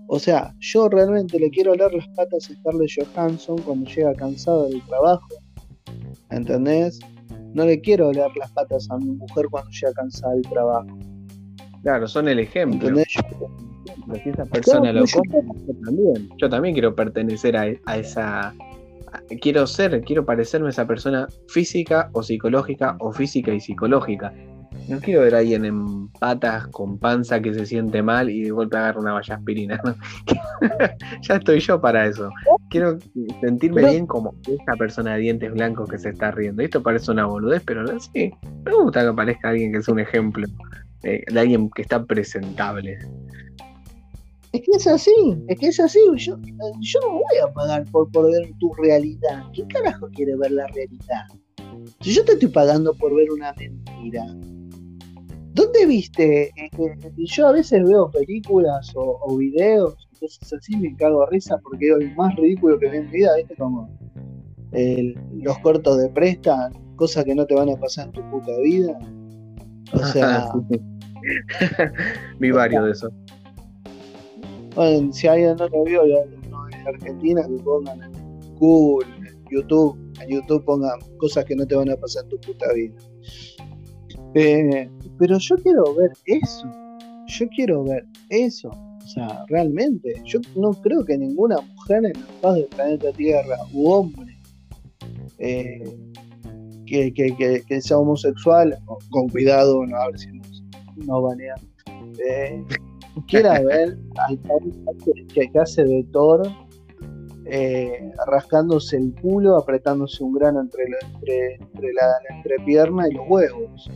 O 0.07 0.19
sea, 0.19 0.55
yo 0.61 0.89
realmente 0.89 1.39
le 1.39 1.51
quiero 1.51 1.75
leer 1.75 1.93
las 1.93 2.09
patas 2.09 2.49
a 2.51 2.55
Scarlett 2.55 2.91
Johansson 2.97 3.59
cuando 3.67 3.91
llega 3.91 4.15
cansado 4.15 4.71
del 4.71 4.81
trabajo. 4.87 5.29
¿Entendés? 6.31 7.01
No 7.53 7.67
le 7.67 7.83
quiero 7.83 8.11
leer 8.13 8.35
las 8.39 8.51
patas 8.53 8.91
a 8.91 8.97
mi 8.97 9.11
mujer 9.11 9.47
cuando 9.51 9.71
llega 9.71 9.93
cansada 9.93 10.33
del 10.33 10.49
trabajo. 10.49 10.99
Claro, 11.83 12.09
son 12.09 12.29
el 12.29 12.39
ejemplo. 12.39 12.89
¿Entendés? 12.89 13.15
Si 14.17 14.29
esa 14.29 14.45
persona 14.45 14.93
lo 14.93 15.05
yo, 15.05 15.21
también. 15.85 16.29
Yo 16.37 16.49
también 16.49 16.75
quiero 16.75 16.95
pertenecer 16.95 17.57
a, 17.57 17.67
a 17.87 17.99
esa. 17.99 18.55
quiero 19.41 19.67
ser, 19.67 20.01
quiero 20.03 20.25
parecerme 20.25 20.69
a 20.69 20.71
esa 20.71 20.87
persona 20.87 21.29
física 21.49 22.11
o 22.13 22.23
psicológica 22.23 22.97
o 23.01 23.13
física 23.13 23.53
y 23.53 23.61
psicológica. 23.61 24.33
No 24.89 24.99
quiero 24.99 25.23
ver 25.23 25.35
a 25.35 25.39
alguien 25.39 25.65
en 25.65 26.09
patas 26.09 26.67
con 26.69 26.99
panza 26.99 27.41
que 27.41 27.53
se 27.55 27.67
siente 27.67 28.03
mal 28.03 28.31
y 28.31 28.43
de 28.43 28.51
golpe 28.51 28.77
agarra 28.77 29.01
una 29.01 29.13
valla 29.13 29.35
aspirina. 29.37 29.81
ya 31.23 31.37
estoy 31.37 31.61
yo 31.61 31.81
para 31.81 32.07
eso. 32.07 32.31
Quiero 32.71 32.99
sentirme 33.41 33.89
bien 33.91 34.07
como 34.07 34.35
esa 34.47 34.77
persona 34.79 35.15
de 35.15 35.21
dientes 35.21 35.53
blancos 35.53 35.89
que 35.89 35.99
se 35.99 36.11
está 36.11 36.31
riendo. 36.31 36.63
Esto 36.63 36.83
parece 36.83 37.11
una 37.11 37.27
boludez, 37.27 37.63
pero 37.65 37.87
sí. 38.01 38.33
Me 38.65 38.73
gusta 38.73 39.03
que 39.03 39.09
aparezca 39.09 39.51
alguien 39.51 39.73
que 39.73 39.79
es 39.79 39.89
un 39.89 40.01
ejemplo 40.01 40.47
de 41.03 41.25
alguien 41.41 41.71
que 41.71 41.83
está 41.83 42.05
presentable. 42.05 42.99
Es 44.53 44.63
que 44.63 44.71
es 44.77 44.87
así, 44.87 45.45
es 45.49 45.59
que 45.59 45.67
es 45.69 45.81
así. 45.81 46.01
Yo, 46.17 46.37
yo 46.81 47.01
no 47.01 47.13
voy 47.13 47.39
a 47.43 47.53
pagar 47.53 47.85
por, 47.91 48.11
por 48.11 48.31
ver 48.31 48.51
tu 48.59 48.73
realidad. 48.75 49.45
¿Qué 49.53 49.67
carajo 49.69 50.09
quiere 50.15 50.37
ver 50.37 50.51
la 50.51 50.67
realidad? 50.69 51.27
Si 52.01 52.13
yo 52.13 52.25
te 52.25 52.33
estoy 52.33 52.49
pagando 52.49 52.93
por 52.95 53.15
ver 53.15 53.31
una 53.31 53.55
mentira, 53.55 54.27
¿Dónde 55.53 55.85
viste? 55.85 56.45
Eh, 56.57 56.71
yo 57.17 57.49
a 57.49 57.53
veces 57.53 57.83
veo 57.85 58.11
películas 58.11 58.93
o, 58.95 59.37
videos, 59.37 60.09
cosas 60.21 60.53
así, 60.53 60.77
me 60.77 60.95
cago 60.97 61.21
de 61.21 61.27
risa 61.33 61.59
porque 61.59 61.89
es 61.89 61.97
el 62.01 62.15
más 62.15 62.35
ridículo 62.37 62.79
que 62.79 62.89
vi 62.89 62.99
en 62.99 63.07
mi 63.07 63.13
vida, 63.13 63.37
¿viste? 63.37 63.57
Como 63.57 63.89
los 65.43 65.59
cortos 65.59 65.99
de 65.99 66.09
presta, 66.11 66.71
cosas 66.97 67.25
que 67.25 67.35
no 67.35 67.45
te 67.47 67.55
van 67.55 67.69
a 67.69 67.77
pasar 67.77 68.07
en 68.07 68.13
tu 68.13 68.31
puta 68.31 68.57
vida. 68.59 68.99
O 69.93 69.99
sea. 69.99 70.53
vi 72.39 72.51
varios 72.53 72.85
de 72.85 72.91
esos. 72.93 73.13
Bueno, 74.75 75.13
si 75.13 75.27
alguien 75.27 75.57
no 75.57 75.69
lo 75.69 75.85
vio, 75.85 76.03
no 76.51 76.69
es 76.69 76.87
Argentina, 76.87 77.43
que 77.47 77.63
pongan 77.63 78.03
en 78.03 78.57
Google, 78.57 79.09
en 79.17 79.45
YouTube, 79.51 79.99
en 80.21 80.29
YouTube 80.29 80.65
pongan 80.65 80.99
cosas 81.19 81.45
que 81.45 81.57
no 81.57 81.67
te 81.67 81.75
van 81.75 81.91
a 81.91 81.97
pasar 81.97 82.25
en 82.25 82.31
tu 82.31 82.41
puta 82.41 82.67
vida. 82.75 82.95
Eh, 84.35 84.89
pero 85.19 85.39
yo 85.39 85.57
quiero 85.57 85.95
ver 85.95 86.13
eso. 86.27 86.67
Yo 87.27 87.49
quiero 87.49 87.85
ver 87.85 88.05
eso. 88.29 88.69
O 88.69 89.07
sea, 89.07 89.45
realmente, 89.49 90.15
yo 90.25 90.41
no 90.57 90.71
creo 90.73 91.05
que 91.05 91.19
ninguna 91.19 91.61
mujer 91.61 92.05
en 92.05 92.13
la 92.13 92.27
paz 92.41 92.55
del 92.55 92.67
planeta 92.67 93.11
Tierra 93.13 93.57
u 93.73 93.89
hombre 93.89 94.37
eh, 95.39 95.83
que, 96.87 97.81
sea 97.81 97.99
homosexual, 97.99 98.79
con 99.11 99.29
cuidado, 99.29 99.85
no 99.87 99.97
a 99.97 100.07
ver 100.09 100.19
si 100.19 100.29
no 100.97 101.23
banea, 101.23 101.55
eh, 102.29 102.63
quiera 103.27 103.61
ver 103.61 103.99
al 104.29 104.39
que, 105.35 105.51
que 105.51 105.59
hace 105.59 105.85
de 105.85 106.05
Thor 106.13 106.43
eh, 107.47 108.13
rascándose 108.27 108.97
el 108.97 109.13
culo, 109.21 109.57
apretándose 109.57 110.23
un 110.23 110.35
grano 110.35 110.61
entre, 110.61 110.85
entre, 110.85 111.55
entre 111.55 111.93
la 111.95 112.37
entrepierna 112.37 113.09
y 113.09 113.15
los 113.15 113.29
huevos. 113.29 113.91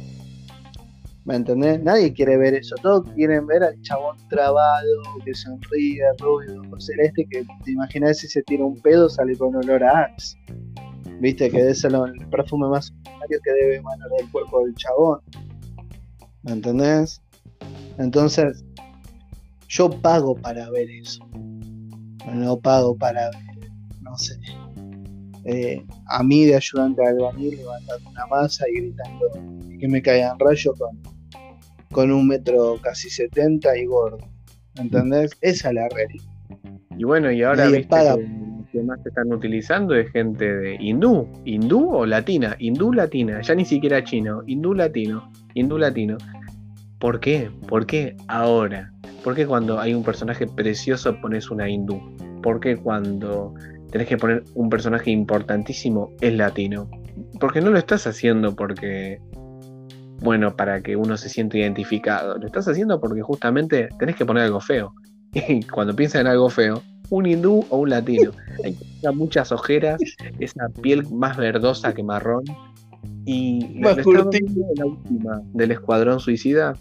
¿Me 1.25 1.37
entendés? 1.37 1.83
Nadie 1.83 2.13
quiere 2.13 2.37
ver 2.37 2.55
eso. 2.55 2.75
Todos 2.83 3.09
quieren 3.15 3.47
ver 3.47 3.63
al 3.63 3.81
chabón 3.81 4.17
trabado, 4.29 4.89
que 5.25 5.35
sonríe, 5.35 6.03
rubio, 6.19 6.63
celeste, 6.79 7.27
que 7.31 7.47
te 7.65 7.71
imaginas 7.71 8.19
si 8.19 8.29
se 8.29 8.43
tira 8.43 8.65
un 8.65 8.81
pedo, 8.83 9.09
sale 9.09 9.37
con 9.37 9.55
olor 9.57 9.85
a 9.85 10.01
Axe. 10.01 10.37
Viste 11.21 11.49
que 11.49 11.71
es 11.71 11.85
el, 11.85 11.97
perfume 12.31 12.69
más 12.69 12.93
que 13.29 13.39
debe 13.53 13.77
emanar 13.77 14.09
del 14.19 14.31
cuerpo 14.33 14.65
del 14.65 14.75
chabón. 14.75 15.21
¿Me 16.43 16.53
entendés? 16.53 17.23
Entonces, 17.99 18.65
yo 19.75 19.91
pago 19.91 20.37
para 20.37 20.71
ver 20.71 20.89
eso. 20.89 21.27
No 22.33 22.59
pago 22.61 22.97
para 22.97 23.31
ver, 23.31 23.71
no 24.01 24.17
sé. 24.17 24.35
Eh, 25.45 25.85
a 26.07 26.23
mí 26.23 26.45
de 26.45 26.57
ayudante 26.57 27.03
de 27.03 27.09
albañil 27.09 27.57
levantando 27.57 28.11
una 28.11 28.27
masa 28.27 28.65
y 28.69 28.81
gritando 28.81 29.27
que 29.79 29.89
me 29.89 30.01
caigan 30.01 30.39
rayos 30.39 30.79
con 30.79 30.99
con 31.91 32.11
un 32.11 32.27
metro 32.27 32.79
casi 32.83 33.09
70 33.11 33.77
y 33.79 33.87
gordo. 33.87 34.19
¿Entendés? 34.77 35.31
Esa 35.41 35.69
es 35.69 35.75
la 35.75 35.89
realidad. 35.89 36.25
Y 36.97 37.05
bueno, 37.05 37.31
y 37.31 37.43
ahora 37.43 37.69
viste 37.69 37.97
que, 38.73 38.83
más 38.83 39.01
se 39.03 39.09
están 39.09 39.33
utilizando 39.33 39.95
es 39.95 40.11
gente 40.11 40.45
de 40.45 40.77
hindú, 40.81 41.29
hindú 41.45 41.95
o 41.95 42.07
latina, 42.07 42.57
hindú 42.59 42.93
latina, 42.93 43.41
ya 43.41 43.55
ni 43.55 43.65
siquiera 43.65 44.03
chino, 44.03 44.43
hindú 44.47 44.75
latino, 44.75 45.31
hindú 45.55 45.79
latino. 45.79 46.17
¿Por 46.99 47.21
qué? 47.21 47.51
¿Por 47.69 47.87
qué 47.87 48.17
ahora? 48.27 48.94
¿Por 49.25 49.35
qué 49.35 49.47
cuando 49.47 49.81
hay 49.81 49.95
un 49.95 50.05
personaje 50.05 50.47
precioso 50.47 51.19
pones 51.23 51.51
una 51.51 51.69
hindú? 51.69 51.99
¿Por 52.43 52.61
qué 52.61 52.77
cuando 52.77 53.55
tenés 53.91 54.07
que 54.07 54.19
poner 54.19 54.45
un 54.55 54.69
personaje 54.69 55.11
importantísimo 55.11 56.11
es 56.21 56.35
latino? 56.35 56.91
Porque 57.41 57.63
no 57.63 57.71
lo 57.71 57.79
estás 57.79 58.07
haciendo 58.07 58.55
porque 58.55 59.19
bueno 60.21 60.55
para 60.55 60.83
que 60.83 60.95
uno 60.95 61.17
se 61.17 61.31
siente 61.31 61.59
identificado. 61.59 62.37
Lo 62.37 62.47
estás 62.47 62.69
haciendo 62.69 63.01
porque 63.01 63.23
justamente 63.23 63.89
tenés 63.99 64.15
que 64.15 64.27
poner 64.27 64.45
algo 64.45 64.61
feo. 64.61 64.95
Y 65.49 65.63
cuando 65.63 65.97
piensas 65.97 66.21
en 66.21 66.27
algo 66.29 66.49
feo, 66.49 66.83
un 67.11 67.27
hindú 67.27 67.65
o 67.71 67.79
un 67.79 67.91
latino. 67.91 68.31
Hay 68.63 68.77
muchas 69.15 69.53
ojeras, 69.53 70.01
esa 70.39 70.69
piel 70.83 71.03
más 71.11 71.37
verdosa 71.37 71.95
que 71.95 72.03
marrón. 72.03 72.45
Y 73.25 73.81
la 73.81 74.85
última 74.85 75.41
del 75.55 75.71
Escuadrón 75.73 76.21
Suicida, 76.21 76.75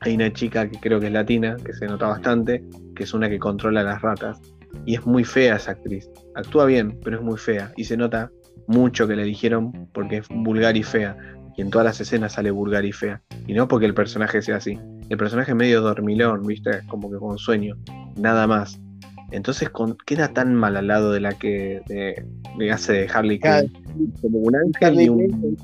hay 0.00 0.14
una 0.14 0.32
chica 0.32 0.68
que 0.68 0.78
creo 0.78 1.00
que 1.00 1.06
es 1.06 1.12
latina, 1.12 1.56
que 1.64 1.72
se 1.72 1.86
nota 1.86 2.06
bastante, 2.06 2.64
que 2.94 3.04
es 3.04 3.14
una 3.14 3.28
que 3.28 3.38
controla 3.38 3.82
las 3.82 4.00
ratas. 4.02 4.40
Y 4.84 4.94
es 4.94 5.06
muy 5.06 5.24
fea 5.24 5.56
esa 5.56 5.72
actriz. 5.72 6.08
Actúa 6.34 6.66
bien, 6.66 6.98
pero 7.02 7.18
es 7.18 7.22
muy 7.22 7.38
fea. 7.38 7.72
Y 7.76 7.84
se 7.84 7.96
nota 7.96 8.30
mucho 8.66 9.08
que 9.08 9.16
le 9.16 9.24
dijeron 9.24 9.88
porque 9.92 10.18
es 10.18 10.28
vulgar 10.28 10.76
y 10.76 10.82
fea 10.82 11.16
y 11.58 11.62
en 11.62 11.70
todas 11.70 11.84
las 11.84 12.00
escenas 12.00 12.34
sale 12.34 12.52
vulgar 12.52 12.84
y 12.84 12.92
fea. 12.92 13.20
Y 13.48 13.52
no 13.52 13.66
porque 13.66 13.84
el 13.84 13.92
personaje 13.92 14.40
sea 14.42 14.56
así. 14.56 14.78
El 15.08 15.18
personaje 15.18 15.50
es 15.50 15.56
medio 15.56 15.80
dormilón, 15.80 16.46
¿viste? 16.46 16.86
Como 16.86 17.10
que 17.10 17.16
con 17.16 17.36
sueño. 17.36 17.76
Nada 18.16 18.46
más. 18.46 18.80
Entonces 19.32 19.68
queda 20.06 20.28
tan 20.28 20.54
mal 20.54 20.76
al 20.76 20.86
lado 20.86 21.10
de 21.10 21.18
la 21.18 21.32
que 21.32 21.82
de, 21.88 22.70
hace 22.70 22.92
de 22.92 23.08
Harley 23.12 23.40
Quinn. 23.40 23.72
Como 24.22 24.38
un 24.38 24.54
ángel 24.54 25.00
y 25.00 25.08
un. 25.08 25.58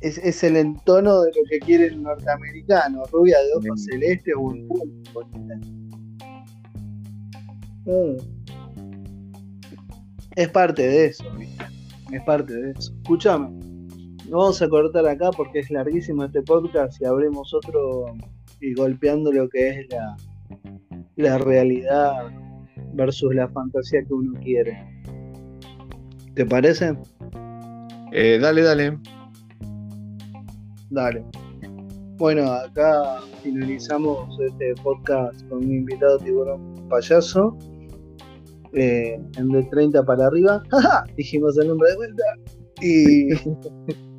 Es, 0.00 0.18
es, 0.18 0.42
el 0.44 0.56
entono 0.56 1.22
de 1.22 1.30
lo 1.30 1.42
que 1.50 1.58
quiere 1.58 1.86
el 1.86 2.02
norteamericano, 2.02 3.02
rubia 3.12 3.38
de 3.38 3.52
ojos 3.54 3.84
celeste 3.84 4.32
o 4.34 4.40
un 4.40 4.66
mm. 7.84 8.16
Es 10.36 10.48
parte 10.48 10.86
de 10.86 11.06
eso, 11.06 11.24
¿viste? 11.36 11.64
Es 12.12 12.22
parte 12.22 12.54
de 12.54 12.70
eso. 12.70 12.92
Escúchame 13.02 13.70
vamos 14.30 14.62
a 14.62 14.68
cortar 14.68 15.06
acá 15.06 15.30
porque 15.30 15.60
es 15.60 15.70
larguísimo 15.70 16.24
este 16.24 16.42
podcast 16.42 17.00
y 17.00 17.04
abrimos 17.04 17.52
otro 17.52 18.06
y 18.60 18.74
golpeando 18.74 19.32
lo 19.32 19.48
que 19.48 19.70
es 19.70 19.86
la, 19.90 20.16
la 21.16 21.38
realidad 21.38 22.30
versus 22.94 23.34
la 23.34 23.48
fantasía 23.48 24.04
que 24.04 24.12
uno 24.12 24.38
quiere. 24.40 24.78
¿Te 26.34 26.46
parece? 26.46 26.96
Eh, 28.12 28.38
dale, 28.40 28.62
dale. 28.62 28.98
Dale. 30.90 31.24
Bueno, 32.16 32.52
acá 32.52 33.20
finalizamos 33.42 34.38
este 34.40 34.74
podcast 34.82 35.40
con 35.48 35.58
un 35.58 35.72
invitado 35.72 36.18
tiburón 36.18 36.74
payaso. 36.88 37.56
Eh, 38.72 39.18
en 39.36 39.48
de 39.48 39.62
30 39.64 40.04
para 40.04 40.26
arriba. 40.26 40.62
Dijimos 41.16 41.56
el 41.58 41.68
nombre 41.68 41.90
de 41.90 41.96
vuelta. 41.96 42.22
Y 42.82 43.30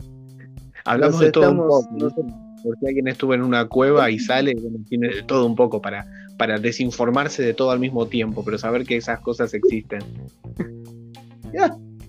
Hablamos 0.85 1.19
de 1.19 1.31
todo 1.31 1.51
un 1.51 1.57
poco. 1.57 2.15
por 2.63 2.77
si 2.79 2.87
alguien 2.87 3.07
estuvo 3.07 3.33
en 3.33 3.43
una 3.43 3.67
cueva 3.67 4.09
y 4.09 4.17
sale, 4.17 4.55
tiene 4.89 5.09
de 5.09 5.23
todo 5.23 5.45
un 5.45 5.55
poco 5.55 5.81
para, 5.81 6.07
para 6.37 6.57
desinformarse 6.57 7.43
de 7.43 7.53
todo 7.53 7.71
al 7.71 7.79
mismo 7.79 8.07
tiempo, 8.07 8.43
pero 8.43 8.57
saber 8.57 8.85
que 8.85 8.97
esas 8.97 9.19
cosas 9.19 9.53
existen. 9.53 10.01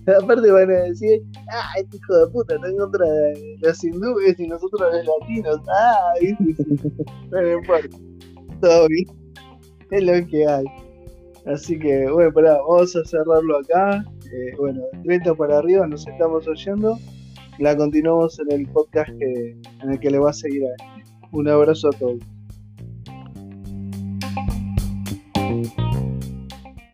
Aparte 0.21 0.51
van 0.51 0.69
a 0.69 0.83
decir, 0.83 1.21
ah, 1.51 1.73
este 1.77 1.97
hijo 1.97 2.17
de 2.17 2.27
puta 2.31 2.55
está 2.55 2.67
en 2.67 2.77
contra 2.77 3.05
de 3.05 3.57
los 3.61 3.83
hindúes 3.83 4.39
y 4.39 4.47
nosotros 4.47 4.81
los 4.81 5.05
latinos. 5.05 5.59
Ah, 5.69 6.13
no 7.31 7.51
importa. 7.53 7.97
Todo 8.61 8.87
bien. 8.87 9.07
Es 9.91 10.03
lo 10.03 10.27
que 10.27 10.47
hay. 10.47 10.65
Así 11.45 11.77
que, 11.77 12.09
bueno, 12.09 12.33
pará, 12.33 12.57
vamos 12.67 12.95
a 12.95 13.05
cerrarlo 13.05 13.59
acá. 13.59 14.03
Eh, 14.25 14.55
bueno, 14.57 14.81
30 15.03 15.35
para 15.35 15.59
arriba 15.59 15.87
nos 15.87 16.07
estamos 16.07 16.47
oyendo. 16.47 16.97
La 17.59 17.75
continuamos 17.75 18.39
en 18.39 18.51
el 18.51 18.67
podcast 18.69 19.09
que, 19.19 19.55
en 19.81 19.91
el 19.91 19.99
que 19.99 20.09
le 20.09 20.19
va 20.19 20.31
a 20.31 20.33
seguir 20.33 20.63
a 20.63 20.69
este. 20.71 21.27
Un 21.31 21.47
abrazo 21.47 21.89
a 21.89 21.91
todos. 21.91 22.19